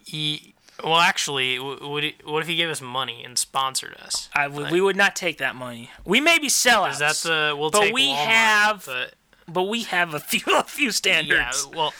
he, 0.04 0.54
well, 0.82 0.96
actually, 0.98 1.58
would 1.58 2.04
he, 2.04 2.14
what 2.24 2.40
if 2.42 2.48
he 2.48 2.56
gave 2.56 2.68
us 2.70 2.80
money 2.80 3.22
and 3.24 3.38
sponsored 3.38 3.94
us? 3.98 4.28
I 4.34 4.48
would, 4.48 4.70
we 4.70 4.80
would 4.80 4.96
not 4.96 5.14
take 5.16 5.38
that 5.38 5.54
money. 5.54 5.90
We 6.04 6.20
may 6.20 6.38
be 6.38 6.48
sellouts, 6.48 6.92
Is 6.92 6.98
that 6.98 7.16
the 7.16 7.54
we'll 7.56 7.70
But 7.70 7.80
take 7.80 7.94
we 7.94 8.08
Walmart, 8.08 8.26
have- 8.26 8.84
but 8.86 9.14
but 9.50 9.62
we 9.64 9.84
have 9.84 10.12
a 10.14 10.20
few 10.20 10.40
a 10.56 10.62
few 10.64 10.90
standards. 10.90 11.66
yeah, 11.70 11.76
well, 11.76 11.94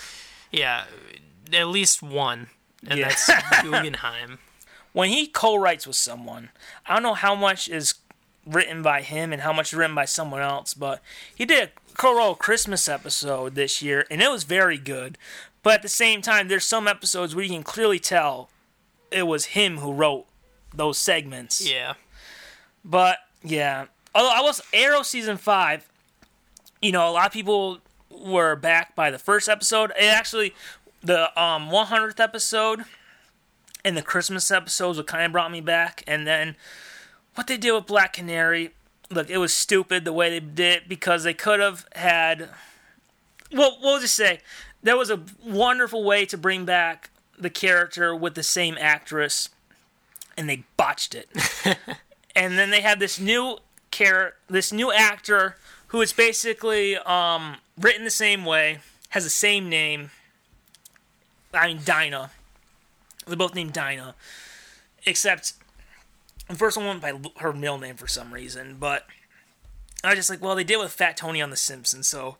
yeah, 0.52 0.84
at 1.52 1.68
least 1.68 2.02
one, 2.02 2.48
and 2.86 2.98
Yeah. 2.98 3.08
that's 3.08 3.62
Guggenheim. 3.62 4.38
When 4.98 5.10
he 5.10 5.28
co-writes 5.28 5.86
with 5.86 5.94
someone, 5.94 6.48
I 6.84 6.94
don't 6.94 7.04
know 7.04 7.14
how 7.14 7.36
much 7.36 7.68
is 7.68 7.94
written 8.44 8.82
by 8.82 9.02
him 9.02 9.32
and 9.32 9.42
how 9.42 9.52
much 9.52 9.72
is 9.72 9.78
written 9.78 9.94
by 9.94 10.06
someone 10.06 10.40
else, 10.40 10.74
but 10.74 11.00
he 11.32 11.44
did 11.44 11.68
a 11.68 11.94
co-wrote 11.94 12.40
Christmas 12.40 12.88
episode 12.88 13.54
this 13.54 13.80
year, 13.80 14.06
and 14.10 14.20
it 14.20 14.28
was 14.28 14.42
very 14.42 14.76
good. 14.76 15.16
But 15.62 15.74
at 15.74 15.82
the 15.82 15.88
same 15.88 16.20
time, 16.20 16.48
there's 16.48 16.64
some 16.64 16.88
episodes 16.88 17.32
where 17.32 17.44
you 17.44 17.50
can 17.52 17.62
clearly 17.62 18.00
tell 18.00 18.50
it 19.12 19.28
was 19.28 19.44
him 19.44 19.76
who 19.78 19.92
wrote 19.92 20.26
those 20.74 20.98
segments. 20.98 21.64
Yeah, 21.64 21.94
But 22.84 23.18
yeah, 23.44 23.84
although 24.16 24.34
I 24.34 24.40
was 24.40 24.60
Arrow 24.72 25.02
season 25.02 25.36
five, 25.36 25.88
you 26.82 26.90
know, 26.90 27.08
a 27.08 27.12
lot 27.12 27.26
of 27.26 27.32
people 27.32 27.78
were 28.10 28.56
back 28.56 28.96
by 28.96 29.12
the 29.12 29.18
first 29.20 29.48
episode. 29.48 29.92
It 29.92 30.06
actually, 30.06 30.56
the 31.02 31.26
um 31.40 31.70
100th 31.70 32.18
episode 32.18 32.84
and 33.88 33.96
the 33.96 34.02
Christmas 34.02 34.50
episodes 34.50 34.98
what 34.98 35.06
kind 35.06 35.24
of 35.24 35.32
brought 35.32 35.50
me 35.50 35.60
back. 35.60 36.02
And 36.06 36.26
then 36.26 36.56
what 37.34 37.46
they 37.46 37.56
did 37.56 37.72
with 37.72 37.86
Black 37.86 38.12
Canary, 38.12 38.70
look, 39.10 39.30
it 39.30 39.38
was 39.38 39.54
stupid 39.54 40.04
the 40.04 40.12
way 40.12 40.30
they 40.30 40.40
did 40.40 40.82
it 40.82 40.88
because 40.88 41.24
they 41.24 41.34
could 41.34 41.60
have 41.60 41.86
had. 41.94 42.50
Well, 43.52 43.78
we'll 43.82 44.00
just 44.00 44.14
say 44.14 44.40
there 44.82 44.96
was 44.96 45.10
a 45.10 45.22
wonderful 45.44 46.04
way 46.04 46.26
to 46.26 46.36
bring 46.36 46.64
back 46.64 47.10
the 47.38 47.50
character 47.50 48.14
with 48.14 48.34
the 48.34 48.42
same 48.42 48.76
actress, 48.78 49.48
and 50.36 50.48
they 50.48 50.64
botched 50.76 51.14
it 51.14 51.28
and 52.38 52.56
then 52.56 52.70
they 52.70 52.80
had 52.80 53.00
this 53.00 53.18
new 53.18 53.58
char- 53.90 54.34
this 54.48 54.72
new 54.72 54.92
actor 54.92 55.56
who 55.88 56.00
is 56.00 56.12
basically 56.12 56.96
um, 56.98 57.56
written 57.76 58.04
the 58.04 58.10
same 58.10 58.44
way, 58.44 58.78
has 59.10 59.24
the 59.24 59.30
same 59.30 59.68
name. 59.68 60.10
I 61.52 61.66
mean, 61.66 61.80
Dinah. 61.84 62.30
They're 63.28 63.36
both 63.36 63.54
named 63.54 63.72
Dinah, 63.72 64.14
except 65.06 65.54
the 66.48 66.56
first 66.56 66.76
one 66.76 66.86
went 66.86 67.00
by 67.02 67.12
her 67.40 67.52
middle 67.52 67.78
name 67.78 67.96
for 67.96 68.06
some 68.06 68.32
reason. 68.32 68.76
But 68.78 69.06
I 70.02 70.10
was 70.10 70.18
just 70.18 70.30
like, 70.30 70.42
well, 70.42 70.54
they 70.54 70.64
did 70.64 70.78
with 70.78 70.92
Fat 70.92 71.16
Tony 71.16 71.42
on 71.42 71.50
The 71.50 71.56
Simpsons, 71.56 72.08
so 72.08 72.36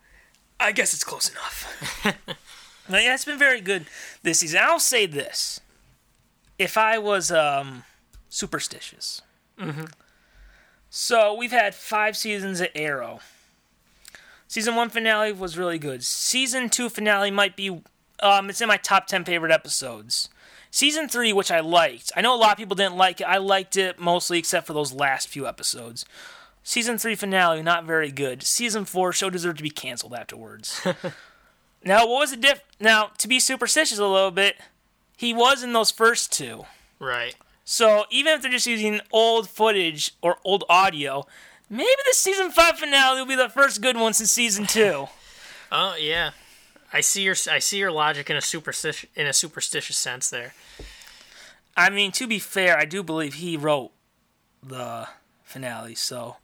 I 0.59 0.73
guess 0.73 0.93
it's 0.95 1.05
close 1.05 1.31
enough. 1.31 2.05
yeah, 2.91 3.15
it's 3.15 3.25
been 3.25 3.39
very 3.39 3.61
good 3.61 3.87
this 4.23 4.41
season. 4.41 4.61
I'll 4.63 4.81
say 4.81 5.07
this: 5.07 5.61
if 6.59 6.77
I 6.77 6.99
was 6.99 7.31
um, 7.31 7.85
superstitious. 8.29 9.23
So 10.91 11.35
we've 11.35 11.53
had 11.53 11.75
five 11.75 12.17
seasons 12.17 12.61
at 12.61 12.71
Arrow. 12.75 13.21
Season 14.47 14.75
one 14.75 14.89
finale 14.89 15.33
was 15.33 15.59
really 15.59 15.79
good. 15.79 16.03
Season 16.03 16.71
two 16.71 16.89
finale 16.89 17.31
might 17.31 17.57
be, 17.57 17.83
um, 18.21 18.49
it's 18.49 18.61
in 18.61 18.69
my 18.69 18.79
top 18.79 19.07
ten 19.07 19.25
favorite 19.25 19.53
episodes. 19.53 20.31
Season 20.71 21.09
three, 21.09 21.33
which 21.33 21.51
I 21.51 21.61
liked, 21.61 22.13
I 22.17 22.21
know 22.21 22.35
a 22.35 22.37
lot 22.37 22.53
of 22.53 22.59
people 22.59 22.77
didn't 22.77 22.97
like 22.97 23.21
it. 23.21 23.25
I 23.25 23.39
liked 23.39 23.77
it 23.77 23.99
mostly, 23.99 24.39
except 24.39 24.67
for 24.67 24.73
those 24.75 24.93
last 24.93 25.29
few 25.29 25.47
episodes. 25.47 26.05
Season 26.63 26.99
three 26.99 27.15
finale, 27.15 27.63
not 27.63 27.85
very 27.85 28.11
good. 28.13 28.43
Season 28.43 28.85
four, 28.85 29.13
show 29.13 29.31
deserved 29.31 29.57
to 29.59 29.63
be 29.63 29.71
canceled 29.71 30.13
afterwards. 30.15 30.81
now, 31.85 32.07
what 32.07 32.21
was 32.21 32.31
the 32.31 32.37
diff? 32.37 32.61
Now, 32.79 33.11
to 33.19 33.27
be 33.29 33.41
superstitious 33.41 33.99
a 33.99 34.07
little 34.07 34.31
bit, 34.31 34.57
he 35.17 35.33
was 35.33 35.63
in 35.63 35.73
those 35.73 35.91
first 35.91 36.33
two. 36.33 36.65
right. 36.99 37.35
So 37.65 38.05
even 38.11 38.33
if 38.33 38.41
they're 38.41 38.51
just 38.51 38.67
using 38.67 39.01
old 39.13 39.47
footage 39.51 40.15
or 40.23 40.39
old 40.43 40.65
audio, 40.71 41.27
maybe 41.69 41.91
the 42.07 42.15
season 42.15 42.51
five 42.51 42.79
finale 42.79 43.21
will 43.21 43.27
be 43.27 43.35
the 43.35 43.51
first 43.51 43.83
good 43.83 43.95
one 43.97 44.15
since 44.15 44.31
season 44.33 44.67
two. 44.67 45.07
Oh 45.71 45.95
yeah, 46.01 46.31
I 46.93 47.01
see 47.01 47.23
your 47.23 47.37
I 47.51 47.59
see 47.59 47.79
your 47.79 47.91
logic 47.93 48.31
in 48.31 48.37
a 48.37 48.41
superstitious 48.41 49.09
in 49.15 49.27
a 49.27 49.33
superstitious 49.33 49.97
sense 49.97 50.31
there. 50.31 50.55
I 51.77 51.91
mean, 51.91 52.13
to 52.13 52.27
be 52.27 52.39
fair, 52.39 52.77
I 52.77 52.85
do 52.85 53.03
believe 53.03 53.35
he 53.35 53.57
wrote 53.57 53.91
the 54.63 55.09
finale, 55.45 55.95
so 55.95 56.37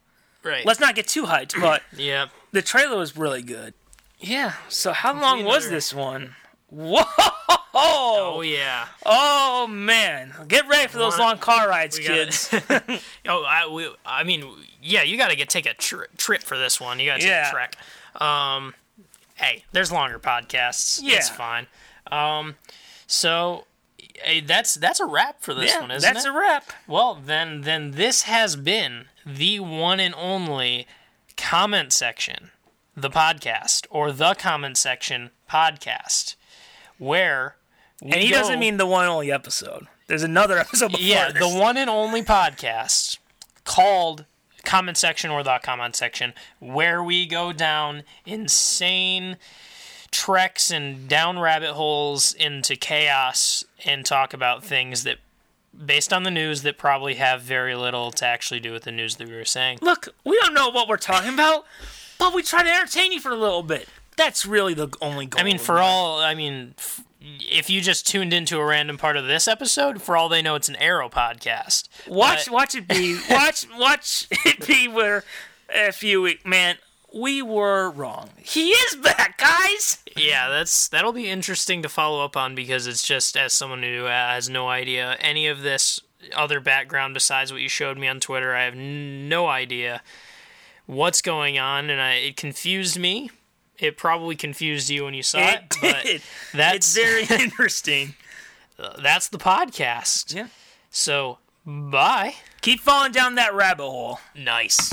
Right. 0.43 0.65
let's 0.65 0.79
not 0.79 0.95
get 0.95 1.07
too 1.07 1.23
hyped. 1.23 1.59
But 1.61 1.81
yeah. 1.95 2.27
the 2.51 2.61
trailer 2.61 2.97
was 2.97 3.17
really 3.17 3.41
good. 3.41 3.73
Yeah. 4.19 4.53
So 4.69 4.93
how 4.93 5.13
long 5.19 5.43
was 5.43 5.65
another- 5.65 5.75
this 5.75 5.93
one? 5.93 6.35
Whoa! 6.69 7.03
Oh 7.73 8.41
yeah. 8.41 8.87
Oh 9.05 9.67
man, 9.67 10.33
get 10.47 10.67
ready 10.67 10.87
for 10.87 10.97
those 10.97 11.17
long 11.19 11.37
car 11.37 11.67
rides, 11.69 11.99
kids. 11.99 12.49
gotta- 12.49 12.99
oh, 13.27 13.43
I, 13.43 13.67
we, 13.67 13.93
I 14.05 14.23
mean, 14.23 14.45
yeah, 14.81 15.03
you 15.03 15.17
got 15.17 15.29
to 15.29 15.35
get 15.35 15.49
take 15.49 15.65
a 15.65 15.73
tri- 15.73 16.05
trip 16.17 16.43
for 16.43 16.57
this 16.57 16.79
one. 16.79 16.99
You 16.99 17.07
got 17.07 17.15
to 17.15 17.21
take 17.21 17.29
Yeah. 17.29 17.49
a 17.49 17.51
trek. 17.51 17.75
Um, 18.21 18.73
hey, 19.35 19.63
there's 19.71 19.91
longer 19.91 20.19
podcasts. 20.19 20.99
Yeah. 21.01 21.17
it's 21.17 21.29
fine. 21.29 21.67
Um, 22.11 22.55
so 23.07 23.65
hey, 24.23 24.39
that's 24.41 24.75
that's 24.75 24.99
a 24.99 25.05
wrap 25.05 25.41
for 25.41 25.53
this 25.53 25.73
yeah, 25.73 25.81
one, 25.81 25.91
isn't 25.91 26.01
that's 26.01 26.25
it? 26.25 26.27
That's 26.27 26.35
a 26.35 26.39
wrap. 26.39 26.71
well, 26.87 27.15
then 27.15 27.61
then 27.61 27.91
this 27.91 28.23
has 28.23 28.55
been 28.55 29.05
the 29.25 29.59
one 29.59 29.99
and 29.99 30.13
only 30.17 30.87
comment 31.37 31.91
section, 31.93 32.51
the 32.95 33.09
podcast 33.09 33.85
or 33.89 34.11
the 34.11 34.33
comment 34.35 34.77
section 34.77 35.31
podcast, 35.49 36.35
where 36.97 37.55
we 38.01 38.11
And 38.11 38.21
he 38.21 38.29
go- 38.29 38.35
doesn't 38.37 38.59
mean 38.59 38.77
the 38.77 38.85
one 38.85 39.07
only 39.07 39.31
episode. 39.31 39.87
There's 40.07 40.23
another 40.23 40.57
episode 40.59 40.91
before 40.91 41.05
yeah, 41.05 41.31
this. 41.31 41.39
the 41.41 41.59
one 41.59 41.77
and 41.77 41.89
only 41.89 42.21
podcast 42.23 43.17
called 43.63 44.25
comment 44.65 44.97
section 44.97 45.31
or 45.31 45.43
the 45.43 45.59
comment 45.63 45.95
section 45.95 46.33
where 46.59 47.03
we 47.03 47.25
go 47.25 47.53
down 47.53 48.03
insane 48.25 49.37
treks 50.11 50.71
and 50.71 51.07
down 51.07 51.39
rabbit 51.39 51.71
holes 51.71 52.33
into 52.33 52.75
chaos 52.75 53.63
and 53.83 54.05
talk 54.05 54.33
about 54.33 54.63
things 54.63 55.03
that 55.03 55.17
based 55.85 56.13
on 56.13 56.23
the 56.23 56.31
news 56.31 56.61
that 56.61 56.77
probably 56.77 57.15
have 57.15 57.41
very 57.41 57.75
little 57.75 58.11
to 58.11 58.25
actually 58.25 58.59
do 58.59 58.71
with 58.71 58.83
the 58.83 58.91
news 58.91 59.17
that 59.17 59.27
we 59.27 59.35
were 59.35 59.43
saying. 59.45 59.79
Look, 59.81 60.07
we 60.23 60.39
don't 60.41 60.53
know 60.53 60.69
what 60.69 60.87
we're 60.87 60.97
talking 60.97 61.33
about, 61.33 61.65
but 62.17 62.33
we 62.33 62.43
try 62.43 62.63
to 62.63 62.69
entertain 62.69 63.11
you 63.11 63.19
for 63.19 63.31
a 63.31 63.35
little 63.35 63.63
bit. 63.63 63.89
That's 64.15 64.45
really 64.45 64.73
the 64.73 64.87
only 65.01 65.25
goal. 65.25 65.41
I 65.41 65.43
mean, 65.43 65.57
for 65.57 65.79
all, 65.79 66.19
I 66.21 66.33
mean, 66.33 66.75
f- 66.77 67.03
if 67.39 67.69
you 67.69 67.81
just 67.81 68.07
tuned 68.07 68.33
into 68.33 68.57
a 68.59 68.65
random 68.65 68.97
part 68.97 69.17
of 69.17 69.25
this 69.27 69.47
episode, 69.47 70.01
for 70.01 70.15
all 70.17 70.29
they 70.29 70.41
know, 70.41 70.55
it's 70.55 70.69
an 70.69 70.75
Arrow 70.77 71.09
podcast. 71.09 71.87
watch, 72.07 72.45
But- 72.45 72.53
watch 72.53 72.75
it 72.75 72.87
be, 72.87 73.19
watch, 73.29 73.65
watch 73.77 74.27
it 74.45 74.65
be 74.67 74.87
where 74.87 75.23
a 75.73 75.91
few 75.91 76.21
week, 76.21 76.45
man. 76.45 76.77
We 77.13 77.41
were 77.41 77.89
wrong. 77.91 78.31
He 78.43 78.71
is 78.71 78.95
back, 78.95 79.37
guys. 79.37 79.99
Yeah, 80.17 80.49
that's 80.49 80.89
that'll 80.89 81.13
be 81.13 81.29
interesting 81.29 81.81
to 81.83 81.89
follow 81.89 82.23
up 82.25 82.35
on 82.35 82.55
because 82.55 82.87
it's 82.87 83.07
just 83.07 83.37
as 83.37 83.53
someone 83.53 83.83
who 83.83 84.03
has 84.03 84.49
no 84.49 84.67
idea 84.67 85.15
any 85.21 85.47
of 85.47 85.61
this 85.61 86.01
other 86.35 86.59
background 86.59 87.13
besides 87.13 87.53
what 87.53 87.61
you 87.61 87.69
showed 87.69 87.97
me 87.97 88.07
on 88.09 88.19
Twitter, 88.19 88.53
I 88.53 88.63
have 88.63 88.75
no 88.75 89.47
idea 89.47 90.01
what's 90.87 91.21
going 91.21 91.57
on, 91.57 91.89
and 91.89 92.01
I, 92.01 92.13
it 92.15 92.35
confused 92.35 92.99
me. 92.99 93.31
It 93.79 93.97
probably 93.97 94.35
confused 94.35 94.89
you 94.89 95.03
when 95.05 95.13
you 95.13 95.23
saw 95.23 95.39
it, 95.39 95.63
It 95.81 95.81
but 95.81 96.21
that's 96.57 96.75
It's 96.75 96.95
very 96.95 97.23
interesting. 97.43 98.15
that's 99.01 99.27
the 99.29 99.37
podcast. 99.37 100.33
Yeah. 100.33 100.47
So 100.89 101.39
bye. 101.65 102.35
Keep 102.61 102.79
falling 102.79 103.11
down 103.11 103.35
that 103.35 103.53
rabbit 103.53 103.83
hole. 103.83 104.19
Nice. 104.35 104.91